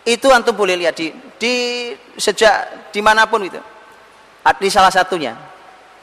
Itu 0.04 0.28
antum 0.36 0.60
boleh 0.60 0.76
lihat 0.76 1.00
di, 1.00 1.08
di 1.40 1.56
sejak 2.20 2.92
di 2.92 3.00
mana 3.00 3.32
pun 3.32 3.48
itu. 3.48 3.64
Di 4.60 4.70
salah 4.70 4.92
satunya 4.92 5.55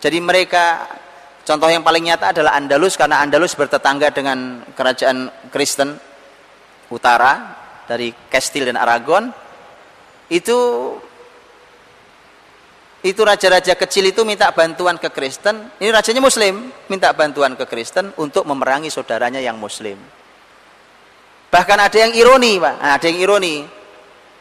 jadi 0.02 0.18
mereka 0.18 0.82
contoh 1.46 1.70
yang 1.70 1.86
paling 1.86 2.10
nyata 2.10 2.34
adalah 2.34 2.58
Andalus 2.58 2.98
karena 2.98 3.22
Andalus 3.22 3.54
bertetangga 3.54 4.10
dengan 4.10 4.66
kerajaan 4.74 5.30
Kristen 5.54 5.94
utara 6.90 7.54
dari 7.86 8.10
Castile 8.26 8.74
dan 8.74 8.82
Aragon. 8.82 9.30
Itu 10.26 10.58
itu 13.02 13.20
raja-raja 13.22 13.78
kecil 13.78 14.10
itu 14.10 14.26
minta 14.26 14.50
bantuan 14.50 14.98
ke 14.98 15.06
Kristen. 15.14 15.70
Ini 15.78 15.94
rajanya 15.94 16.18
muslim 16.18 16.74
minta 16.90 17.14
bantuan 17.14 17.54
ke 17.54 17.70
Kristen 17.70 18.10
untuk 18.18 18.42
memerangi 18.42 18.90
saudaranya 18.90 19.38
yang 19.38 19.54
muslim. 19.54 20.02
Bahkan 21.46 21.78
ada 21.78 21.98
yang 21.98 22.10
ironi 22.10 22.58
Pak. 22.58 22.74
Nah, 22.82 22.90
ada 22.98 23.06
yang 23.06 23.22
ironi. 23.22 23.62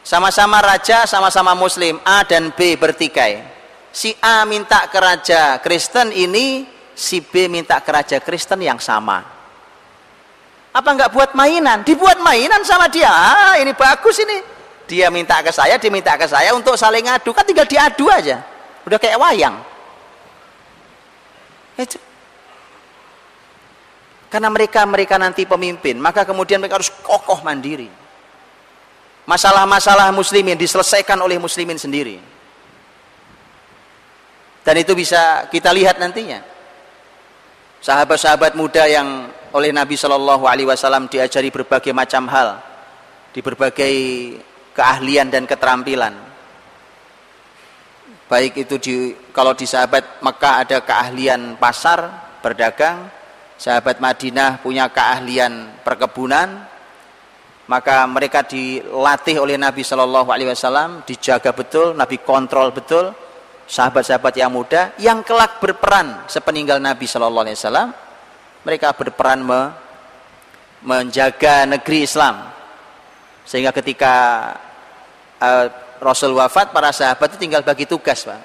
Sama-sama 0.02 0.58
raja 0.58 1.06
sama-sama 1.06 1.54
muslim 1.54 2.02
A 2.02 2.26
dan 2.26 2.50
B 2.50 2.74
bertikai 2.74 3.51
si 3.92 4.16
A 4.24 4.42
minta 4.48 4.88
ke 4.88 4.98
raja 4.98 5.60
Kristen 5.60 6.10
ini 6.10 6.64
si 6.96 7.20
B 7.20 7.46
minta 7.46 7.78
ke 7.84 7.92
raja 7.92 8.18
Kristen 8.18 8.64
yang 8.64 8.80
sama. 8.80 9.20
Apa 10.72 10.88
enggak 10.96 11.12
buat 11.12 11.36
mainan? 11.36 11.84
Dibuat 11.84 12.16
mainan 12.24 12.64
sama 12.64 12.88
dia. 12.88 13.12
Ah 13.12 13.60
ini 13.60 13.76
bagus 13.76 14.16
ini. 14.24 14.40
Dia 14.88 15.12
minta 15.12 15.44
ke 15.44 15.52
saya 15.52 15.76
dia 15.76 15.92
minta 15.92 16.16
ke 16.16 16.24
saya 16.24 16.56
untuk 16.56 16.74
saling 16.80 17.04
adu. 17.06 17.36
Kan 17.36 17.44
tinggal 17.44 17.68
diadu 17.68 18.08
aja. 18.08 18.40
Udah 18.88 18.96
kayak 18.96 19.20
wayang. 19.20 19.60
Itu 21.76 22.00
karena 24.32 24.48
mereka 24.48 24.80
mereka 24.88 25.20
nanti 25.20 25.44
pemimpin 25.44 26.00
maka 26.00 26.24
kemudian 26.24 26.56
mereka 26.56 26.80
harus 26.80 26.88
kokoh 27.04 27.44
mandiri. 27.44 27.92
Masalah-masalah 29.28 30.08
muslimin 30.10 30.56
diselesaikan 30.56 31.20
oleh 31.20 31.36
muslimin 31.36 31.76
sendiri 31.76 32.31
dan 34.62 34.74
itu 34.78 34.94
bisa 34.94 35.50
kita 35.50 35.74
lihat 35.74 35.98
nantinya. 35.98 36.38
Sahabat-sahabat 37.82 38.54
muda 38.54 38.86
yang 38.86 39.26
oleh 39.50 39.74
Nabi 39.74 39.98
Shallallahu 39.98 40.46
Alaihi 40.46 40.70
Wasallam 40.70 41.10
diajari 41.10 41.50
berbagai 41.50 41.90
macam 41.90 42.30
hal 42.30 42.62
di 43.34 43.42
berbagai 43.42 43.94
keahlian 44.70 45.34
dan 45.34 45.50
keterampilan. 45.50 46.14
Baik 48.30 48.64
itu 48.64 48.78
di 48.78 48.94
kalau 49.34 49.52
di 49.52 49.66
sahabat 49.66 50.22
Mekah 50.22 50.54
ada 50.62 50.78
keahlian 50.80 51.58
pasar 51.58 52.06
berdagang. 52.38 53.10
Sahabat 53.58 53.98
Madinah 53.98 54.62
punya 54.62 54.86
keahlian 54.86 55.82
perkebunan. 55.82 56.70
Maka 57.66 58.06
mereka 58.06 58.46
dilatih 58.46 59.42
oleh 59.42 59.58
Nabi 59.58 59.82
Shallallahu 59.82 60.30
Alaihi 60.30 60.54
Wasallam 60.54 61.02
dijaga 61.02 61.50
betul 61.50 61.98
Nabi 61.98 62.22
kontrol 62.22 62.70
betul 62.70 63.14
sahabat-sahabat 63.66 64.34
yang 64.36 64.50
muda 64.52 64.92
yang 64.98 65.22
kelak 65.22 65.62
berperan 65.62 66.26
sepeninggal 66.28 66.82
Nabi 66.82 67.06
Shallallahu 67.06 67.44
Alaihi 67.46 67.58
Wasallam 67.58 67.88
mereka 68.62 68.94
berperan 68.94 69.42
me, 69.42 69.74
menjaga 70.82 71.66
negeri 71.66 72.06
Islam 72.06 72.52
sehingga 73.42 73.74
ketika 73.74 74.14
uh, 75.42 75.66
Rasul 76.02 76.34
wafat, 76.34 76.74
para 76.74 76.90
sahabat 76.90 77.34
itu 77.34 77.46
tinggal 77.46 77.62
bagi 77.62 77.86
tugas, 77.86 78.26
Pak. 78.26 78.42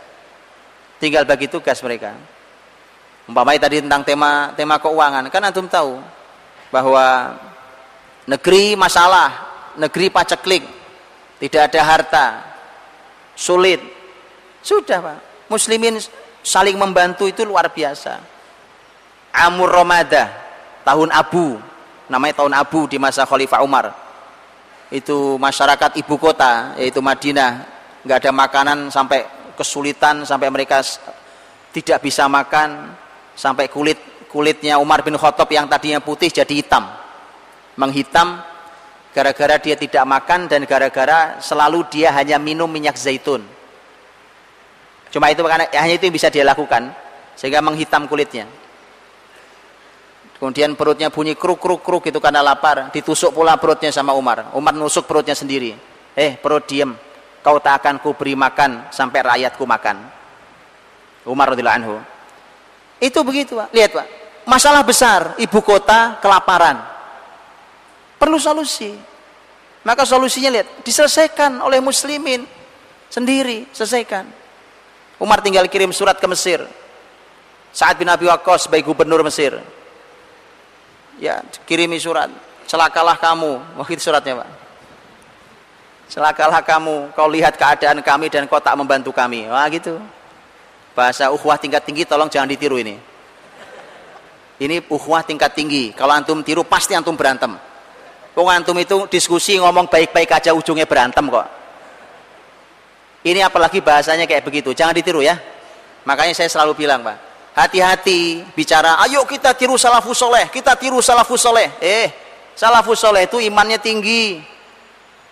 Tinggal 1.02 1.26
bagi 1.26 1.50
tugas 1.50 1.82
mereka. 1.82 2.14
Umpamanya 3.26 3.66
tadi 3.66 3.82
tentang 3.82 4.06
tema 4.06 4.54
tema 4.54 4.78
keuangan, 4.78 5.26
kan 5.34 5.42
antum 5.42 5.66
tahu 5.66 6.00
bahwa 6.70 7.38
negeri 8.30 8.78
masalah, 8.78 9.34
negeri 9.76 10.14
paceklik, 10.14 10.64
tidak 11.42 11.74
ada 11.74 11.82
harta, 11.82 12.26
sulit. 13.34 13.97
Sudah, 14.68 15.00
Pak. 15.00 15.18
Muslimin 15.48 15.96
saling 16.44 16.76
membantu 16.76 17.24
itu 17.24 17.48
luar 17.48 17.72
biasa. 17.72 18.20
Amur 19.32 19.72
Ramadah, 19.72 20.28
tahun 20.84 21.08
Abu, 21.16 21.56
namanya 22.12 22.44
tahun 22.44 22.52
Abu 22.52 22.84
di 22.92 23.00
masa 23.00 23.24
Khalifah 23.24 23.64
Umar. 23.64 23.96
Itu 24.92 25.40
masyarakat 25.40 25.96
ibu 26.04 26.20
kota 26.20 26.76
yaitu 26.76 27.00
Madinah. 27.00 27.64
Nggak 28.04 28.28
ada 28.28 28.32
makanan 28.36 28.78
sampai 28.92 29.24
kesulitan 29.56 30.28
sampai 30.28 30.52
mereka 30.52 30.84
tidak 31.72 32.04
bisa 32.04 32.28
makan. 32.28 32.92
Sampai 33.40 33.72
kulit 33.72 34.28
kulitnya 34.28 34.82
Umar 34.84 35.00
bin 35.00 35.16
Khattab 35.16 35.48
yang 35.48 35.72
tadinya 35.72 36.04
putih 36.04 36.28
jadi 36.28 36.52
hitam. 36.52 36.84
Menghitam 37.80 38.44
gara-gara 39.16 39.56
dia 39.64 39.80
tidak 39.80 40.04
makan 40.04 40.52
dan 40.52 40.68
gara-gara 40.68 41.40
selalu 41.40 41.88
dia 41.88 42.12
hanya 42.12 42.36
minum 42.42 42.68
minyak 42.68 42.98
zaitun 43.00 43.57
cuma 45.18 45.34
itu 45.34 45.42
karena 45.42 45.66
hanya 45.66 45.94
itu 45.98 46.06
yang 46.06 46.14
bisa 46.14 46.30
dia 46.30 46.46
lakukan 46.46 46.94
sehingga 47.34 47.66
menghitam 47.66 48.06
kulitnya 48.06 48.46
Kemudian 50.38 50.78
perutnya 50.78 51.10
bunyi 51.10 51.34
kruk 51.34 51.58
kruk 51.58 51.82
kruk 51.82 52.06
itu 52.06 52.22
karena 52.22 52.46
lapar. 52.46 52.94
Ditusuk 52.94 53.34
pula 53.34 53.58
perutnya 53.58 53.90
sama 53.90 54.14
Umar. 54.14 54.54
Umar 54.54 54.78
nusuk 54.78 55.10
perutnya 55.10 55.34
sendiri. 55.34 55.74
Eh 56.14 56.38
perut 56.38 56.62
diem. 56.70 56.94
Kau 57.42 57.58
tak 57.58 57.82
akan 57.82 57.98
ku 57.98 58.14
beri 58.14 58.38
makan 58.38 58.94
sampai 58.94 59.26
rakyatku 59.26 59.66
makan. 59.66 59.98
Umar 61.26 61.58
radhiyallahu 61.58 61.78
anhu. 61.82 61.96
Itu 63.02 63.26
begitu 63.26 63.58
pak. 63.58 63.74
Lihat 63.74 63.92
pak. 63.98 64.08
Masalah 64.46 64.86
besar. 64.86 65.34
Ibu 65.42 65.60
kota 65.66 66.22
kelaparan. 66.22 66.86
Perlu 68.22 68.38
solusi. 68.38 68.94
Maka 69.82 70.06
solusinya 70.06 70.54
lihat. 70.54 70.86
Diselesaikan 70.86 71.66
oleh 71.66 71.82
muslimin. 71.82 72.46
Sendiri. 73.10 73.66
Selesaikan. 73.74 74.30
Umar 75.18 75.42
tinggal 75.42 75.66
kirim 75.66 75.90
surat 75.90 76.22
ke 76.22 76.28
Mesir. 76.30 76.62
Saat 77.74 77.98
bin 77.98 78.10
Abi 78.10 78.30
Waqqas 78.30 78.70
sebagai 78.70 78.86
gubernur 78.86 79.26
Mesir. 79.26 79.58
Ya 81.18 81.42
kirimi 81.66 81.98
surat. 81.98 82.30
Celakalah 82.70 83.18
kamu. 83.18 83.82
Wah 83.82 83.88
itu 83.90 84.02
suratnya 84.02 84.46
pak. 84.46 84.50
Celakalah 86.14 86.62
kamu. 86.62 87.14
Kau 87.18 87.26
lihat 87.26 87.58
keadaan 87.58 88.02
kami 88.06 88.30
dan 88.30 88.46
kau 88.46 88.62
tak 88.62 88.78
membantu 88.78 89.10
kami. 89.10 89.50
Wah 89.50 89.66
gitu. 89.74 89.98
Bahasa 90.94 91.34
ukhuwah 91.34 91.58
tingkat 91.58 91.82
tinggi 91.82 92.06
tolong 92.06 92.30
jangan 92.30 92.50
ditiru 92.50 92.78
ini. 92.78 92.98
Ini 94.58 94.86
ukhuwah 94.90 95.26
tingkat 95.26 95.54
tinggi. 95.58 95.94
Kalau 95.98 96.14
antum 96.14 96.42
tiru 96.46 96.62
pasti 96.62 96.94
antum 96.94 97.18
berantem. 97.18 97.58
Pung 98.38 98.54
antum 98.54 98.78
itu 98.78 99.10
diskusi 99.10 99.58
ngomong 99.58 99.90
baik-baik 99.90 100.30
aja 100.30 100.54
ujungnya 100.54 100.86
berantem 100.86 101.26
kok 101.26 101.58
ini 103.34 103.44
apalagi 103.44 103.84
bahasanya 103.84 104.24
kayak 104.24 104.48
begitu. 104.48 104.72
Jangan 104.72 104.96
ditiru 104.96 105.20
ya. 105.20 105.36
Makanya 106.08 106.32
saya 106.32 106.48
selalu 106.48 106.88
bilang 106.88 107.04
pak 107.04 107.28
hati-hati 107.58 108.46
bicara 108.54 109.02
ayo 109.02 109.26
kita 109.26 109.58
tiru 109.58 109.82
salafus 109.82 110.22
soleh 110.22 110.46
kita 110.54 110.78
tiru 110.78 111.02
salafus 111.02 111.42
soleh. 111.42 111.74
Eh 111.82 112.08
salafus 112.54 113.02
soleh 113.02 113.26
itu 113.26 113.42
imannya 113.42 113.82
tinggi 113.82 114.38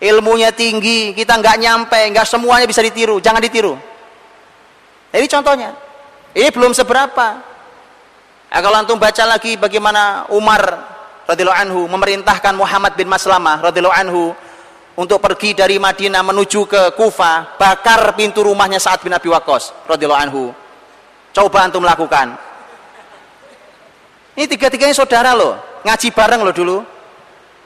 ilmunya 0.01 0.49
tinggi 0.51 1.13
kita 1.13 1.37
nggak 1.37 1.57
nyampe 1.61 1.99
nggak 2.11 2.27
semuanya 2.27 2.65
bisa 2.65 2.81
ditiru. 2.81 3.21
Jangan 3.21 3.39
ditiru. 3.39 3.77
Ini 5.15 5.27
contohnya. 5.31 5.71
Ini 6.35 6.51
belum 6.51 6.75
seberapa. 6.75 7.27
Nah, 8.51 8.59
kalau 8.63 8.75
antum 8.79 8.99
baca 8.99 9.23
lagi 9.23 9.55
bagaimana 9.55 10.27
Umar 10.31 10.63
radhiyallahu 11.27 11.61
anhu 11.63 11.81
memerintahkan 11.87 12.55
Muhammad 12.55 12.95
bin 12.99 13.07
Maslamah 13.07 13.63
radhiyallahu 13.63 13.95
anhu 13.95 14.21
untuk 14.95 15.19
pergi 15.19 15.51
dari 15.55 15.75
Madinah 15.75 16.23
menuju 16.23 16.67
ke 16.67 16.81
Kufah 16.95 17.59
bakar 17.59 18.15
pintu 18.15 18.43
rumahnya 18.43 18.79
saat 18.79 19.03
bin 19.03 19.11
Abi 19.11 19.27
radhiyallahu 19.29 20.23
anhu 20.23 20.43
Coba 21.35 21.67
antum 21.67 21.83
lakukan. 21.83 22.31
Ini 24.39 24.47
tiga-tiganya 24.47 24.95
saudara 24.95 25.35
loh, 25.35 25.59
ngaji 25.83 26.07
bareng 26.15 26.47
loh 26.47 26.55
dulu. 26.55 26.77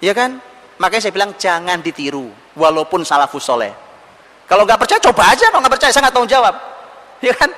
Ya 0.02 0.18
kan? 0.18 0.42
Makanya 0.82 1.06
saya 1.06 1.14
bilang 1.14 1.38
jangan 1.38 1.78
ditiru, 1.78 2.34
walaupun 2.58 3.06
salafus 3.06 3.46
soleh. 3.46 3.70
Kalau 4.50 4.66
nggak 4.66 4.82
percaya, 4.82 4.98
coba 4.98 5.38
aja. 5.38 5.54
Kalau 5.54 5.62
nggak 5.62 5.74
percaya, 5.78 5.92
saya 5.94 6.10
nggak 6.10 6.18
tahu 6.18 6.26
jawab. 6.26 6.56
Ya 7.20 7.36
kan? 7.36 7.52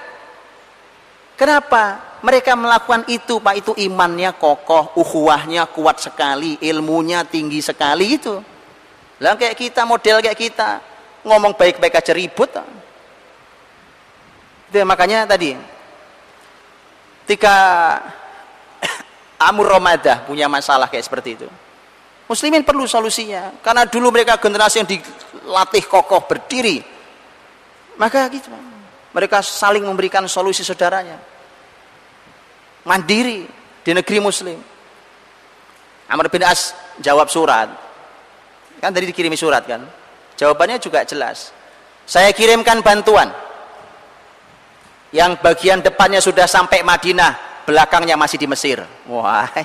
Kenapa? 1.37 2.01
Mereka 2.25 2.57
melakukan 2.57 3.05
itu, 3.07 3.37
Pak. 3.37 3.55
Itu 3.61 3.71
imannya 3.77 4.33
kokoh, 4.35 4.97
ukhuwahnya 4.97 5.69
kuat 5.69 6.01
sekali, 6.01 6.57
ilmunya 6.65 7.21
tinggi 7.23 7.61
sekali 7.61 8.17
itu. 8.17 8.41
Lah 9.21 9.37
kayak 9.37 9.53
kita, 9.53 9.85
model 9.85 10.17
kayak 10.25 10.39
kita, 10.39 10.81
ngomong 11.21 11.53
baik-baik 11.53 11.93
aja 11.93 12.11
ribut. 12.11 12.49
Itu 14.73 14.81
makanya 14.81 15.29
tadi 15.29 15.53
ketika 17.23 17.55
Amur 19.47 19.69
Ramadah 19.69 20.25
punya 20.25 20.49
masalah 20.51 20.89
kayak 20.89 21.05
seperti 21.05 21.39
itu 21.39 21.47
muslimin 22.31 22.63
perlu 22.63 22.87
solusinya. 22.87 23.59
Karena 23.59 23.83
dulu 23.83 24.07
mereka 24.15 24.39
generasi 24.39 24.79
yang 24.79 24.87
dilatih 24.87 25.83
kokoh 25.91 26.23
berdiri 26.23 26.79
maka 27.99 28.31
gitu 28.31 28.47
mereka 29.11 29.43
saling 29.43 29.83
memberikan 29.83 30.23
solusi 30.25 30.63
saudaranya. 30.63 31.19
Mandiri 32.87 33.45
di 33.83 33.91
negeri 33.91 34.17
muslim. 34.23 34.57
Amr 36.07 36.31
bin 36.31 36.41
As 36.41 36.73
jawab 36.97 37.29
surat 37.29 37.69
kan 38.81 38.91
tadi 38.91 39.07
dikirimi 39.07 39.37
surat 39.37 39.63
kan 39.63 39.85
jawabannya 40.35 40.81
juga 40.81 41.05
jelas 41.05 41.53
saya 42.09 42.33
kirimkan 42.33 42.81
bantuan 42.81 43.29
yang 45.11 45.35
bagian 45.39 45.83
depannya 45.83 46.23
sudah 46.23 46.47
sampai 46.47 46.81
Madinah 46.81 47.51
belakangnya 47.67 48.17
masih 48.17 48.41
di 48.41 48.47
Mesir. 48.49 48.81
Wah, 49.07 49.47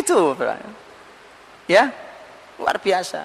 itu 0.00 0.18
ya 1.70 1.90
luar 2.58 2.76
biasa. 2.78 3.22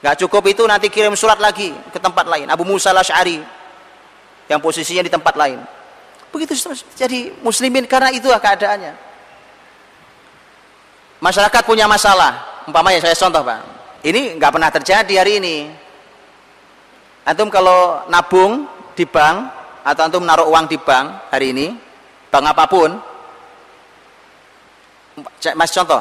Gak 0.00 0.16
cukup 0.24 0.48
itu 0.48 0.64
nanti 0.64 0.88
kirim 0.88 1.12
surat 1.12 1.36
lagi 1.36 1.76
ke 1.92 1.98
tempat 2.00 2.24
lain. 2.24 2.48
Abu 2.48 2.64
Musa 2.64 2.88
al-Ash'ari 2.88 3.44
yang 4.48 4.58
posisinya 4.58 5.04
di 5.04 5.12
tempat 5.12 5.36
lain. 5.36 5.60
Begitu 6.32 6.56
jadi 6.96 7.36
muslimin 7.44 7.84
karena 7.84 8.08
itu 8.08 8.32
keadaannya. 8.32 9.09
Masyarakat 11.20 11.62
punya 11.68 11.84
masalah. 11.84 12.64
Umpamanya 12.64 13.00
saya 13.04 13.16
contoh 13.16 13.44
Pak. 13.44 13.60
Ini 14.00 14.40
nggak 14.40 14.52
pernah 14.56 14.70
terjadi 14.72 15.14
hari 15.20 15.32
ini. 15.36 15.56
Antum 17.28 17.52
kalau 17.52 18.08
nabung 18.08 18.64
di 18.96 19.04
bank 19.04 19.36
atau 19.84 20.02
antum 20.08 20.24
naruh 20.24 20.48
uang 20.48 20.64
di 20.68 20.80
bank 20.80 21.28
hari 21.28 21.52
ini, 21.52 21.76
bank 22.32 22.44
apa 22.48 22.64
pun, 22.64 22.90
mas 25.52 25.70
contoh, 25.72 26.00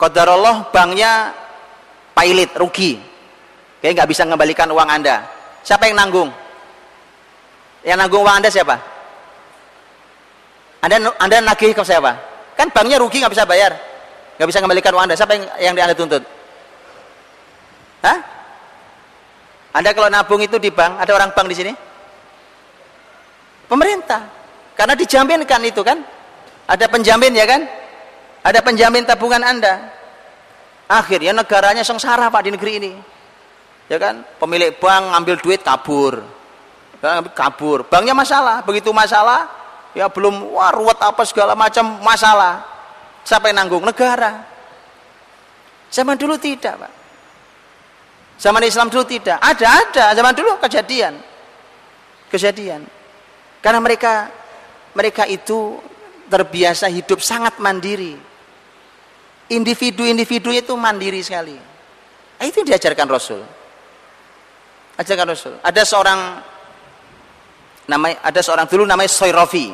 Allah 0.00 0.56
banknya 0.72 1.36
pailit, 2.16 2.48
rugi, 2.56 2.96
kayak 3.84 3.92
nggak 4.00 4.08
bisa 4.08 4.24
mengembalikan 4.24 4.68
uang 4.72 4.88
anda. 4.88 5.24
Siapa 5.60 5.84
yang 5.88 6.00
nanggung? 6.00 6.32
Yang 7.84 7.98
nanggung 8.00 8.22
uang 8.24 8.36
anda 8.40 8.48
siapa? 8.48 8.76
Anda 10.80 11.12
anda 11.20 11.36
nagih 11.44 11.76
ke 11.76 11.84
siapa? 11.84 12.16
Kan 12.56 12.72
banknya 12.72 12.96
rugi 12.96 13.20
nggak 13.20 13.32
bisa 13.36 13.44
bayar, 13.44 13.76
nggak 14.36 14.48
bisa 14.50 14.58
mengembalikan 14.62 14.92
uang 14.94 15.04
anda. 15.06 15.16
Siapa 15.16 15.32
yang 15.58 15.74
yang 15.74 15.86
anda 15.88 15.96
tuntut? 15.96 16.22
Hah? 18.04 18.18
Anda 19.74 19.90
kalau 19.90 20.06
nabung 20.06 20.38
itu 20.38 20.60
di 20.62 20.70
bank, 20.70 21.02
ada 21.02 21.12
orang 21.16 21.34
bank 21.34 21.50
di 21.50 21.56
sini? 21.56 21.72
Pemerintah. 23.66 24.22
Karena 24.78 24.94
dijaminkan 24.94 25.60
itu 25.66 25.82
kan. 25.82 25.98
Ada 26.64 26.86
penjamin 26.86 27.34
ya 27.34 27.46
kan? 27.46 27.66
Ada 28.44 28.60
penjamin 28.60 29.02
tabungan 29.02 29.42
Anda. 29.42 29.90
Akhirnya 30.86 31.32
negaranya 31.32 31.80
sengsara 31.80 32.28
Pak 32.28 32.42
di 32.44 32.50
negeri 32.52 32.72
ini. 32.76 32.92
Ya 33.88 33.96
kan? 33.96 34.24
Pemilik 34.36 34.76
bank 34.76 35.16
ngambil 35.16 35.34
duit 35.40 35.60
kabur. 35.64 36.22
kabur. 37.36 37.84
Banknya 37.88 38.16
masalah. 38.16 38.64
Begitu 38.64 38.88
masalah, 38.92 39.48
ya 39.92 40.08
belum 40.08 40.54
wah 40.56 40.72
ruwet 40.72 40.96
apa 41.00 41.22
segala 41.24 41.52
macam 41.52 42.00
masalah. 42.00 42.73
Siapa 43.24 43.48
yang 43.48 43.64
nanggung? 43.64 43.82
Negara. 43.82 44.44
Zaman 45.88 46.20
dulu 46.20 46.36
tidak, 46.36 46.76
Pak. 46.76 46.92
Zaman 48.36 48.62
Islam 48.68 48.92
dulu 48.92 49.04
tidak. 49.08 49.40
Ada, 49.40 49.66
ada. 49.66 50.04
Zaman 50.12 50.34
dulu 50.36 50.60
kejadian. 50.60 51.16
Kejadian. 52.28 52.84
Karena 53.64 53.80
mereka 53.80 54.28
mereka 54.92 55.24
itu 55.24 55.80
terbiasa 56.28 56.90
hidup 56.92 57.24
sangat 57.24 57.56
mandiri. 57.62 58.18
Individu-individu 59.48 60.50
itu 60.52 60.72
mandiri 60.76 61.20
sekali. 61.24 61.56
Nah, 62.40 62.44
itu 62.44 62.60
diajarkan 62.60 63.06
Rasul. 63.08 63.40
Ajarkan 64.98 65.26
Rasul. 65.30 65.54
Ada 65.62 65.82
seorang 65.86 66.20
namanya 67.88 68.18
ada 68.24 68.40
seorang 68.42 68.66
dulu 68.66 68.84
namanya 68.84 69.08
Soyrofi. 69.08 69.70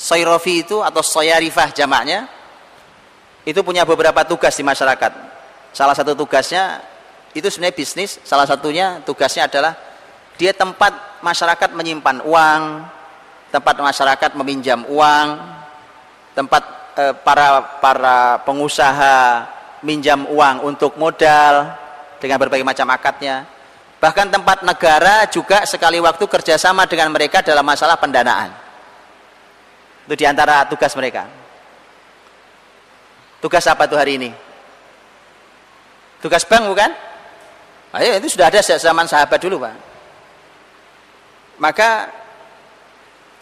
Soyrofi 0.00 0.64
itu 0.66 0.80
atau 0.80 1.00
Soyarifah 1.04 1.70
jamaknya 1.76 2.39
itu 3.48 3.60
punya 3.64 3.88
beberapa 3.88 4.20
tugas 4.28 4.52
di 4.56 4.64
masyarakat. 4.64 5.12
Salah 5.72 5.96
satu 5.96 6.12
tugasnya 6.12 6.82
itu 7.30 7.46
sebenarnya 7.46 7.76
bisnis 7.78 8.18
salah 8.26 8.42
satunya 8.42 8.98
tugasnya 9.06 9.46
adalah 9.46 9.72
dia 10.34 10.50
tempat 10.50 11.22
masyarakat 11.22 11.70
menyimpan 11.78 12.26
uang 12.26 12.62
tempat 13.54 13.78
masyarakat 13.78 14.30
meminjam 14.34 14.82
uang 14.90 15.38
tempat 16.34 16.62
eh, 16.98 17.14
para 17.22 17.78
para 17.78 18.42
pengusaha 18.42 19.46
minjam 19.86 20.26
uang 20.26 20.74
untuk 20.74 20.98
modal 20.98 21.70
dengan 22.20 22.36
berbagai 22.36 22.66
macam 22.66 22.90
akadnya. 22.92 23.46
Bahkan 24.00 24.32
tempat 24.32 24.64
negara 24.64 25.28
juga 25.28 25.68
sekali 25.68 26.00
waktu 26.00 26.24
kerjasama 26.24 26.88
dengan 26.88 27.12
mereka 27.12 27.44
dalam 27.44 27.64
masalah 27.64 28.00
pendanaan. 28.00 28.48
Itu 30.08 30.16
di 30.16 30.24
antara 30.24 30.64
tugas 30.64 30.96
mereka 30.96 31.39
tugas 33.40 33.64
apa 33.66 33.88
tuh 33.88 33.96
hari 33.96 34.20
ini 34.20 34.30
tugas 36.20 36.44
bank 36.44 36.68
bukan 36.68 36.92
Ayo, 37.90 38.22
itu 38.22 38.38
sudah 38.38 38.46
ada 38.46 38.62
sejak 38.62 38.78
zaman 38.78 39.10
sahabat 39.10 39.38
dulu, 39.42 39.66
Pak. 39.66 39.74
Maka 41.58 41.90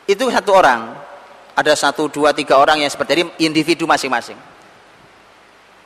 itu 0.09 0.25
satu 0.33 0.57
orang, 0.57 0.97
ada 1.53 1.73
satu, 1.77 2.09
dua, 2.09 2.33
tiga 2.33 2.57
orang 2.57 2.81
yang 2.81 2.89
seperti 2.89 3.21
ini 3.21 3.25
individu 3.45 3.85
masing-masing. 3.85 4.41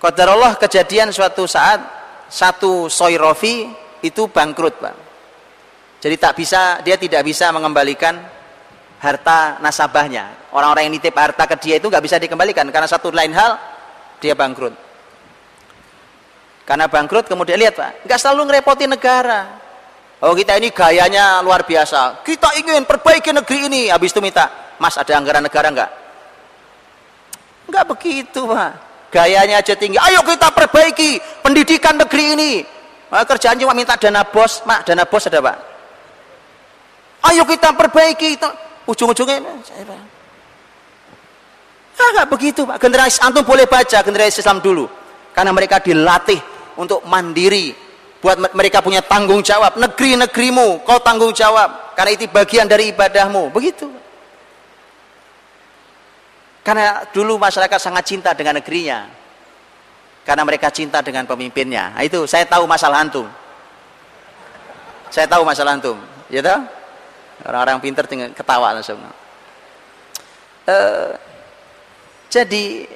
Allah 0.03 0.55
kejadian 0.59 1.11
suatu 1.11 1.47
saat 1.47 1.83
satu 2.31 2.87
soirofi 2.87 3.67
itu 3.99 4.31
bangkrut, 4.31 4.79
Pak. 4.79 4.95
Jadi 5.99 6.15
tak 6.19 6.39
bisa, 6.39 6.79
dia 6.87 6.95
tidak 6.95 7.27
bisa 7.27 7.51
mengembalikan 7.51 8.15
harta 9.03 9.59
nasabahnya. 9.59 10.55
Orang-orang 10.55 10.87
yang 10.87 10.95
nitip 10.95 11.19
harta 11.19 11.51
ke 11.51 11.59
dia 11.59 11.83
itu 11.83 11.91
nggak 11.91 12.03
bisa 12.03 12.23
dikembalikan 12.23 12.67
karena 12.71 12.87
satu 12.87 13.11
lain 13.11 13.35
hal 13.35 13.59
dia 14.23 14.39
bangkrut. 14.39 14.71
Karena 16.63 16.87
bangkrut 16.87 17.27
kemudian 17.27 17.59
lihat 17.59 17.75
Pak, 17.75 18.07
nggak 18.07 18.19
selalu 18.23 18.47
ngerepoti 18.47 18.87
negara. 18.87 19.59
Oh 20.23 20.39
kita 20.39 20.55
ini 20.63 20.71
gayanya 20.71 21.43
luar 21.43 21.67
biasa. 21.67 22.23
Kita 22.23 22.55
ingin 22.63 22.87
perbaiki 22.87 23.35
negeri 23.35 23.67
ini. 23.67 23.83
Habis 23.91 24.15
itu 24.15 24.23
minta, 24.23 24.47
Mas 24.79 24.95
ada 24.95 25.19
anggaran 25.19 25.43
negara 25.43 25.67
nggak? 25.75 25.91
Nggak 27.67 27.85
begitu 27.91 28.47
Pak. 28.47 28.73
Gayanya 29.11 29.59
aja 29.59 29.75
tinggi. 29.75 29.99
Ayo 29.99 30.23
kita 30.23 30.55
perbaiki 30.55 31.19
pendidikan 31.43 31.99
negeri 31.99 32.39
ini. 32.39 32.53
Nah, 33.13 33.29
kerjaan 33.29 33.61
cuma 33.61 33.75
minta 33.77 33.99
dana 33.99 34.25
bos. 34.25 34.63
Mak, 34.65 34.89
dana 34.89 35.05
bos 35.05 35.27
ada 35.27 35.43
Pak. 35.43 35.59
Ayo 37.29 37.43
kita 37.45 37.75
perbaiki. 37.75 38.39
Ujung-ujungnya. 38.87 39.43
Ah, 41.97 42.25
begitu 42.29 42.65
Pak. 42.69 42.77
Generasi 42.81 43.19
antum 43.25 43.45
boleh 43.45 43.65
baca 43.69 43.99
generasi 44.05 44.41
Islam 44.41 44.61
dulu. 44.61 44.87
Karena 45.33 45.51
mereka 45.51 45.81
dilatih 45.81 46.41
untuk 46.77 47.05
mandiri 47.09 47.73
buat 48.23 48.39
mereka 48.55 48.85
punya 48.85 49.01
tanggung 49.03 49.41
jawab. 49.41 49.81
Negeri-negerimu 49.81 50.87
kau 50.87 51.01
tanggung 51.01 51.35
jawab. 51.35 51.97
Karena 51.97 52.11
itu 52.15 52.29
bagian 52.29 52.69
dari 52.69 52.93
ibadahmu. 52.93 53.51
Begitu. 53.51 53.89
Karena 56.63 57.03
dulu 57.11 57.43
masyarakat 57.43 57.79
sangat 57.83 58.05
cinta 58.07 58.31
dengan 58.33 58.63
negerinya. 58.63 59.11
Karena 60.23 60.47
mereka 60.47 60.71
cinta 60.71 61.03
dengan 61.03 61.27
pemimpinnya. 61.27 61.99
Nah, 61.99 62.03
itu 62.07 62.23
saya 62.31 62.47
tahu 62.47 62.63
masalah 62.71 63.03
antum. 63.03 63.27
Saya 65.11 65.27
tahu 65.27 65.43
masalah 65.43 65.75
antum. 65.75 65.99
Ya 66.31 66.39
tahu 66.41 66.63
orang-orang 67.43 67.83
pinter 67.83 68.07
tinggal 68.07 68.31
ketawa 68.31 68.71
langsung. 68.71 69.03
Uh, 70.63 71.11
jadi 72.33 72.89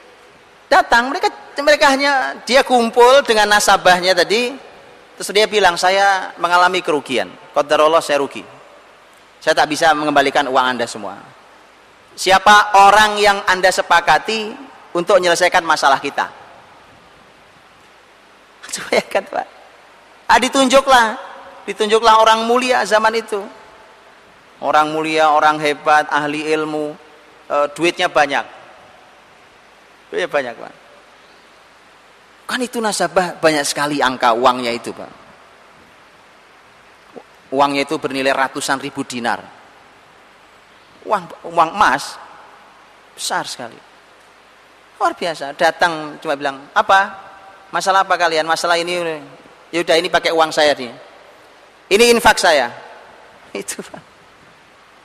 datang 0.64 1.12
mereka 1.12 1.28
mereka 1.60 1.92
hanya 1.92 2.40
dia 2.48 2.64
kumpul 2.64 3.20
dengan 3.20 3.52
nasabahnya 3.52 4.16
tadi 4.16 4.56
terus 5.12 5.28
dia 5.28 5.44
bilang 5.44 5.76
saya 5.76 6.32
mengalami 6.40 6.80
kerugian. 6.80 7.28
Qadarullah 7.52 8.00
saya 8.00 8.24
rugi. 8.24 8.40
Saya 9.44 9.52
tak 9.52 9.68
bisa 9.68 9.92
mengembalikan 9.92 10.48
uang 10.48 10.66
anda 10.76 10.88
semua. 10.88 11.20
Siapa 12.16 12.80
orang 12.80 13.20
yang 13.20 13.44
anda 13.44 13.68
sepakati 13.68 14.56
untuk 14.96 15.20
menyelesaikan 15.20 15.60
masalah 15.60 16.00
kita? 16.00 16.32
Ya 18.92 19.04
kan 19.04 19.24
Pak? 19.24 19.46
Ah, 20.28 20.36
ditunjuklah. 20.36 21.16
Ditunjuklah 21.64 22.20
orang 22.20 22.44
mulia 22.44 22.84
zaman 22.84 23.16
itu. 23.16 23.40
Orang 24.60 24.92
mulia 24.92 25.32
orang 25.32 25.56
hebat 25.60 26.08
ahli 26.12 26.44
ilmu 26.52 26.92
e, 27.48 27.56
duitnya 27.72 28.08
banyak 28.08 28.65
Ya 30.14 30.26
banyak 30.30 30.54
Pak. 30.54 30.74
Kan 32.46 32.62
itu 32.62 32.78
nasabah 32.78 33.42
banyak 33.42 33.66
sekali 33.66 33.98
angka 33.98 34.30
uangnya 34.30 34.70
itu 34.70 34.94
Pak. 34.94 35.10
Uangnya 37.50 37.82
itu 37.86 37.98
bernilai 37.98 38.34
ratusan 38.34 38.78
ribu 38.78 39.02
dinar. 39.02 39.42
Uang, 41.06 41.26
uang 41.50 41.70
emas 41.74 42.18
besar 43.14 43.46
sekali. 43.46 43.78
Luar 44.98 45.14
biasa. 45.14 45.54
Datang 45.54 46.18
cuma 46.18 46.34
bilang, 46.34 46.66
apa? 46.74 47.26
Masalah 47.70 48.02
apa 48.02 48.18
kalian? 48.18 48.46
Masalah 48.46 48.78
ini, 48.78 48.98
ya 49.70 49.78
udah 49.82 49.96
ini 49.98 50.08
pakai 50.10 50.34
uang 50.34 50.50
saya 50.50 50.74
nih. 50.74 50.90
Ini 51.86 52.04
infak 52.14 52.38
saya. 52.38 52.70
Itu 53.54 53.78
Pak. 53.82 54.02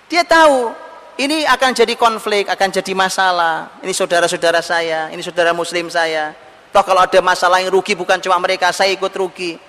Dia 0.09 0.25
tahu 0.25 0.73
ini 1.19 1.43
akan 1.43 1.75
jadi 1.75 1.93
konflik, 1.99 2.47
akan 2.47 2.69
jadi 2.71 2.93
masalah. 2.95 3.75
Ini 3.83 3.91
saudara-saudara 3.91 4.63
saya, 4.63 5.11
ini 5.11 5.19
saudara 5.19 5.51
muslim 5.51 5.91
saya. 5.91 6.31
Toh 6.71 6.83
kalau 6.87 7.03
ada 7.03 7.19
masalah 7.19 7.59
yang 7.59 7.67
rugi 7.67 7.99
bukan 7.99 8.15
cuma 8.23 8.39
mereka, 8.39 8.71
saya 8.71 8.95
ikut 8.95 9.11
rugi. 9.11 9.59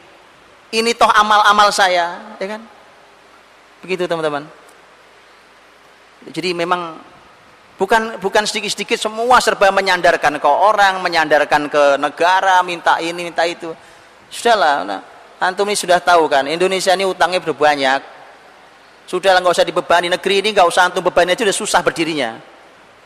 Ini 0.70 0.90
toh 0.94 1.10
amal-amal 1.10 1.74
saya, 1.74 2.36
ya 2.38 2.46
kan? 2.46 2.62
Begitu 3.82 4.06
teman-teman. 4.06 4.46
Jadi 6.30 6.54
memang 6.54 7.02
bukan 7.74 8.22
bukan 8.22 8.46
sedikit-sedikit 8.46 8.94
semua 8.94 9.42
serba 9.42 9.74
menyandarkan 9.74 10.38
ke 10.38 10.46
orang, 10.46 11.02
menyandarkan 11.02 11.66
ke 11.66 11.98
negara, 11.98 12.62
minta 12.62 13.02
ini, 13.02 13.26
minta 13.26 13.42
itu. 13.42 13.74
Sudahlah, 14.30 14.86
nah, 14.86 15.00
antum 15.42 15.66
ini 15.66 15.74
sudah 15.74 15.98
tahu 15.98 16.30
kan, 16.30 16.46
Indonesia 16.46 16.94
ini 16.94 17.02
utangnya 17.02 17.42
berbanyak. 17.42 18.21
Sudahlah 19.12 19.44
nggak 19.44 19.52
usah 19.60 19.68
dibebani 19.68 20.08
negeri 20.08 20.40
ini 20.40 20.56
nggak 20.56 20.64
usah 20.64 20.88
antum 20.88 21.04
bebani 21.04 21.36
aja 21.36 21.44
sudah 21.44 21.52
susah 21.52 21.80
berdirinya. 21.84 22.40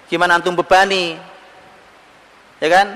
Gimana 0.07 0.39
antum 0.39 0.55
bebani? 0.55 1.19
Ya 2.63 2.69
kan? 2.71 2.95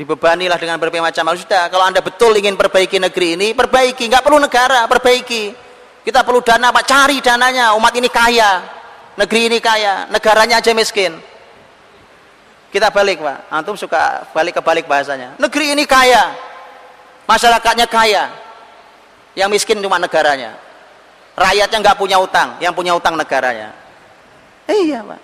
Dibebanilah 0.00 0.56
dengan 0.56 0.80
berbagai 0.80 1.04
macam 1.04 1.20
hal. 1.28 1.36
Sudah, 1.36 1.68
kalau 1.68 1.84
anda 1.84 2.00
betul 2.00 2.32
ingin 2.32 2.56
perbaiki 2.56 2.96
negeri 2.96 3.36
ini, 3.36 3.52
perbaiki. 3.52 4.08
Nggak 4.08 4.24
perlu 4.24 4.40
negara, 4.40 4.88
perbaiki. 4.88 5.52
Kita 6.00 6.24
perlu 6.24 6.40
dana, 6.40 6.72
Pak. 6.72 6.84
Cari 6.88 7.20
dananya. 7.20 7.76
Umat 7.76 7.92
ini 7.92 8.08
kaya. 8.08 8.64
Negeri 9.20 9.52
ini 9.52 9.60
kaya. 9.60 10.08
Negaranya 10.08 10.64
aja 10.64 10.72
miskin. 10.72 11.20
Kita 12.72 12.88
balik, 12.88 13.20
Pak. 13.20 13.52
Antum 13.52 13.76
suka 13.76 14.24
balik 14.32 14.56
ke 14.56 14.62
balik 14.64 14.88
bahasanya. 14.88 15.36
Negeri 15.36 15.76
ini 15.76 15.84
kaya. 15.84 16.32
Masyarakatnya 17.28 17.84
kaya. 17.84 18.32
Yang 19.36 19.60
miskin 19.60 19.84
cuma 19.84 20.00
negaranya. 20.00 20.63
Rakyatnya 21.34 21.78
nggak 21.82 21.98
punya 21.98 22.16
utang. 22.22 22.58
Yang 22.62 22.74
punya 22.78 22.92
utang 22.94 23.18
negaranya. 23.18 23.74
Iya, 24.70 25.02
Pak. 25.02 25.20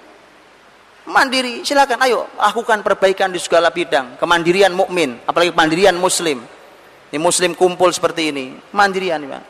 Mandiri 1.10 1.66
silakan 1.66 1.98
ayo 2.06 2.28
lakukan 2.38 2.84
perbaikan 2.84 3.32
di 3.32 3.40
segala 3.40 3.72
bidang. 3.72 4.20
Kemandirian 4.20 4.70
mukmin 4.70 5.18
apalagi 5.24 5.50
kemandirian 5.50 5.96
muslim. 5.96 6.38
Ini 7.10 7.18
muslim 7.18 7.58
kumpul 7.58 7.90
seperti 7.90 8.30
ini 8.30 8.54
mandirian 8.70 9.18
Pak. 9.26 9.44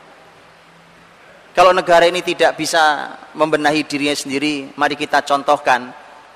Kalau 1.51 1.75
negara 1.75 2.07
ini 2.07 2.23
tidak 2.23 2.55
bisa 2.55 3.13
membenahi 3.35 3.83
dirinya 3.83 4.15
sendiri 4.15 4.71
mari 4.79 4.95
kita 4.95 5.21
contohkan 5.21 5.91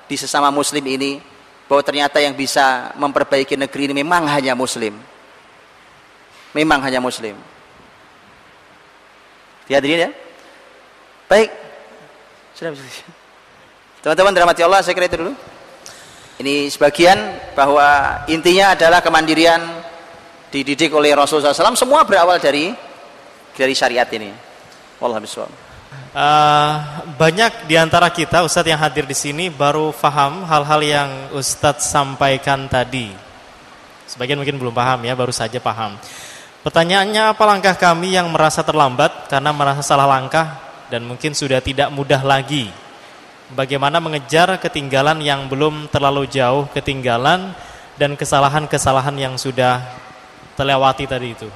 di 0.06 0.14
sesama 0.14 0.52
muslim 0.52 0.84
ini 0.84 1.18
bahwa 1.66 1.82
ternyata 1.82 2.22
yang 2.22 2.36
bisa 2.36 2.94
memperbaiki 2.94 3.58
negeri 3.58 3.90
ini 3.90 4.04
memang 4.06 4.28
hanya 4.30 4.54
muslim. 4.54 4.94
Memang 6.54 6.84
hanya 6.86 7.02
muslim 7.02 7.55
dihadirin 9.66 10.08
ya 10.08 10.10
baik 11.26 11.50
sudah 12.56 12.72
Teman-teman 14.06 14.38
dirahmati 14.38 14.62
Allah, 14.62 14.86
saya 14.86 14.94
kira 14.94 15.10
itu 15.10 15.18
dulu. 15.18 15.34
Ini 16.38 16.70
sebagian 16.70 17.18
bahwa 17.58 18.22
intinya 18.30 18.78
adalah 18.78 19.02
kemandirian 19.02 19.58
dididik 20.54 20.94
oleh 20.94 21.10
Rasulullah 21.10 21.50
SAW. 21.50 21.74
Semua 21.74 22.06
berawal 22.06 22.38
dari 22.38 22.70
dari 23.50 23.74
syariat 23.74 24.06
ini. 24.14 24.30
Wallah. 25.02 25.18
Uh, 25.26 26.72
banyak 27.18 27.66
di 27.66 27.74
antara 27.74 28.06
kita 28.14 28.46
Ustadz 28.46 28.70
yang 28.70 28.78
hadir 28.78 29.10
di 29.10 29.16
sini 29.18 29.50
baru 29.50 29.90
paham 29.90 30.46
hal-hal 30.46 30.80
yang 30.86 31.10
Ustadz 31.34 31.90
sampaikan 31.90 32.70
tadi. 32.70 33.10
Sebagian 34.06 34.38
mungkin 34.38 34.54
belum 34.54 34.70
paham 34.70 35.02
ya, 35.02 35.18
baru 35.18 35.34
saja 35.34 35.58
paham. 35.58 35.98
Pertanyaannya 36.66 37.30
apa 37.30 37.44
langkah 37.46 37.78
kami 37.78 38.18
yang 38.18 38.26
merasa 38.26 38.66
terlambat 38.66 39.30
karena 39.30 39.54
merasa 39.54 39.86
salah 39.86 40.02
langkah 40.02 40.58
dan 40.90 41.06
mungkin 41.06 41.30
sudah 41.30 41.62
tidak 41.62 41.94
mudah 41.94 42.18
lagi 42.26 42.66
bagaimana 43.54 44.02
mengejar 44.02 44.58
ketinggalan 44.58 45.22
yang 45.22 45.46
belum 45.46 45.86
terlalu 45.94 46.26
jauh 46.26 46.66
ketinggalan 46.74 47.54
dan 47.94 48.18
kesalahan-kesalahan 48.18 49.14
yang 49.14 49.38
sudah 49.38 49.78
terlewati 50.58 51.06
tadi 51.06 51.38
itu. 51.38 51.46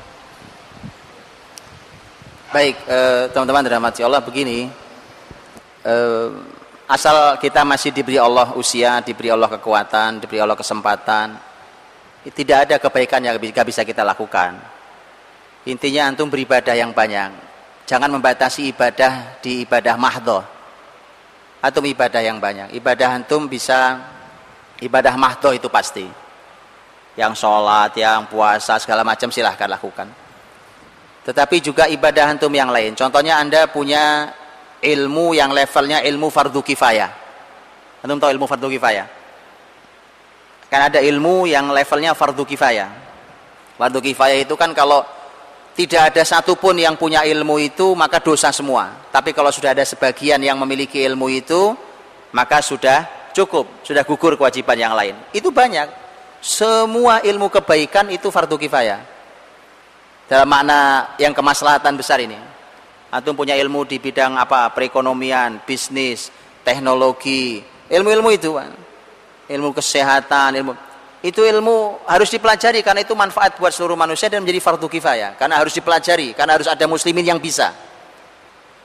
Baik, 2.54 2.78
eh, 2.86 3.34
teman-teman 3.34 3.66
dirahmati 3.66 4.06
Allah 4.06 4.22
begini. 4.22 4.70
Eh, 5.82 6.28
asal 6.86 7.34
kita 7.42 7.66
masih 7.66 7.90
diberi 7.90 8.22
Allah 8.22 8.54
usia, 8.54 9.02
diberi 9.02 9.34
Allah 9.34 9.50
kekuatan, 9.50 10.22
diberi 10.22 10.38
Allah 10.38 10.54
kesempatan, 10.54 11.34
tidak 12.30 12.58
ada 12.70 12.76
kebaikan 12.78 13.26
yang 13.26 13.34
bisa 13.42 13.82
kita 13.82 14.06
lakukan. 14.06 14.78
Intinya 15.68 16.08
antum 16.08 16.32
beribadah 16.32 16.72
yang 16.72 16.94
banyak. 16.94 17.32
Jangan 17.84 18.08
membatasi 18.08 18.70
ibadah 18.70 19.42
di 19.42 19.66
ibadah 19.66 19.98
mahdoh 19.98 20.60
antum 21.60 21.84
ibadah 21.84 22.20
yang 22.24 22.40
banyak. 22.40 22.72
Ibadah 22.74 23.20
antum 23.20 23.46
bisa 23.46 24.00
ibadah 24.80 25.14
mahdoh 25.14 25.52
itu 25.52 25.68
pasti. 25.68 26.08
Yang 27.14 27.44
sholat, 27.44 27.92
yang 28.00 28.24
puasa, 28.26 28.80
segala 28.80 29.04
macam 29.04 29.28
silahkan 29.28 29.68
lakukan. 29.68 30.08
Tetapi 31.20 31.56
juga 31.60 31.84
ibadah 31.86 32.32
antum 32.32 32.50
yang 32.50 32.72
lain. 32.72 32.96
Contohnya 32.96 33.36
anda 33.36 33.68
punya 33.68 34.32
ilmu 34.80 35.36
yang 35.36 35.52
levelnya 35.52 36.00
ilmu 36.00 36.32
fardu 36.32 36.64
kifayah. 36.64 37.10
Antum 38.00 38.16
tahu 38.16 38.32
ilmu 38.32 38.48
fardu 38.48 38.68
kifayah? 38.72 39.06
Kan 40.72 40.80
ada 40.88 41.02
ilmu 41.02 41.44
yang 41.44 41.68
levelnya 41.68 42.16
fardu 42.16 42.46
kifayah. 42.48 42.88
Fardu 43.76 44.00
kifayah 44.00 44.38
itu 44.40 44.56
kan 44.56 44.72
kalau 44.72 45.04
tidak 45.74 46.12
ada 46.12 46.22
satupun 46.26 46.76
yang 46.76 46.98
punya 46.98 47.22
ilmu 47.22 47.56
itu 47.62 47.94
maka 47.94 48.18
dosa 48.18 48.50
semua. 48.50 49.08
Tapi 49.14 49.30
kalau 49.30 49.54
sudah 49.54 49.72
ada 49.72 49.86
sebagian 49.86 50.42
yang 50.42 50.58
memiliki 50.58 51.00
ilmu 51.06 51.30
itu 51.30 51.72
maka 52.34 52.58
sudah 52.62 53.30
cukup 53.30 53.86
sudah 53.86 54.02
gugur 54.02 54.34
kewajiban 54.34 54.76
yang 54.76 54.94
lain. 54.94 55.14
Itu 55.30 55.54
banyak. 55.54 55.88
Semua 56.40 57.20
ilmu 57.20 57.52
kebaikan 57.52 58.08
itu 58.10 58.32
fardu 58.32 58.56
kifayah. 58.56 59.00
Dalam 60.26 60.46
makna 60.46 61.12
yang 61.18 61.34
kemaslahatan 61.34 61.98
besar 61.98 62.22
ini. 62.22 62.38
Antum 63.10 63.34
punya 63.34 63.58
ilmu 63.58 63.82
di 63.82 63.98
bidang 63.98 64.38
apa? 64.38 64.70
Perekonomian 64.70 65.66
bisnis 65.66 66.30
teknologi. 66.62 67.58
Ilmu-ilmu 67.90 68.30
itu 68.30 68.54
ilmu 69.50 69.74
kesehatan 69.74 70.54
ilmu 70.62 70.89
itu 71.20 71.44
ilmu 71.44 72.00
harus 72.08 72.32
dipelajari 72.32 72.80
karena 72.80 73.04
itu 73.04 73.12
manfaat 73.12 73.60
buat 73.60 73.68
seluruh 73.68 73.92
manusia 73.92 74.32
dan 74.32 74.40
menjadi 74.40 74.60
fardu 74.64 74.88
kifayah. 74.88 75.36
Karena 75.36 75.60
harus 75.60 75.76
dipelajari 75.76 76.32
karena 76.32 76.56
harus 76.56 76.64
ada 76.64 76.88
muslimin 76.88 77.36
yang 77.36 77.40
bisa. 77.40 77.76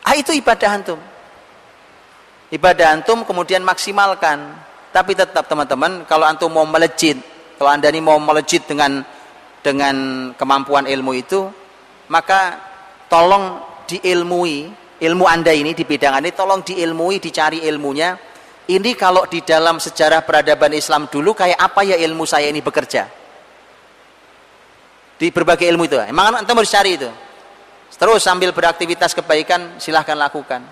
Ah 0.04 0.20
itu 0.20 0.36
ibadah 0.36 0.70
antum. 0.76 1.00
Ibadah 2.52 2.88
antum 2.92 3.24
kemudian 3.24 3.64
maksimalkan. 3.64 4.52
Tapi 4.92 5.16
tetap 5.16 5.48
teman-teman 5.48 6.04
kalau 6.08 6.28
antum 6.28 6.52
mau 6.52 6.64
melejit 6.68 7.20
kalau 7.56 7.72
anda 7.72 7.88
ini 7.88 8.04
mau 8.04 8.20
melejit 8.20 8.68
dengan 8.68 9.04
dengan 9.64 9.96
kemampuan 10.36 10.88
ilmu 10.88 11.12
itu 11.16 11.48
maka 12.12 12.60
tolong 13.08 13.64
diilmui. 13.88 14.84
Ilmu 14.96 15.28
anda 15.28 15.52
ini 15.52 15.76
di 15.76 15.84
bidang 15.84 16.24
ini 16.24 16.32
tolong 16.32 16.64
diilmui 16.64 17.20
dicari 17.20 17.68
ilmunya 17.68 18.16
ini 18.66 18.98
kalau 18.98 19.30
di 19.30 19.46
dalam 19.46 19.78
sejarah 19.78 20.26
peradaban 20.26 20.74
Islam 20.74 21.06
dulu 21.06 21.38
kayak 21.38 21.62
apa 21.62 21.86
ya 21.86 22.02
ilmu 22.02 22.26
saya 22.26 22.50
ini 22.50 22.66
bekerja? 22.66 23.06
Di 25.22 25.30
berbagai 25.30 25.70
ilmu 25.70 25.86
itu. 25.86 26.02
Emang 26.02 26.42
anda 26.42 26.50
harus 26.50 26.74
cari 26.74 26.98
itu. 26.98 27.10
Terus 27.94 28.26
sambil 28.26 28.50
beraktivitas 28.58 29.14
kebaikan 29.14 29.78
silahkan 29.78 30.18
lakukan. 30.18 30.66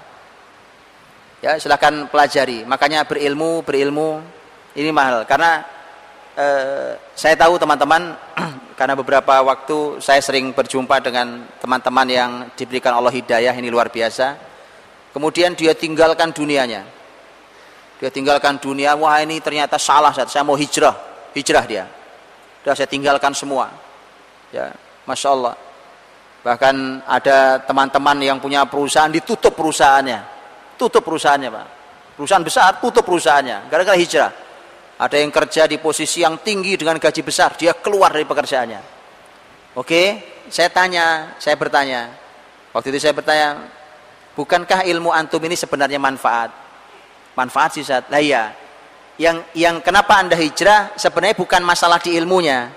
Ya, 1.45 1.61
silahkan 1.61 2.09
pelajari. 2.09 2.65
Makanya 2.65 3.05
berilmu, 3.05 3.61
berilmu 3.61 4.25
ini 4.73 4.89
mahal 4.89 5.21
karena 5.29 5.61
eh, 6.33 6.97
saya 7.13 7.37
tahu 7.37 7.61
teman-teman 7.61 8.17
karena 8.79 8.97
beberapa 8.97 9.37
waktu 9.45 10.01
saya 10.01 10.17
sering 10.17 10.49
berjumpa 10.49 10.97
dengan 10.97 11.45
teman-teman 11.61 12.07
yang 12.09 12.31
diberikan 12.57 12.97
Allah 12.97 13.13
hidayah 13.13 13.53
ini 13.53 13.69
luar 13.69 13.93
biasa. 13.93 14.33
Kemudian 15.13 15.53
dia 15.53 15.77
tinggalkan 15.77 16.33
dunianya 16.33 17.02
dia 18.03 18.11
tinggalkan 18.11 18.59
dunia, 18.59 18.99
wah 18.99 19.23
ini 19.23 19.39
ternyata 19.39 19.79
salah, 19.79 20.11
saya 20.11 20.43
mau 20.43 20.59
hijrah, 20.59 20.91
hijrah 21.31 21.63
dia. 21.63 21.87
Sudah 22.59 22.75
saya 22.75 22.89
tinggalkan 22.91 23.31
semua. 23.31 23.71
Ya, 24.51 24.75
masya 25.07 25.31
Allah. 25.31 25.55
Bahkan 26.43 26.99
ada 27.07 27.63
teman-teman 27.63 28.19
yang 28.19 28.43
punya 28.43 28.67
perusahaan 28.67 29.07
ditutup 29.07 29.55
perusahaannya, 29.55 30.19
tutup 30.75 30.99
perusahaannya 30.99 31.47
pak. 31.47 31.67
Perusahaan 32.19 32.43
besar 32.43 32.83
tutup 32.83 33.07
perusahaannya, 33.07 33.71
gara-gara 33.71 33.95
hijrah. 33.95 34.35
Ada 34.99 35.23
yang 35.23 35.31
kerja 35.31 35.63
di 35.71 35.79
posisi 35.79 36.27
yang 36.27 36.43
tinggi 36.43 36.75
dengan 36.75 36.99
gaji 36.99 37.23
besar, 37.23 37.55
dia 37.55 37.71
keluar 37.71 38.11
dari 38.11 38.27
pekerjaannya. 38.27 38.81
Oke, 39.79 40.19
saya 40.51 40.67
tanya, 40.67 41.39
saya 41.39 41.55
bertanya. 41.55 42.11
Waktu 42.75 42.91
itu 42.91 42.99
saya 42.99 43.15
bertanya, 43.15 43.63
bukankah 44.35 44.83
ilmu 44.91 45.07
antum 45.15 45.39
ini 45.47 45.55
sebenarnya 45.55 46.03
manfaat? 46.03 46.62
Manfaat 47.33 47.77
sih 47.77 47.85
saat 47.85 48.09
lah 48.09 48.21
iya. 48.21 48.53
Yang 49.17 49.45
yang 49.53 49.75
kenapa 49.85 50.17
anda 50.17 50.33
hijrah 50.33 50.97
sebenarnya 50.97 51.37
bukan 51.37 51.61
masalah 51.61 52.01
di 52.01 52.17
ilmunya. 52.17 52.69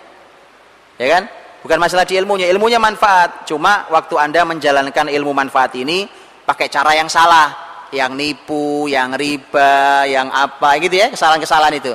Ya 1.00 1.06
kan? 1.16 1.24
Bukan 1.64 1.78
masalah 1.80 2.04
di 2.04 2.20
ilmunya. 2.20 2.48
Ilmunya 2.52 2.76
manfaat. 2.76 3.48
Cuma 3.48 3.88
waktu 3.88 4.14
anda 4.20 4.44
menjalankan 4.44 5.08
ilmu 5.08 5.32
manfaat 5.32 5.72
ini 5.80 6.04
pakai 6.44 6.68
cara 6.68 6.92
yang 6.92 7.08
salah. 7.08 7.64
Yang 7.94 8.12
nipu 8.18 8.90
yang 8.90 9.14
riba 9.14 10.04
yang 10.04 10.28
apa 10.28 10.76
gitu 10.82 11.00
ya. 11.00 11.08
Kesalahan-kesalahan 11.08 11.74
itu. 11.80 11.92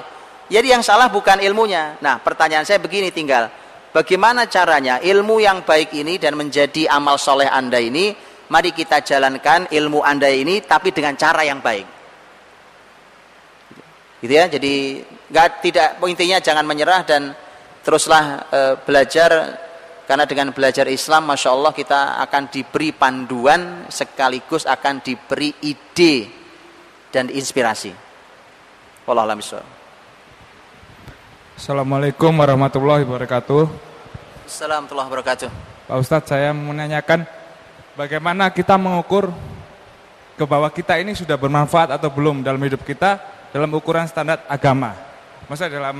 Jadi 0.49 0.68
yang 0.74 0.82
salah 0.82 1.14
bukan 1.14 1.38
ilmunya. 1.38 2.01
Nah 2.01 2.18
pertanyaan 2.18 2.66
saya 2.66 2.82
begini 2.82 3.14
tinggal. 3.14 3.51
Bagaimana 3.91 4.47
caranya 4.47 5.03
ilmu 5.03 5.43
yang 5.43 5.68
baik 5.68 5.91
ini 5.93 6.16
dan 6.16 6.39
menjadi 6.39 6.88
amal 6.88 7.20
soleh 7.20 7.51
anda 7.51 7.76
ini 7.76 8.16
mari 8.47 8.72
kita 8.76 9.03
jalankan 9.03 9.68
ilmu 9.72 10.03
anda 10.03 10.32
ini 10.32 10.64
tapi 10.64 10.95
dengan 10.95 11.16
cara 11.16 11.43
yang 11.43 11.64
baik 11.64 12.00
Gitu 14.22 14.34
ya. 14.38 14.45
Jadi 14.45 15.01
nggak 15.34 15.47
tidak 15.65 15.89
intinya 16.05 16.38
jangan 16.38 16.63
menyerah 16.63 17.01
dan 17.01 17.34
teruslah 17.82 18.45
e, 18.53 18.59
belajar 18.86 19.57
karena 20.05 20.30
dengan 20.30 20.53
belajar 20.53 20.86
Islam 20.86 21.26
Masya 21.26 21.49
Allah 21.49 21.74
kita 21.74 22.22
akan 22.30 22.43
diberi 22.53 22.93
panduan 22.93 23.89
sekaligus 23.89 24.69
akan 24.69 25.01
diberi 25.01 25.49
ide 25.65 26.30
dan 27.09 27.34
inspirasi. 27.34 27.91
Assalamualaikum 31.57 32.32
warahmatullahi 32.32 33.03
wabarakatuh. 33.03 33.65
Assalamualaikum 34.45 34.93
warahmatullahi 34.93 35.09
wabarakatuh. 35.09 35.49
Pak 35.89 35.97
Ustadz 35.97 36.30
saya 36.30 36.53
menanyakan 36.53 37.26
bagaimana 37.97 38.53
kita 38.53 38.78
mengukur 38.78 39.34
ke 40.38 40.43
bahwa 40.47 40.69
kita 40.72 41.01
ini 41.01 41.17
sudah 41.17 41.36
bermanfaat 41.36 41.91
atau 41.91 42.07
belum 42.07 42.45
dalam 42.45 42.61
hidup 42.61 42.86
kita 42.86 43.19
dalam 43.51 43.69
ukuran 43.75 44.07
standar 44.07 44.41
agama. 44.47 44.95
Masa 45.45 45.67
dalam 45.67 45.99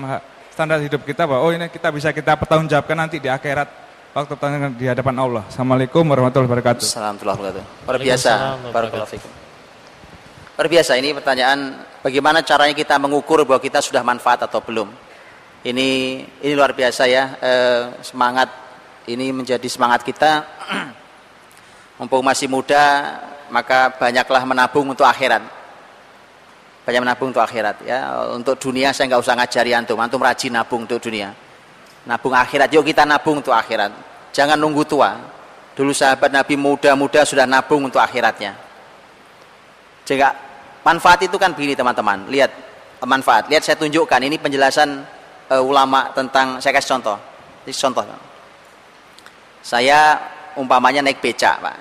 standar 0.52 0.80
hidup 0.80 1.04
kita 1.04 1.28
bahwa 1.28 1.44
oh 1.44 1.52
ini 1.52 1.68
kita 1.68 1.92
bisa 1.92 2.16
kita 2.16 2.40
pertanggungjawabkan 2.40 2.96
nanti 2.96 3.20
di 3.20 3.28
akhirat 3.28 3.68
waktu 4.16 4.32
pertanyaan 4.40 4.72
di 4.72 4.88
hadapan 4.88 5.16
Allah. 5.20 5.44
Assalamualaikum 5.52 6.04
warahmatullahi 6.08 6.48
wabarakatuh. 6.48 6.88
Assalamualaikum 6.88 7.28
warahmatullahi 7.28 7.64
wabarakatuh. 7.64 7.88
Luar 7.92 8.00
biasa. 8.00 8.32
Barakallahu 8.72 9.40
Luar 10.52 10.68
biasa 10.68 10.92
ini 11.00 11.10
pertanyaan 11.12 11.60
bagaimana 12.00 12.40
caranya 12.44 12.76
kita 12.76 12.96
mengukur 12.96 13.44
bahwa 13.44 13.60
kita 13.60 13.84
sudah 13.84 14.04
manfaat 14.04 14.48
atau 14.48 14.64
belum. 14.64 14.88
Ini 15.62 15.90
ini 16.42 16.54
luar 16.58 16.74
biasa 16.74 17.06
ya 17.06 17.38
e, 17.38 17.52
semangat 18.02 18.50
ini 19.12 19.30
menjadi 19.36 19.68
semangat 19.68 20.02
kita. 20.02 20.48
Mumpung 22.02 22.26
masih 22.26 22.50
muda 22.50 23.14
maka 23.52 23.94
banyaklah 24.00 24.42
menabung 24.48 24.90
untuk 24.90 25.06
akhirat 25.06 25.61
banyak 26.82 27.02
menabung 27.02 27.30
untuk 27.30 27.46
akhirat 27.46 27.86
ya. 27.86 28.26
Untuk 28.34 28.58
dunia 28.58 28.90
saya 28.90 29.14
nggak 29.14 29.22
usah 29.22 29.36
ngajari 29.38 29.72
antum. 29.78 29.98
Antum 30.02 30.18
rajin 30.18 30.50
nabung 30.54 30.90
untuk 30.90 30.98
dunia. 30.98 31.30
Nabung 32.10 32.34
akhirat. 32.34 32.74
Yuk 32.74 32.82
kita 32.82 33.06
nabung 33.06 33.40
untuk 33.46 33.54
akhirat. 33.54 33.94
Jangan 34.34 34.58
nunggu 34.58 34.82
tua. 34.90 35.14
Dulu 35.78 35.94
sahabat 35.94 36.34
Nabi 36.34 36.58
muda-muda 36.58 37.22
sudah 37.22 37.46
nabung 37.46 37.86
untuk 37.86 38.02
akhiratnya. 38.02 38.58
Jika 40.10 40.34
manfaat 40.82 41.22
itu 41.22 41.38
kan 41.38 41.54
begini 41.54 41.78
teman-teman. 41.78 42.26
Lihat 42.34 42.52
manfaat. 43.06 43.46
Lihat 43.46 43.62
saya 43.62 43.78
tunjukkan. 43.78 44.18
Ini 44.18 44.42
penjelasan 44.42 45.06
uh, 45.54 45.62
ulama 45.62 46.10
tentang 46.18 46.58
saya 46.58 46.74
kasih 46.74 46.98
contoh. 46.98 47.18
Ini 47.70 47.74
contoh. 47.78 48.04
Saya 49.62 50.18
umpamanya 50.58 51.06
naik 51.06 51.22
becak 51.22 51.62
pak. 51.62 51.78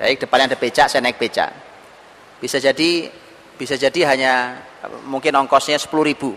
Baik 0.00 0.18
depannya 0.26 0.50
ada 0.50 0.58
becak 0.58 0.90
saya 0.90 0.98
naik 1.04 1.20
becak. 1.20 1.54
Bisa 2.42 2.58
jadi 2.58 3.12
bisa 3.60 3.76
jadi 3.76 4.08
hanya 4.08 4.56
mungkin 5.04 5.36
ongkosnya 5.36 5.76
10 5.76 5.92
ribu. 6.00 6.32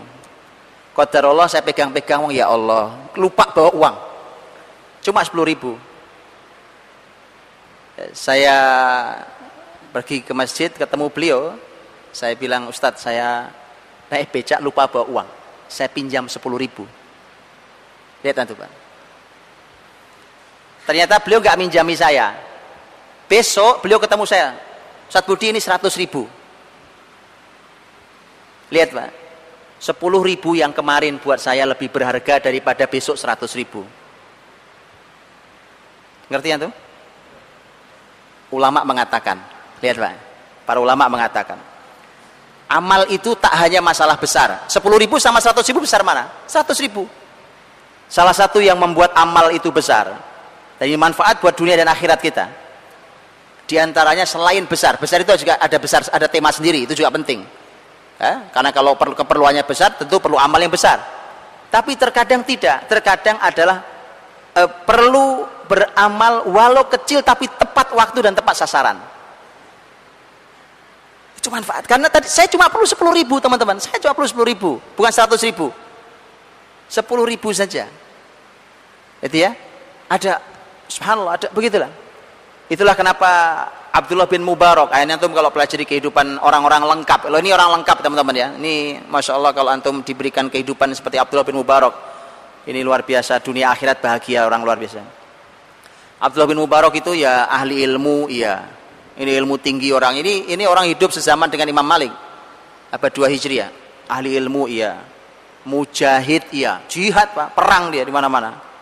Qadar 0.92 1.24
Allah 1.24 1.48
saya 1.48 1.64
pegang-pegang 1.64 2.28
ya 2.28 2.52
Allah. 2.52 2.92
Lupa 3.16 3.48
bawa 3.48 3.72
uang. 3.72 3.96
Cuma 5.00 5.24
10 5.24 5.32
ribu. 5.48 5.72
Saya 8.12 8.56
pergi 9.88 10.20
ke 10.20 10.36
masjid 10.36 10.68
ketemu 10.68 11.08
beliau. 11.08 11.56
Saya 12.12 12.36
bilang 12.36 12.68
Ustadz 12.68 13.08
saya 13.08 13.48
naik 14.12 14.28
becak 14.28 14.60
lupa 14.60 14.84
bawa 14.84 15.08
uang. 15.08 15.28
Saya 15.64 15.88
pinjam 15.88 16.28
10 16.28 16.36
ribu. 16.60 16.84
Lihat 18.20 18.36
nanti 18.36 18.52
Pak. 18.52 18.72
Ternyata 20.84 21.24
beliau 21.24 21.40
nggak 21.40 21.56
minjami 21.56 21.96
saya. 21.96 22.36
Besok 23.24 23.80
beliau 23.80 23.96
ketemu 23.96 24.28
saya. 24.28 24.52
Ustadz 25.08 25.24
Budi 25.24 25.56
ini 25.56 25.60
100 25.64 25.88
ribu 25.96 26.43
Lihat 28.72 28.96
Pak, 28.96 29.10
10 29.84 30.00
ribu 30.24 30.56
yang 30.56 30.72
kemarin 30.72 31.20
buat 31.20 31.36
saya 31.36 31.68
lebih 31.68 31.92
berharga 31.92 32.40
daripada 32.40 32.88
besok 32.88 33.20
100 33.20 33.44
ribu. 33.52 33.84
Ngerti 36.32 36.48
ya 36.48 36.56
tuh? 36.56 36.72
Ulama 38.54 38.80
mengatakan, 38.86 39.36
lihat 39.84 39.96
Pak, 40.00 40.14
para 40.64 40.78
ulama 40.80 41.04
mengatakan, 41.12 41.60
amal 42.70 43.04
itu 43.12 43.36
tak 43.36 43.52
hanya 43.60 43.84
masalah 43.84 44.16
besar. 44.16 44.64
10 44.72 44.80
ribu 44.96 45.20
sama 45.20 45.44
100 45.44 45.60
ribu 45.68 45.84
besar 45.84 46.00
mana? 46.00 46.32
100 46.48 46.72
ribu. 46.80 47.04
Salah 48.08 48.32
satu 48.32 48.64
yang 48.64 48.80
membuat 48.80 49.12
amal 49.12 49.52
itu 49.52 49.68
besar, 49.68 50.16
dan 50.80 50.84
ini 50.88 50.96
manfaat 50.96 51.40
buat 51.44 51.52
dunia 51.52 51.76
dan 51.76 51.92
akhirat 51.92 52.20
kita. 52.24 52.46
Di 53.64 53.80
antaranya 53.80 54.24
selain 54.28 54.64
besar, 54.64 54.96
besar 55.00 55.24
itu 55.24 55.32
juga 55.44 55.56
ada 55.60 55.76
besar, 55.76 56.04
ada 56.08 56.28
tema 56.28 56.52
sendiri, 56.52 56.84
itu 56.88 56.96
juga 56.96 57.12
penting 57.12 57.63
Ya, 58.14 58.46
karena 58.54 58.70
kalau 58.70 58.94
perlu 58.94 59.18
keperluannya 59.18 59.66
besar 59.66 59.98
tentu 59.98 60.22
perlu 60.22 60.38
amal 60.38 60.62
yang 60.62 60.70
besar. 60.70 61.02
Tapi 61.68 61.98
terkadang 61.98 62.46
tidak, 62.46 62.86
terkadang 62.86 63.34
adalah 63.42 63.82
e, 64.54 64.62
perlu 64.86 65.42
beramal 65.66 66.46
walau 66.46 66.86
kecil 66.86 67.26
tapi 67.26 67.50
tepat 67.50 67.90
waktu 67.90 68.30
dan 68.30 68.38
tepat 68.38 68.54
sasaran. 68.54 69.02
Itu 71.34 71.50
manfaat. 71.50 71.90
Karena 71.90 72.06
tadi 72.06 72.30
saya 72.30 72.46
cuma 72.46 72.70
perlu 72.70 72.86
10 72.86 73.02
ribu 73.18 73.42
teman-teman, 73.42 73.82
saya 73.82 73.98
cuma 73.98 74.14
perlu 74.14 74.30
10 74.30 74.50
ribu, 74.54 74.70
bukan 74.94 75.10
100 75.10 75.34
ribu. 75.50 75.74
10 76.86 77.02
ribu 77.26 77.48
saja. 77.50 77.90
Itu 79.18 79.36
ya. 79.42 79.58
Ada, 80.06 80.38
subhanallah, 80.86 81.34
ada 81.34 81.48
begitulah. 81.50 82.03
Itulah 82.64 82.96
kenapa 82.96 83.30
Abdullah 83.92 84.24
bin 84.24 84.40
Mubarak 84.40 84.88
ayatnya 84.88 85.20
antum 85.20 85.36
kalau 85.36 85.52
pelajari 85.52 85.84
kehidupan 85.84 86.40
orang-orang 86.40 86.82
lengkap 86.82 87.28
loh 87.28 87.36
ini 87.36 87.52
orang 87.52 87.78
lengkap 87.80 88.00
teman-teman 88.00 88.34
ya. 88.34 88.48
Ini 88.56 89.04
Masya 89.04 89.36
Allah 89.36 89.52
kalau 89.52 89.68
antum 89.68 90.00
diberikan 90.00 90.48
kehidupan 90.48 90.88
seperti 90.96 91.20
Abdullah 91.20 91.44
bin 91.44 91.60
Mubarak 91.60 91.92
ini 92.64 92.80
luar 92.80 93.04
biasa 93.04 93.44
dunia 93.44 93.68
akhirat 93.68 94.00
bahagia 94.00 94.48
orang 94.48 94.64
luar 94.64 94.80
biasa. 94.80 95.04
Abdullah 96.24 96.48
bin 96.48 96.58
Mubarak 96.58 96.96
itu 96.96 97.12
ya 97.12 97.52
ahli 97.52 97.84
ilmu 97.84 98.32
iya. 98.32 98.64
Ini 99.14 99.30
ilmu 99.30 99.60
tinggi 99.62 99.94
orang. 99.94 100.18
Ini 100.18 100.50
ini 100.50 100.64
orang 100.66 100.90
hidup 100.90 101.14
sezaman 101.14 101.46
dengan 101.46 101.70
Imam 101.70 101.86
Malik. 101.86 102.10
Apa 102.90 103.12
dua 103.12 103.30
hijriah. 103.30 103.70
Ahli 104.10 104.34
ilmu 104.40 104.66
iya. 104.66 105.04
Mujahid 105.68 106.50
iya. 106.50 106.82
Jihad 106.90 107.30
pak. 107.30 107.54
Perang 107.54 107.94
dia 107.94 108.02
di 108.02 108.10
mana-mana 108.10 108.73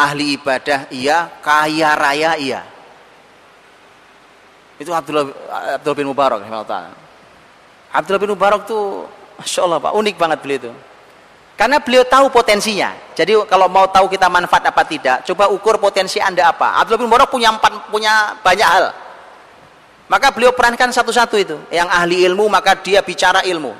ahli 0.00 0.40
ibadah 0.40 0.88
iya 0.88 1.28
kaya 1.44 1.92
raya 1.92 2.32
iya 2.40 2.60
itu 4.80 4.88
Abdullah, 4.96 5.28
Abdullah 5.76 5.98
bin 6.00 6.08
Mubarak. 6.08 6.40
Abdullah 7.92 8.20
bin 8.24 8.32
Mubarak 8.32 8.64
itu, 8.64 9.04
Masya 9.36 9.60
Allah 9.68 9.76
Pak, 9.76 9.92
unik 9.92 10.16
banget 10.16 10.38
beliau 10.40 10.58
itu. 10.64 10.72
Karena 11.52 11.76
beliau 11.84 12.08
tahu 12.08 12.32
potensinya. 12.32 12.96
Jadi 13.12 13.36
kalau 13.44 13.68
mau 13.68 13.84
tahu 13.92 14.08
kita 14.08 14.32
manfaat 14.32 14.64
apa 14.72 14.80
tidak, 14.88 15.28
coba 15.28 15.52
ukur 15.52 15.76
potensi 15.76 16.16
Anda 16.16 16.48
apa. 16.48 16.80
Abdullah 16.80 16.96
bin 16.96 17.12
Mubarak 17.12 17.28
punya, 17.28 17.52
empat, 17.52 17.92
punya 17.92 18.40
banyak 18.40 18.64
hal. 18.64 18.84
Maka 20.08 20.32
beliau 20.32 20.56
perankan 20.56 20.88
satu-satu 20.88 21.36
itu. 21.36 21.60
Yang 21.68 21.88
ahli 21.92 22.24
ilmu, 22.24 22.48
maka 22.48 22.72
dia 22.80 23.04
bicara 23.04 23.44
ilmu. 23.44 23.76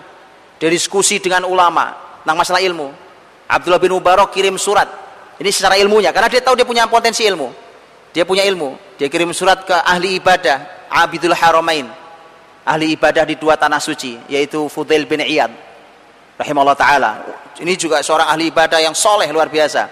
Dia 0.61 0.68
diskusi 0.68 1.16
dengan 1.16 1.49
ulama 1.49 1.97
tentang 2.21 2.37
masalah 2.37 2.61
ilmu. 2.61 2.93
Abdullah 3.49 3.81
bin 3.81 3.97
Mubarak 3.97 4.37
kirim 4.37 4.61
surat. 4.61 5.09
Ini 5.41 5.49
secara 5.49 5.80
ilmunya, 5.80 6.12
karena 6.12 6.28
dia 6.28 6.45
tahu 6.45 6.53
dia 6.53 6.68
punya 6.68 6.84
potensi 6.84 7.24
ilmu. 7.24 7.49
Dia 8.12 8.28
punya 8.28 8.45
ilmu. 8.45 8.76
Dia 9.01 9.09
kirim 9.09 9.32
surat 9.32 9.64
ke 9.64 9.72
ahli 9.72 10.20
ibadah 10.20 10.84
Abidul 10.93 11.32
Haramain. 11.32 11.88
Ahli 12.66 12.93
ibadah 12.93 13.24
di 13.24 13.41
dua 13.41 13.57
tanah 13.57 13.80
suci 13.80 14.20
yaitu 14.28 14.68
Fudail 14.68 15.09
bin 15.09 15.24
Iyad 15.24 15.49
rahimahullah 16.36 16.76
taala. 16.76 17.11
Ini 17.57 17.72
juga 17.80 18.05
seorang 18.05 18.28
ahli 18.28 18.53
ibadah 18.53 18.84
yang 18.84 18.93
soleh 18.93 19.32
luar 19.32 19.49
biasa. 19.49 19.88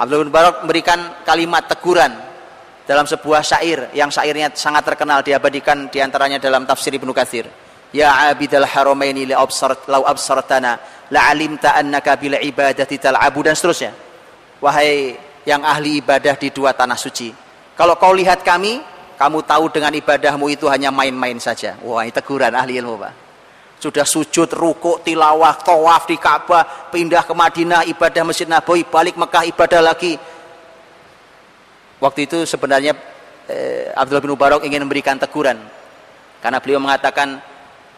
Abdul 0.00 0.24
bin 0.24 0.32
Barak 0.32 0.64
memberikan 0.64 1.20
kalimat 1.28 1.68
teguran 1.68 2.16
dalam 2.88 3.04
sebuah 3.04 3.44
syair 3.44 3.92
yang 3.92 4.08
syairnya 4.08 4.48
sangat 4.56 4.88
terkenal 4.88 5.20
diabadikan 5.20 5.92
di 5.92 6.00
antaranya 6.00 6.40
dalam 6.40 6.64
tafsir 6.64 6.96
Ibnu 6.96 7.12
Katsir. 7.12 7.44
Ya 7.92 8.32
abidal 8.32 8.64
haramaini 8.64 9.28
li 9.28 9.34
absart 9.36 9.90
lau 9.90 10.08
absartana 10.08 10.80
la 11.12 11.28
alimta 11.28 11.76
annaka 11.76 12.16
bil 12.16 12.38
ibadati 12.38 12.96
tal'abu 12.96 13.42
dan 13.42 13.58
seterusnya 13.58 14.09
wahai 14.60 15.16
yang 15.48 15.64
ahli 15.64 16.04
ibadah 16.04 16.36
di 16.36 16.52
dua 16.52 16.76
tanah 16.76 16.96
suci 16.96 17.32
kalau 17.80 17.96
kau 17.96 18.12
lihat 18.12 18.44
kami 18.44 18.84
kamu 19.20 19.44
tahu 19.44 19.68
dengan 19.68 19.92
ibadahmu 19.92 20.48
itu 20.48 20.64
hanya 20.72 20.88
main-main 20.88 21.36
saja. 21.36 21.76
Wah, 21.84 22.08
ini 22.08 22.12
teguran 22.12 22.56
ahli 22.56 22.80
ilmu, 22.80 22.96
Pak. 22.96 23.12
Sudah 23.76 24.08
sujud, 24.08 24.48
rukuk, 24.48 25.04
tilawah, 25.04 25.60
tawaf 25.60 26.08
di 26.08 26.16
Ka'bah, 26.16 26.88
pindah 26.88 27.28
ke 27.28 27.36
Madinah, 27.36 27.84
ibadah 27.84 28.24
Masjid 28.24 28.48
Nabawi, 28.48 28.88
balik 28.88 29.20
Mekah, 29.20 29.44
ibadah 29.44 29.80
lagi. 29.92 30.16
Waktu 32.00 32.20
itu 32.24 32.48
sebenarnya 32.48 32.96
eh, 33.48 33.92
Abdullah 33.92 34.24
bin 34.24 34.32
Mubarak 34.32 34.64
ingin 34.64 34.88
memberikan 34.88 35.20
teguran. 35.20 35.56
Karena 36.40 36.56
beliau 36.60 36.80
mengatakan, 36.80 37.44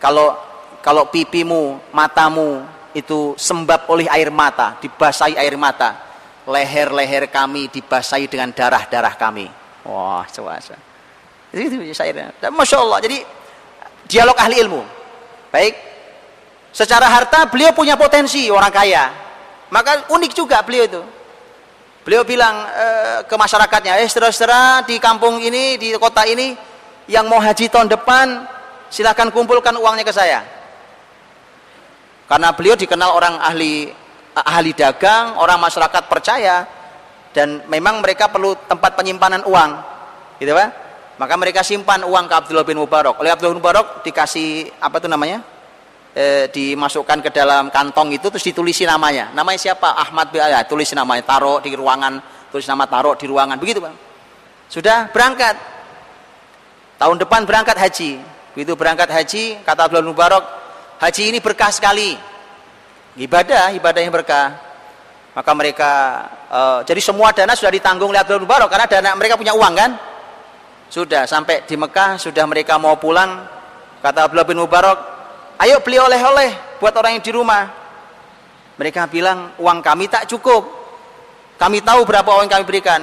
kalau 0.03 0.35
kalau 0.83 1.07
pipimu, 1.07 1.95
matamu 1.95 2.67
itu 2.99 3.39
sembab 3.39 3.87
oleh 3.91 4.11
air 4.11 4.35
mata, 4.35 4.75
dibasahi 4.83 5.39
air 5.39 5.55
mata, 5.55 6.12
leher-leher 6.47 7.31
kami 7.31 7.71
dibasahi 7.71 8.27
dengan 8.27 8.51
darah-darah 8.51 9.15
kami. 9.15 9.47
Wah, 9.87 10.27
coba. 10.31 10.59
Itu 11.53 11.77
syairnya. 11.95 12.35
Masya 12.51 12.77
Allah. 12.81 12.99
Jadi 13.03 13.19
dialog 14.07 14.37
ahli 14.39 14.57
ilmu. 14.63 14.83
Baik. 15.53 15.75
Secara 16.73 17.05
harta 17.05 17.45
beliau 17.47 17.71
punya 17.77 17.95
potensi 18.01 18.49
orang 18.49 18.73
kaya. 18.73 19.13
Maka 19.69 20.09
unik 20.09 20.33
juga 20.33 20.65
beliau 20.65 20.85
itu. 20.89 21.03
Beliau 22.03 22.27
bilang 22.27 22.67
e, 22.67 22.87
ke 23.31 23.35
masyarakatnya, 23.39 24.03
eh 24.03 24.09
saudara-saudara 24.11 24.83
di 24.83 24.99
kampung 24.99 25.39
ini, 25.39 25.79
di 25.79 25.95
kota 25.95 26.27
ini, 26.27 26.51
yang 27.07 27.31
mau 27.31 27.39
haji 27.39 27.71
tahun 27.71 27.87
depan, 27.87 28.43
silahkan 28.91 29.31
kumpulkan 29.31 29.71
uangnya 29.79 30.03
ke 30.03 30.11
saya. 30.11 30.43
Karena 32.27 32.51
beliau 32.51 32.75
dikenal 32.75 33.11
orang 33.15 33.39
ahli 33.39 33.95
ahli 34.37 34.73
dagang, 34.73 35.37
orang 35.37 35.61
masyarakat 35.61 36.03
percaya, 36.09 36.65
dan 37.33 37.65
memang 37.69 38.01
mereka 38.01 38.29
perlu 38.33 38.57
tempat 38.69 38.97
penyimpanan 38.97 39.45
uang, 39.45 39.71
gitu 40.41 40.53
pak? 40.57 40.69
Maka 41.21 41.35
mereka 41.37 41.61
simpan 41.61 42.03
uang 42.03 42.25
ke 42.25 42.35
Abdullah 42.35 42.65
bin 42.65 42.81
Mubarak. 42.81 43.21
Oleh 43.21 43.31
Abdullah 43.31 43.53
bin 43.53 43.61
Mubarak 43.61 44.01
dikasih 44.03 44.73
apa 44.81 44.97
itu 44.99 45.07
namanya? 45.07 45.45
E, 46.13 46.49
dimasukkan 46.51 47.21
ke 47.25 47.31
dalam 47.31 47.69
kantong 47.69 48.17
itu 48.17 48.27
terus 48.33 48.43
ditulisi 48.43 48.89
namanya. 48.89 49.31
Namanya 49.37 49.61
siapa? 49.61 49.93
Ahmad 49.93 50.33
bin 50.33 50.41
ya, 50.41 50.65
tulis 50.65 50.89
namanya, 50.97 51.23
taruh 51.23 51.61
di 51.61 51.71
ruangan, 51.77 52.19
tulis 52.49 52.65
nama 52.67 52.89
taruh 52.89 53.15
di 53.15 53.29
ruangan. 53.29 53.61
Begitu, 53.61 53.79
Bang. 53.85 53.95
Sudah 54.67 55.13
berangkat. 55.13 55.55
Tahun 56.97 57.17
depan 57.21 57.45
berangkat 57.45 57.77
haji. 57.77 58.19
Begitu 58.57 58.73
berangkat 58.75 59.09
haji, 59.13 59.45
kata 59.63 59.89
Abdullah 59.89 60.03
bin 60.03 60.13
Mubarak, 60.17 60.45
haji 61.01 61.23
ini 61.29 61.39
berkah 61.39 61.71
sekali. 61.71 62.32
Ibadah, 63.17 63.77
ibadah 63.77 64.01
yang 64.01 64.13
berkah. 64.13 64.57
Maka 65.33 65.53
mereka 65.57 65.93
e, 66.49 66.61
jadi 66.89 67.01
semua 67.01 67.33
dana 67.33 67.57
sudah 67.57 67.73
ditanggung 67.73 68.13
oleh 68.13 68.21
bin 68.25 68.45
Mubarak 68.45 68.69
karena 68.69 68.87
dana 68.89 69.11
mereka 69.17 69.37
punya 69.37 69.57
uang 69.57 69.73
kan? 69.77 69.91
Sudah 70.93 71.25
sampai 71.25 71.65
di 71.65 71.73
Mekah, 71.77 72.21
sudah 72.21 72.45
mereka 72.45 72.77
mau 72.77 72.97
pulang. 73.01 73.49
Kata 74.05 74.29
Abdullah 74.29 74.45
bin 74.45 74.61
Mubarak, 74.61 74.99
ayo 75.61 75.81
beli 75.81 75.97
oleh-oleh 75.97 76.77
buat 76.77 76.93
orang 76.93 77.17
yang 77.17 77.25
di 77.25 77.33
rumah. 77.33 77.65
Mereka 78.77 79.09
bilang, 79.09 79.57
uang 79.57 79.79
kami 79.81 80.09
tak 80.09 80.29
cukup. 80.29 80.69
Kami 81.57 81.81
tahu 81.81 82.05
berapa 82.05 82.29
uang 82.29 82.45
yang 82.49 82.55
kami 82.61 82.65
berikan. 82.69 83.01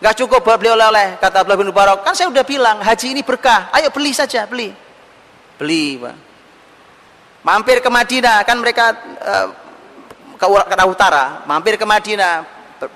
Gak 0.00 0.16
cukup 0.16 0.40
buat 0.40 0.56
beli 0.56 0.72
oleh-oleh. 0.72 1.20
Kata 1.20 1.44
Abdullah 1.44 1.60
bin 1.60 1.68
Mubarak, 1.68 2.00
kan 2.00 2.16
saya 2.16 2.32
udah 2.32 2.44
bilang, 2.44 2.80
haji 2.80 3.12
ini 3.12 3.20
berkah. 3.20 3.68
Ayo 3.72 3.92
beli 3.92 4.16
saja, 4.16 4.48
beli. 4.48 4.72
Beli, 5.60 6.00
Pak. 6.00 6.29
Mampir 7.40 7.80
ke 7.80 7.88
Madinah, 7.88 8.44
kan 8.44 8.56
mereka 8.60 8.92
uh, 9.20 9.46
ke, 10.36 10.46
ke 10.46 10.84
utara. 10.84 11.44
Mampir 11.48 11.80
ke 11.80 11.86
Madinah. 11.88 12.44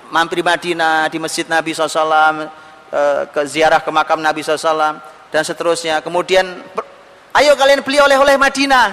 Mampir 0.09 0.41
di 0.41 0.45
Madinah, 0.45 1.09
di 1.13 1.17
Masjid 1.21 1.45
Nabi 1.45 1.69
SAW 1.69 2.49
Eh, 2.95 3.23
ke 3.27 3.43
ziarah 3.43 3.83
ke 3.83 3.91
makam 3.91 4.23
Nabi 4.23 4.39
SAW 4.39 5.01
dan 5.27 5.43
seterusnya. 5.43 5.99
Kemudian 5.99 6.47
ayo 7.35 7.51
kalian 7.59 7.83
beli 7.83 7.99
oleh-oleh 7.99 8.39
Madinah. 8.39 8.87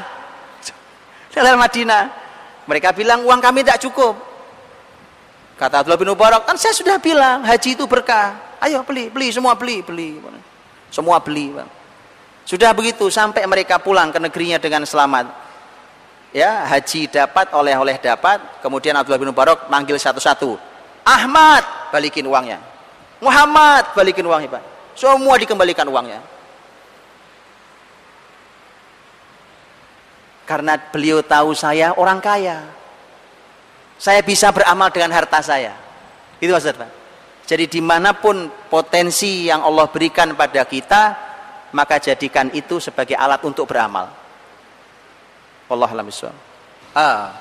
Oleh 1.38 1.54
Madinah. 1.54 2.02
Mereka 2.66 2.90
bilang 2.98 3.22
uang 3.22 3.38
kami 3.38 3.62
tidak 3.62 3.78
cukup. 3.84 4.18
Kata 5.54 5.80
Abdullah 5.80 6.00
bin 6.00 6.10
Mubarak, 6.10 6.42
kan 6.42 6.58
saya 6.58 6.74
sudah 6.74 6.98
bilang 6.98 7.46
haji 7.46 7.78
itu 7.78 7.86
berkah. 7.86 8.58
Ayo 8.58 8.82
beli, 8.82 9.06
beli 9.06 9.30
semua 9.30 9.54
beli, 9.54 9.86
beli. 9.86 10.18
Semua 10.90 11.22
beli. 11.22 11.54
Sudah 12.42 12.74
begitu 12.74 13.06
sampai 13.06 13.46
mereka 13.46 13.78
pulang 13.78 14.10
ke 14.10 14.18
negerinya 14.18 14.58
dengan 14.58 14.82
selamat. 14.82 15.30
Ya, 16.32 16.64
haji 16.64 17.12
dapat, 17.12 17.52
oleh-oleh 17.52 18.00
dapat. 18.00 18.40
Kemudian 18.64 18.96
Abdullah 18.96 19.20
bin 19.20 19.28
Mubarak 19.28 19.68
manggil 19.68 20.00
satu-satu. 20.00 20.56
Ahmad, 21.04 21.92
balikin 21.92 22.24
uangnya. 22.24 22.56
Muhammad 23.22 23.94
balikin 23.94 24.26
uangnya 24.26 24.58
Pak. 24.58 24.62
Semua 24.98 25.38
dikembalikan 25.38 25.86
uangnya. 25.86 26.18
Karena 30.42 30.74
beliau 30.74 31.22
tahu 31.22 31.54
saya 31.54 31.94
orang 31.94 32.18
kaya. 32.18 32.66
Saya 34.00 34.24
bisa 34.26 34.50
beramal 34.50 34.90
dengan 34.90 35.14
harta 35.14 35.38
saya. 35.38 35.78
Itu 36.42 36.50
maksud 36.50 36.74
Pak. 36.74 36.90
Jadi 37.46 37.70
di 37.70 37.80
mana 37.84 38.16
pun 38.16 38.50
potensi 38.66 39.46
yang 39.46 39.62
Allah 39.62 39.86
berikan 39.86 40.34
pada 40.34 40.66
kita, 40.66 41.02
maka 41.76 42.02
jadikan 42.02 42.50
itu 42.50 42.82
sebagai 42.82 43.14
alat 43.14 43.38
untuk 43.46 43.70
beramal. 43.70 44.21
Allah 45.70 45.90
Ah, 46.92 47.32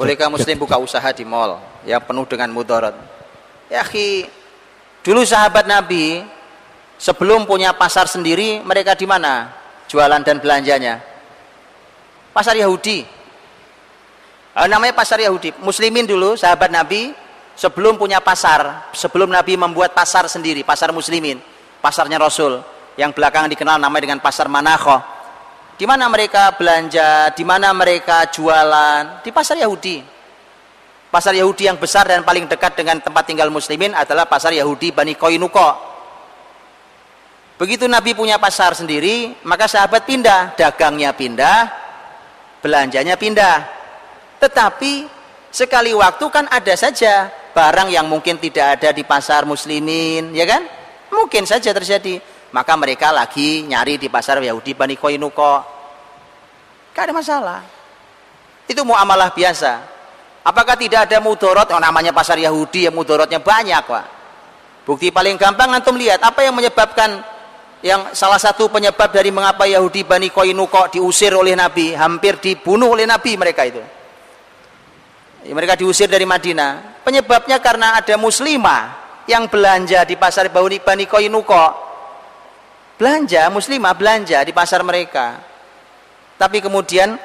bolehkah 0.00 0.32
muslim 0.32 0.56
buka 0.56 0.80
usaha 0.80 1.08
di 1.12 1.24
mall 1.26 1.60
yang 1.84 2.00
penuh 2.00 2.24
dengan 2.24 2.48
mudarat? 2.50 2.96
Ya, 3.68 3.84
Dulu 5.04 5.20
sahabat 5.20 5.68
Nabi 5.68 6.24
sebelum 6.96 7.44
punya 7.44 7.76
pasar 7.76 8.08
sendiri, 8.08 8.64
mereka 8.64 8.96
di 8.96 9.04
mana? 9.04 9.52
Jualan 9.84 10.24
dan 10.24 10.40
belanjanya. 10.40 11.04
Pasar 12.32 12.56
Yahudi. 12.56 13.04
Eh, 14.54 14.68
namanya 14.70 14.96
pasar 14.96 15.20
Yahudi. 15.20 15.52
Muslimin 15.60 16.08
dulu 16.08 16.40
sahabat 16.40 16.72
Nabi 16.72 17.12
sebelum 17.52 18.00
punya 18.00 18.24
pasar, 18.24 18.90
sebelum 18.96 19.28
Nabi 19.28 19.60
membuat 19.60 19.92
pasar 19.92 20.24
sendiri, 20.24 20.64
pasar 20.64 20.88
muslimin, 20.90 21.36
pasarnya 21.84 22.16
Rasul 22.16 22.64
yang 22.96 23.12
belakangan 23.12 23.50
dikenal 23.50 23.76
namanya 23.76 24.08
dengan 24.10 24.20
pasar 24.24 24.48
Manakho. 24.48 25.13
Di 25.74 25.84
mana 25.90 26.06
mereka 26.06 26.54
belanja, 26.54 27.34
di 27.34 27.42
mana 27.42 27.74
mereka 27.74 28.30
jualan? 28.30 29.26
Di 29.26 29.34
pasar 29.34 29.58
Yahudi. 29.58 30.06
Pasar 31.10 31.34
Yahudi 31.34 31.66
yang 31.66 31.78
besar 31.78 32.06
dan 32.06 32.22
paling 32.22 32.46
dekat 32.46 32.78
dengan 32.78 33.02
tempat 33.02 33.26
tinggal 33.26 33.50
muslimin 33.50 33.94
adalah 33.94 34.26
pasar 34.26 34.54
Yahudi 34.54 34.94
Bani 34.94 35.18
Koinuko. 35.18 35.94
Begitu 37.58 37.86
Nabi 37.86 38.18
punya 38.18 38.38
pasar 38.38 38.74
sendiri, 38.74 39.34
maka 39.46 39.70
sahabat 39.70 40.02
pindah, 40.02 40.58
dagangnya 40.58 41.14
pindah, 41.14 41.70
belanjanya 42.58 43.14
pindah. 43.14 43.62
Tetapi 44.42 45.06
sekali 45.54 45.94
waktu 45.94 46.26
kan 46.34 46.50
ada 46.50 46.74
saja 46.74 47.30
barang 47.54 47.94
yang 47.94 48.10
mungkin 48.10 48.42
tidak 48.42 48.78
ada 48.78 48.90
di 48.90 49.06
pasar 49.06 49.46
muslimin, 49.46 50.34
ya 50.34 50.46
kan? 50.50 50.66
Mungkin 51.14 51.46
saja 51.46 51.70
terjadi. 51.70 52.18
Maka 52.54 52.78
mereka 52.78 53.10
lagi 53.10 53.66
nyari 53.66 53.98
di 53.98 54.06
pasar 54.06 54.38
Yahudi 54.38 54.78
Bani 54.78 54.94
Koinuko. 54.94 55.58
Gak 56.94 57.10
ada 57.10 57.12
masalah. 57.12 57.60
Itu 58.70 58.86
muamalah 58.86 59.34
biasa. 59.34 59.82
Apakah 60.46 60.78
tidak 60.78 61.10
ada 61.10 61.18
mudorot? 61.18 61.66
Oh, 61.74 61.82
namanya 61.82 62.14
pasar 62.14 62.38
Yahudi 62.38 62.86
yang 62.86 62.94
mudorotnya 62.94 63.42
banyak, 63.42 63.82
Pak. 63.82 64.06
Bukti 64.86 65.10
paling 65.10 65.34
gampang 65.34 65.74
antum 65.74 65.98
lihat 65.98 66.22
apa 66.22 66.46
yang 66.46 66.54
menyebabkan 66.54 67.26
yang 67.82 68.14
salah 68.14 68.38
satu 68.38 68.70
penyebab 68.70 69.10
dari 69.10 69.34
mengapa 69.34 69.66
Yahudi 69.66 70.06
Bani 70.06 70.30
Koinuko 70.30 70.86
diusir 70.94 71.34
oleh 71.34 71.58
Nabi, 71.58 71.90
hampir 71.98 72.38
dibunuh 72.38 72.94
oleh 72.94 73.08
Nabi 73.08 73.34
mereka 73.34 73.66
itu. 73.66 73.82
Mereka 75.50 75.74
diusir 75.74 76.06
dari 76.06 76.24
Madinah. 76.24 77.02
Penyebabnya 77.02 77.58
karena 77.58 77.98
ada 77.98 78.14
muslimah 78.14 78.94
yang 79.26 79.50
belanja 79.50 80.06
di 80.06 80.14
pasar 80.14 80.54
Bani 80.54 81.04
Koinuko. 81.10 81.93
Belanja, 82.94 83.50
muslimah 83.50 83.94
belanja 83.98 84.38
di 84.46 84.54
pasar 84.54 84.86
mereka. 84.86 85.42
Tapi 86.38 86.62
kemudian 86.62 87.18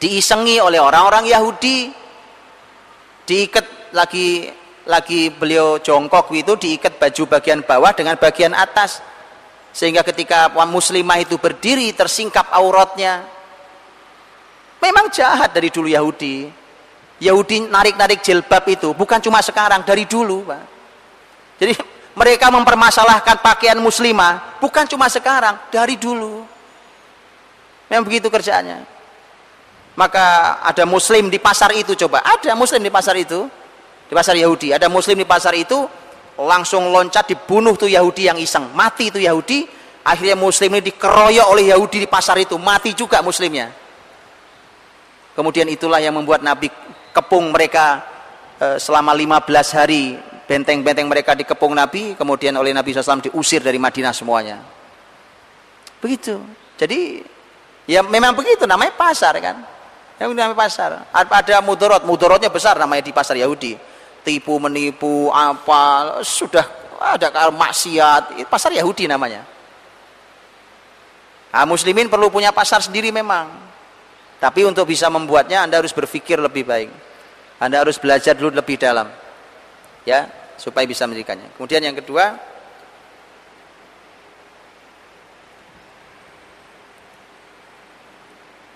diisengi 0.00 0.56
oleh 0.60 0.80
orang-orang 0.80 1.28
Yahudi. 1.28 1.92
Diikat 3.22 3.94
lagi 3.94 4.48
lagi 4.88 5.30
beliau 5.30 5.78
jongkok 5.78 6.32
itu 6.34 6.58
diikat 6.58 6.98
baju 6.98 7.22
bagian 7.38 7.60
bawah 7.62 7.92
dengan 7.92 8.16
bagian 8.16 8.56
atas. 8.56 9.04
Sehingga 9.72 10.00
ketika 10.04 10.52
muslimah 10.64 11.20
itu 11.20 11.36
berdiri 11.36 11.92
tersingkap 11.92 12.48
auratnya. 12.52 13.24
Memang 14.80 15.12
jahat 15.12 15.52
dari 15.54 15.68
dulu 15.68 15.86
Yahudi. 15.86 16.50
Yahudi 17.22 17.70
narik-narik 17.70 18.18
jilbab 18.18 18.66
itu 18.66 18.90
bukan 18.96 19.22
cuma 19.22 19.38
sekarang 19.38 19.86
dari 19.86 20.08
dulu 20.08 20.42
Pak. 20.48 20.64
Jadi 21.62 21.72
mereka 22.12 22.52
mempermasalahkan 22.52 23.40
pakaian 23.40 23.78
muslimah 23.80 24.60
bukan 24.60 24.84
cuma 24.84 25.08
sekarang 25.08 25.56
dari 25.72 25.96
dulu. 25.96 26.44
Memang 27.88 28.04
begitu 28.04 28.28
kerjaannya. 28.28 28.84
Maka 29.96 30.56
ada 30.64 30.88
muslim 30.88 31.28
di 31.28 31.36
pasar 31.36 31.72
itu 31.76 31.92
coba. 31.96 32.24
Ada 32.24 32.56
muslim 32.56 32.80
di 32.80 32.92
pasar 32.92 33.16
itu 33.16 33.44
di 34.08 34.12
pasar 34.16 34.36
Yahudi. 34.36 34.72
Ada 34.72 34.88
muslim 34.88 35.20
di 35.20 35.28
pasar 35.28 35.52
itu 35.52 35.84
langsung 36.40 36.88
loncat 36.88 37.28
dibunuh 37.28 37.76
tuh 37.76 37.92
Yahudi 37.92 38.28
yang 38.28 38.40
iseng. 38.40 38.72
Mati 38.72 39.12
itu 39.12 39.20
Yahudi 39.20 39.68
akhirnya 40.04 40.36
muslim 40.36 40.72
ini 40.76 40.82
dikeroyok 40.88 41.46
oleh 41.52 41.72
Yahudi 41.72 42.04
di 42.04 42.08
pasar 42.08 42.40
itu. 42.40 42.56
Mati 42.56 42.96
juga 42.96 43.20
muslimnya. 43.20 43.72
Kemudian 45.32 45.68
itulah 45.68 46.00
yang 46.00 46.16
membuat 46.16 46.44
Nabi 46.44 46.68
kepung 47.12 47.52
mereka 47.52 48.04
e, 48.60 48.76
selama 48.76 49.12
15 49.16 49.76
hari 49.76 50.16
benteng-benteng 50.48 51.06
mereka 51.06 51.32
dikepung 51.38 51.72
Nabi 51.72 52.18
kemudian 52.18 52.54
oleh 52.58 52.74
Nabi 52.74 52.92
SAW 52.92 53.22
diusir 53.22 53.62
dari 53.62 53.78
Madinah 53.78 54.14
semuanya 54.14 54.58
begitu 56.02 56.38
jadi 56.76 57.22
ya 57.86 58.02
memang 58.02 58.34
begitu 58.34 58.66
namanya 58.66 58.94
pasar 58.98 59.38
kan 59.38 59.62
yang 60.22 60.38
namanya 60.38 60.54
pasar. 60.54 60.90
Ada 61.10 61.58
mudorot, 61.58 62.06
mudorotnya 62.06 62.46
besar 62.46 62.78
namanya 62.78 63.02
di 63.02 63.10
pasar 63.10 63.34
Yahudi. 63.34 63.74
Tipu 64.22 64.54
menipu 64.62 65.34
apa 65.34 66.22
sudah 66.22 66.62
ada 67.02 67.50
maksiat. 67.50 68.46
Pasar 68.46 68.70
Yahudi 68.70 69.10
namanya. 69.10 69.42
Nah, 71.52 71.66
muslimin 71.66 72.06
perlu 72.06 72.30
punya 72.30 72.54
pasar 72.54 72.78
sendiri 72.86 73.10
memang. 73.10 73.50
Tapi 74.38 74.62
untuk 74.62 74.86
bisa 74.86 75.10
membuatnya 75.10 75.66
Anda 75.66 75.82
harus 75.82 75.90
berpikir 75.90 76.38
lebih 76.38 76.70
baik. 76.70 76.90
Anda 77.58 77.82
harus 77.82 77.98
belajar 77.98 78.38
dulu 78.38 78.54
lebih 78.54 78.78
dalam. 78.78 79.10
Ya, 80.02 80.26
supaya 80.58 80.86
bisa 80.86 81.06
mendirikannya. 81.06 81.54
Kemudian 81.54 81.82
yang 81.82 81.96
kedua, 81.98 82.52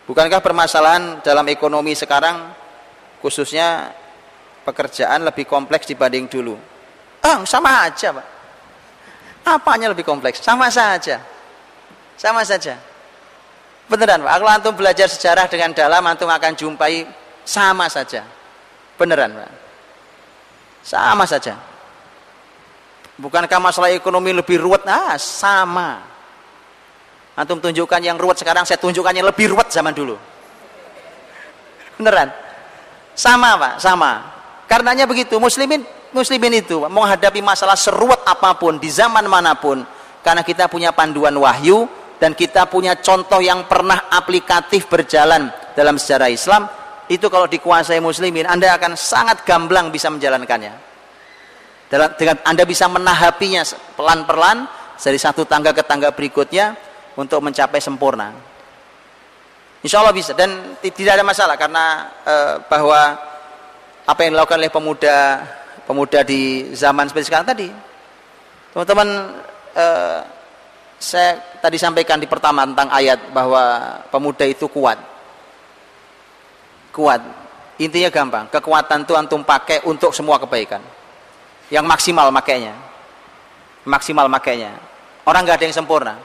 Bukankah 0.07 0.39
permasalahan 0.39 1.19
dalam 1.19 1.43
ekonomi 1.51 1.91
sekarang 1.99 2.55
khususnya 3.19 3.91
pekerjaan 4.63 5.27
lebih 5.27 5.51
kompleks 5.51 5.91
dibanding 5.91 6.31
dulu? 6.31 6.55
Ah, 7.19 7.43
sama 7.43 7.91
aja, 7.91 8.15
Pak. 8.15 8.27
Apanya 9.43 9.91
lebih 9.91 10.07
kompleks? 10.07 10.39
Sama 10.39 10.71
saja. 10.71 11.19
Sama 12.15 12.47
saja. 12.47 12.79
Beneran, 13.91 14.23
Pak. 14.23 14.31
Kalau 14.39 14.51
antum 14.51 14.75
belajar 14.79 15.11
sejarah 15.11 15.51
dengan 15.51 15.75
dalam, 15.75 16.03
antum 16.07 16.31
akan 16.31 16.55
jumpai 16.55 17.03
sama 17.43 17.91
saja. 17.91 18.23
Beneran, 18.95 19.35
Pak. 19.35 19.66
Sama 20.87 21.27
saja. 21.27 21.59
Bukankah 23.19 23.59
masalah 23.59 23.91
ekonomi 23.91 24.31
lebih 24.31 24.63
ruwet? 24.63 24.87
Ah, 24.87 25.19
sama. 25.19 25.99
Antum 27.35 27.59
tunjukkan 27.59 27.99
yang 27.99 28.15
ruwet 28.15 28.39
sekarang, 28.39 28.63
saya 28.63 28.79
tunjukkan 28.79 29.11
yang 29.11 29.27
lebih 29.27 29.51
ruwet 29.51 29.67
zaman 29.75 29.91
dulu. 29.91 30.15
Beneran? 31.99 32.31
Sama 33.19 33.59
Pak, 33.59 33.75
sama. 33.83 34.13
Karenanya 34.71 35.11
begitu, 35.11 35.43
muslimin 35.43 35.83
muslimin 36.15 36.63
itu 36.63 36.87
menghadapi 36.87 37.43
masalah 37.43 37.75
seruat 37.75 38.23
apa 38.25 38.55
pun 38.57 38.79
di 38.79 38.89
zaman 38.89 39.27
mana 39.27 39.53
pun 39.59 39.83
karena 40.23 40.41
kita 40.41 40.71
punya 40.71 40.95
panduan 40.97 41.35
wahyu 41.37 41.85
dan 42.17 42.33
kita 42.33 42.65
punya 42.71 42.97
contoh 42.97 43.43
yang 43.43 43.69
pernah 43.69 44.09
aplikatif 44.09 44.89
berjalan 44.89 45.53
dalam 45.77 46.01
sejarah 46.01 46.33
Islam 46.33 46.65
itu 47.07 47.27
kalau 47.31 47.47
dikuasai 47.47 48.03
muslimin 48.03 48.47
Anda 48.47 48.75
akan 48.75 48.99
sangat 48.99 49.47
gamblang 49.47 49.95
bisa 49.95 50.11
menjalankannya. 50.11 50.75
Dalam, 51.87 52.11
dengan 52.19 52.43
Anda 52.43 52.67
bisa 52.67 52.91
menahapinya 52.91 53.63
pelan-pelan 53.95 54.67
dari 54.99 55.19
satu 55.21 55.47
tangga 55.47 55.71
ke 55.71 55.87
tangga 55.87 56.11
berikutnya 56.11 56.75
untuk 57.15 57.39
mencapai 57.45 57.79
sempurna. 57.79 58.35
Insya 59.87 60.03
Allah 60.03 60.17
bisa 60.17 60.35
dan 60.35 60.75
tidak 60.83 61.15
ada 61.15 61.25
masalah 61.25 61.55
karena 61.55 62.11
e, 62.27 62.35
bahwa 62.67 63.01
apa 64.03 64.21
yang 64.27 64.35
dilakukan 64.35 64.59
oleh 64.59 64.73
pemuda 64.73 65.17
pemuda 65.87 66.27
di 66.27 66.75
zaman 66.75 67.07
seperti 67.07 67.31
sekarang 67.31 67.47
tadi, 67.47 67.69
teman-teman 68.75 69.09
e, 69.79 69.87
saya 70.99 71.39
tadi 71.63 71.79
sampaikan 71.79 72.19
di 72.19 72.27
pertama 72.27 72.67
tentang 72.67 72.91
ayat 72.91 73.31
bahwa 73.31 73.95
pemuda 74.11 74.43
itu 74.43 74.67
kuat, 74.67 74.99
kuat. 76.97 77.21
Intinya 77.77 78.09
gampang, 78.09 78.49
kekuatan 78.49 79.05
itu 79.05 79.13
antum 79.13 79.45
pakai 79.45 79.85
untuk 79.85 80.17
semua 80.17 80.41
kebaikan. 80.41 80.81
Yang 81.69 81.85
maksimal 81.85 82.33
makainya, 82.33 82.73
maksimal 83.85 84.33
makainya. 84.33 84.73
Orang 85.29 85.45
nggak 85.45 85.61
ada 85.61 85.67
yang 85.69 85.77
sempurna 85.77 86.17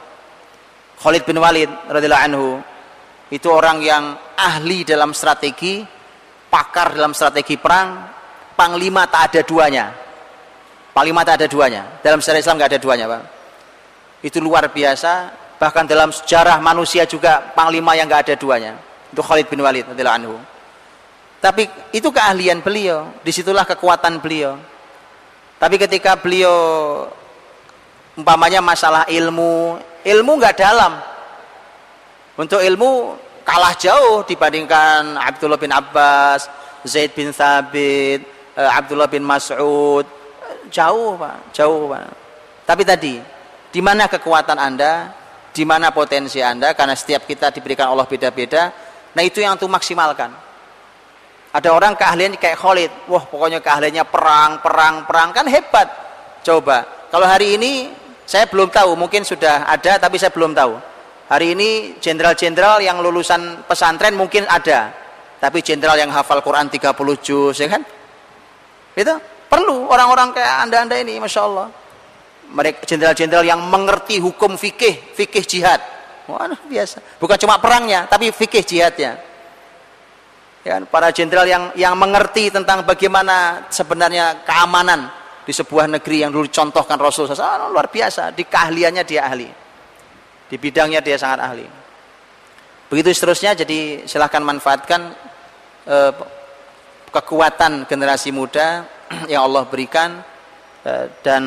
Khalid 1.02 1.26
bin 1.26 1.41
Walid 1.41 1.65
radhiyallahu 1.89 2.26
anhu 2.30 2.48
itu 3.34 3.49
orang 3.49 3.81
yang 3.81 4.14
ahli 4.38 4.85
dalam 4.85 5.18
strategi, 5.18 5.81
pakar 6.45 6.93
dalam 6.93 7.18
strategi 7.18 7.57
perang, 7.57 8.06
panglima 8.53 9.10
tak 9.10 9.34
ada 9.34 9.41
duanya. 9.41 9.85
Panglima 10.93 11.26
tak 11.26 11.41
ada 11.41 11.48
duanya. 11.49 11.84
Dalam 12.06 12.22
sejarah 12.22 12.43
Islam 12.43 12.56
nggak 12.60 12.69
ada 12.76 12.80
duanya, 12.84 13.06
Pak. 13.07 13.22
Itu 14.22 14.43
luar 14.43 14.69
biasa. 14.69 15.34
Bahkan 15.57 15.89
dalam 15.89 16.11
sejarah 16.11 16.60
manusia 16.61 17.07
juga 17.07 17.39
panglima 17.56 17.98
yang 17.98 18.06
nggak 18.06 18.27
ada 18.30 18.35
duanya. 18.38 18.77
Itu 19.10 19.26
Khalid 19.26 19.48
bin 19.49 19.64
Walid 19.64 19.89
radhiyallahu 19.89 20.19
anhu. 20.22 20.35
Tapi 21.41 21.65
itu 21.89 22.13
keahlian 22.13 22.61
beliau, 22.61 23.09
di 23.26 23.34
situlah 23.34 23.65
kekuatan 23.65 24.22
beliau. 24.22 24.61
Tapi 25.57 25.81
ketika 25.81 26.13
beliau 26.13 26.53
umpamanya 28.13 28.61
masalah 28.61 29.09
ilmu, 29.09 29.81
ilmu 30.05 30.31
nggak 30.38 30.57
dalam. 30.61 31.01
Untuk 32.38 32.61
ilmu 32.61 33.18
kalah 33.41 33.73
jauh 33.73 34.22
dibandingkan 34.22 35.18
Abdullah 35.18 35.57
bin 35.57 35.73
Abbas 35.73 36.45
Zaid 36.85 37.18
bin 37.18 37.34
Thabit 37.34 38.22
eh, 38.53 38.69
Abdullah 38.77 39.09
bin 39.09 39.26
Mas'ud. 39.26 40.05
Jauh 40.69 41.18
pak. 41.18 41.57
Jauh 41.57 41.89
pak. 41.89 42.05
Tapi 42.69 42.85
tadi 42.85 43.18
di 43.73 43.81
mana 43.81 44.05
kekuatan 44.05 44.61
anda? 44.61 45.09
Di 45.51 45.65
mana 45.65 45.89
potensi 45.89 46.38
anda? 46.38 46.77
Karena 46.77 46.93
setiap 46.93 47.26
kita 47.26 47.49
diberikan 47.49 47.89
Allah 47.89 48.05
beda-beda. 48.05 48.69
Nah 49.18 49.23
itu 49.26 49.41
yang 49.41 49.57
untuk 49.57 49.68
maksimalkan 49.68 50.50
ada 51.51 51.69
orang 51.75 51.93
keahlian 51.99 52.39
kayak 52.39 52.57
Khalid 52.57 52.91
wah 53.11 53.23
pokoknya 53.27 53.59
keahliannya 53.59 54.05
perang 54.07 54.63
perang 54.63 55.03
perang 55.03 55.29
kan 55.35 55.45
hebat 55.47 55.87
coba 56.41 57.01
kalau 57.11 57.27
hari 57.27 57.59
ini 57.59 58.01
saya 58.31 58.47
belum 58.47 58.71
tahu, 58.71 58.95
mungkin 58.95 59.27
sudah 59.27 59.67
ada 59.67 59.99
tapi 59.99 60.15
saya 60.15 60.31
belum 60.31 60.55
tahu. 60.55 60.79
Hari 61.27 61.51
ini 61.51 61.99
jenderal-jenderal 61.99 62.79
yang 62.79 63.03
lulusan 63.03 63.67
pesantren 63.67 64.15
mungkin 64.15 64.47
ada. 64.47 64.95
Tapi 65.35 65.59
jenderal 65.59 65.99
yang 65.99 66.07
hafal 66.15 66.39
Quran 66.39 66.71
30 66.71 66.95
juz, 67.19 67.59
ya 67.59 67.67
kan? 67.67 67.83
Itu 68.95 69.19
perlu 69.51 69.91
orang-orang 69.91 70.31
kayak 70.31 70.63
Anda-anda 70.63 70.95
ini, 71.03 71.19
Masya 71.19 71.41
Allah. 71.43 71.67
Mereka 72.55 72.87
jenderal-jenderal 72.87 73.43
yang 73.43 73.59
mengerti 73.67 74.23
hukum 74.23 74.55
fikih, 74.55 75.11
fikih 75.11 75.43
jihad. 75.43 75.83
Wah, 76.31 76.47
biasa. 76.47 77.03
Bukan 77.19 77.35
cuma 77.35 77.59
perangnya, 77.59 78.07
tapi 78.07 78.31
fikih 78.31 78.63
jihadnya. 78.63 79.19
Ya, 80.61 80.77
para 80.85 81.09
jenderal 81.09 81.49
yang 81.49 81.73
yang 81.73 81.97
mengerti 81.97 82.53
tentang 82.53 82.85
bagaimana 82.85 83.65
sebenarnya 83.73 84.45
keamanan 84.45 85.09
di 85.41 85.49
sebuah 85.49 85.89
negeri 85.89 86.21
yang 86.21 86.29
dulu 86.29 86.45
contohkan 86.53 87.01
Rasul 87.01 87.25
SAW 87.25 87.73
luar 87.73 87.89
biasa. 87.89 88.29
Di 88.29 88.45
keahliannya 88.45 89.01
dia 89.01 89.25
ahli. 89.25 89.49
Di 90.45 90.55
bidangnya 90.61 91.01
dia 91.01 91.17
sangat 91.17 91.39
ahli. 91.49 91.65
Begitu 92.93 93.09
seterusnya 93.09 93.57
jadi 93.57 94.05
silahkan 94.05 94.43
manfaatkan 94.43 95.01
eh, 95.89 96.13
kekuatan 97.09 97.89
generasi 97.89 98.29
muda 98.29 98.85
yang 99.31 99.49
Allah 99.49 99.65
berikan 99.65 100.21
eh, 100.85 101.09
dan 101.25 101.43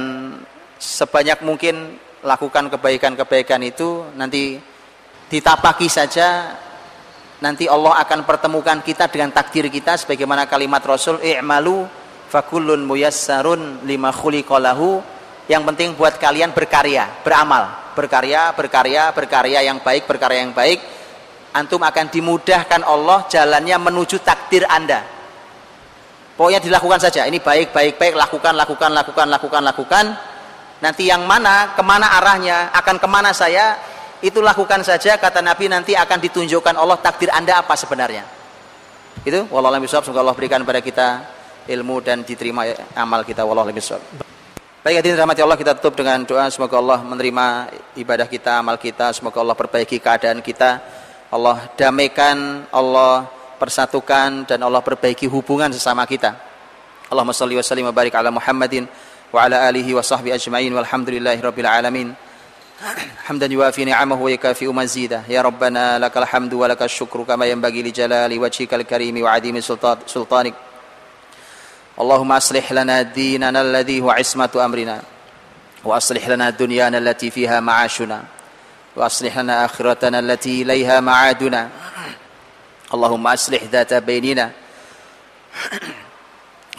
sebanyak 0.81 1.39
mungkin 1.47 2.01
lakukan 2.25 2.73
kebaikan-kebaikan 2.73 3.61
itu 3.63 4.09
nanti 4.17 4.57
ditapaki 5.29 5.87
saja 5.87 6.57
nanti 7.45 7.69
Allah 7.69 8.01
akan 8.01 8.25
pertemukan 8.25 8.81
kita 8.81 9.13
dengan 9.13 9.29
takdir 9.29 9.69
kita 9.69 10.01
sebagaimana 10.01 10.49
kalimat 10.49 10.81
Rasul 10.81 11.21
i'malu 11.21 11.85
fakullun 12.33 12.81
muyassarun 12.89 13.85
lima 13.85 14.09
khuliqalahu 14.09 15.05
yang 15.45 15.61
penting 15.69 15.93
buat 15.93 16.17
kalian 16.17 16.57
berkarya 16.57 17.21
beramal. 17.21 17.93
Berkarya 17.93 18.57
berkarya 18.57 19.13
berkarya 19.13 19.61
yang 19.61 19.79
baik 19.85 20.09
berkarya 20.09 20.41
yang 20.41 20.57
baik. 20.57 20.81
Antum 21.55 21.85
akan 21.85 22.11
dimudahkan 22.11 22.83
Allah 22.83 23.29
jalannya 23.29 23.77
menuju 23.79 24.25
takdir 24.25 24.65
anda. 24.67 25.05
Pokoknya 26.35 26.59
dilakukan 26.59 26.99
saja. 26.99 27.29
Ini 27.29 27.39
baik 27.39 27.71
baik 27.71 27.95
baik. 28.01 28.15
Lakukan 28.19 28.57
lakukan 28.57 28.91
lakukan 28.91 29.27
lakukan 29.31 29.63
lakukan. 29.63 30.05
Nanti 30.83 31.07
yang 31.07 31.23
mana 31.29 31.77
ke 31.77 31.83
mana 31.87 32.19
arahnya 32.19 32.75
akan 32.75 32.97
ke 32.99 33.07
mana 33.07 33.31
saya 33.31 33.79
itu 34.25 34.41
lakukan 34.41 34.81
saja 34.81 35.21
kata 35.21 35.45
Nabi 35.45 35.69
nanti 35.69 35.93
akan 35.93 36.17
ditunjukkan 36.17 36.81
Allah 36.81 36.97
takdir 37.05 37.29
anda 37.29 37.61
apa 37.61 37.77
sebenarnya 37.77 38.25
itu 39.21 39.45
wallahualam 39.53 39.85
semoga 39.85 40.25
Allah 40.25 40.37
berikan 40.37 40.65
pada 40.65 40.81
kita 40.81 41.09
ilmu 41.69 42.01
dan 42.01 42.25
diterima 42.25 42.65
amal 42.97 43.21
kita 43.21 43.45
wallahu 43.45 43.69
a'lam 43.69 44.33
Baik 44.85 45.01
hadirin 45.01 45.17
rahmati 45.17 45.41
Allah 45.41 45.57
kita 45.57 45.73
tutup 45.81 45.97
dengan 46.05 46.21
doa 46.29 46.45
semoga 46.53 46.77
Allah 46.77 47.01
menerima 47.01 47.73
ibadah 47.97 48.29
kita, 48.29 48.61
amal 48.61 48.77
kita, 48.77 49.17
semoga 49.17 49.41
Allah 49.41 49.57
perbaiki 49.57 49.97
keadaan 49.97 50.45
kita. 50.45 50.77
Allah 51.33 51.73
damaikan, 51.73 52.69
Allah 52.69 53.25
persatukan 53.57 54.45
dan 54.45 54.61
Allah 54.61 54.85
perbaiki 54.85 55.25
hubungan 55.25 55.73
sesama 55.73 56.05
kita. 56.05 56.37
Allahumma 57.09 57.33
salli 57.33 57.57
wa 57.57 57.65
sallim 57.65 57.89
wa 57.89 57.97
barik 57.97 58.13
ala 58.13 58.29
Muhammadin 58.29 58.85
wa 59.33 59.49
ala 59.49 59.65
alihi 59.73 59.97
wa 59.97 60.05
sahbihi 60.05 60.37
ajma'in 60.37 60.77
walhamdulillahi 60.77 61.41
rabbil 61.41 61.65
alamin. 61.65 62.13
حمدا 63.25 63.47
يوافي 63.47 63.85
نعمه 63.85 64.23
ويكافئ 64.23 64.67
مزيده. 64.67 65.23
يا 65.29 65.43
ربنا 65.43 65.99
لك 65.99 66.17
الحمد 66.17 66.55
ولك 66.55 66.83
الشكر 66.83 67.23
كما 67.23 67.47
ينبغي 67.47 67.83
لجلال 67.83 68.39
وجهك 68.39 68.75
الكريم 68.75 69.23
وعظيم 69.23 69.61
سلطانك. 70.07 70.55
اللهم 72.01 72.33
أصلح 72.33 72.73
لنا 72.73 73.03
ديننا 73.03 73.61
الذي 73.61 74.01
هو 74.01 74.11
عصمة 74.11 74.51
أمرنا 74.65 75.03
وأصلح 75.85 76.29
لنا 76.29 76.51
دنيانا 76.51 76.99
التي 76.99 77.31
فيها 77.31 77.61
معاشنا 77.61 78.25
وأصلح 78.97 79.39
لنا 79.39 79.65
آخرتنا 79.65 80.19
التي 80.19 80.63
إليها 80.63 81.01
معادنا. 81.01 81.69
اللهم 82.95 83.27
أصلح 83.27 83.63
ذات 83.63 83.95
بيننا. 83.95 84.51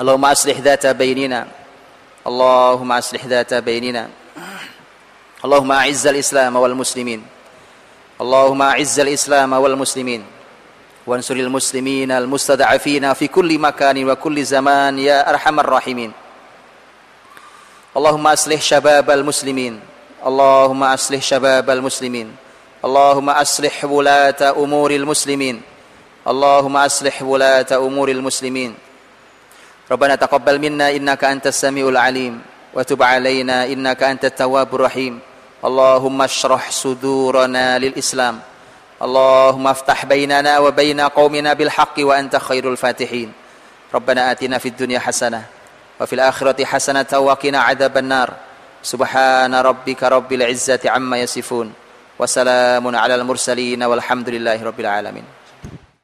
اللهم 0.01 0.25
أصلح 0.25 0.57
ذات 0.59 0.87
بيننا. 0.87 1.47
اللهم 2.27 2.91
أصلح 2.91 3.25
ذات 3.25 3.53
بيننا. 3.53 4.09
اللهم 5.45 5.71
أعز 5.71 6.07
الإسلام 6.07 6.55
والمسلمين. 6.55 7.21
اللهم 8.21 8.61
أعز 8.61 8.99
الإسلام 8.99 9.53
والمسلمين. 9.53 10.25
وانصر 11.07 11.35
المسلمين 11.35 12.11
المستضعفين 12.11 13.13
في 13.13 13.27
كل 13.27 13.59
مكان 13.59 14.09
وكل 14.09 14.37
زمان 14.43 14.99
يا 14.99 15.29
أرحم 15.29 15.59
الراحمين. 15.59 16.11
اللهم 17.97 18.27
أصلح 18.27 18.61
شباب 18.61 19.11
المسلمين. 19.11 19.79
اللهم 20.25 20.83
أصلح 20.83 21.21
شباب 21.21 21.69
المسلمين. 21.69 22.27
اللهم 22.85 23.29
أصلح 23.29 23.85
ولاة 23.85 24.41
أمور 24.57 24.91
المسلمين. 24.91 25.61
اللهم 26.27 26.75
أصلح 26.77 27.21
ولاة 27.21 27.69
أمور 27.71 28.09
المسلمين. 28.09 28.75
ربنا 29.91 30.15
تقبل 30.15 30.59
منا 30.59 30.89
إنك 30.97 31.23
أنت 31.23 31.47
السميع 31.47 31.89
العليم. 31.89 32.41
وتب 32.73 33.03
علينا 33.03 33.65
إنك 33.65 34.03
أنت 34.03 34.25
التواب 34.25 34.75
الرحيم. 34.75 35.19
اللهم 35.65 36.21
اشرح 36.21 36.71
صدورنا 36.71 37.79
للإسلام. 37.79 38.39
اللهم 39.01 39.67
افتح 39.67 40.05
بيننا 40.05 40.59
وبين 40.59 41.01
قومنا 41.01 41.53
بالحق 41.53 41.95
وأنت 41.99 42.35
خير 42.35 42.71
الفاتحين. 42.71 43.33
ربنا 43.93 44.31
آتنا 44.31 44.57
في 44.57 44.69
الدنيا 44.69 44.99
حسنة 44.99 45.41
وفي 46.01 46.13
الآخرة 46.15 46.65
حسنة 46.65 47.11
وقنا 47.19 47.59
عذاب 47.59 47.97
النار. 47.97 48.29
سبحان 48.83 49.55
ربك 49.55 50.03
رب 50.03 50.33
العزة 50.33 50.79
عما 50.85 51.17
يصفون 51.17 51.73
وسلام 52.19 52.95
على 52.95 53.15
المرسلين 53.15 53.83
والحمد 53.83 54.29
لله 54.29 54.63
رب 54.63 54.79
العالمين. 54.79 55.25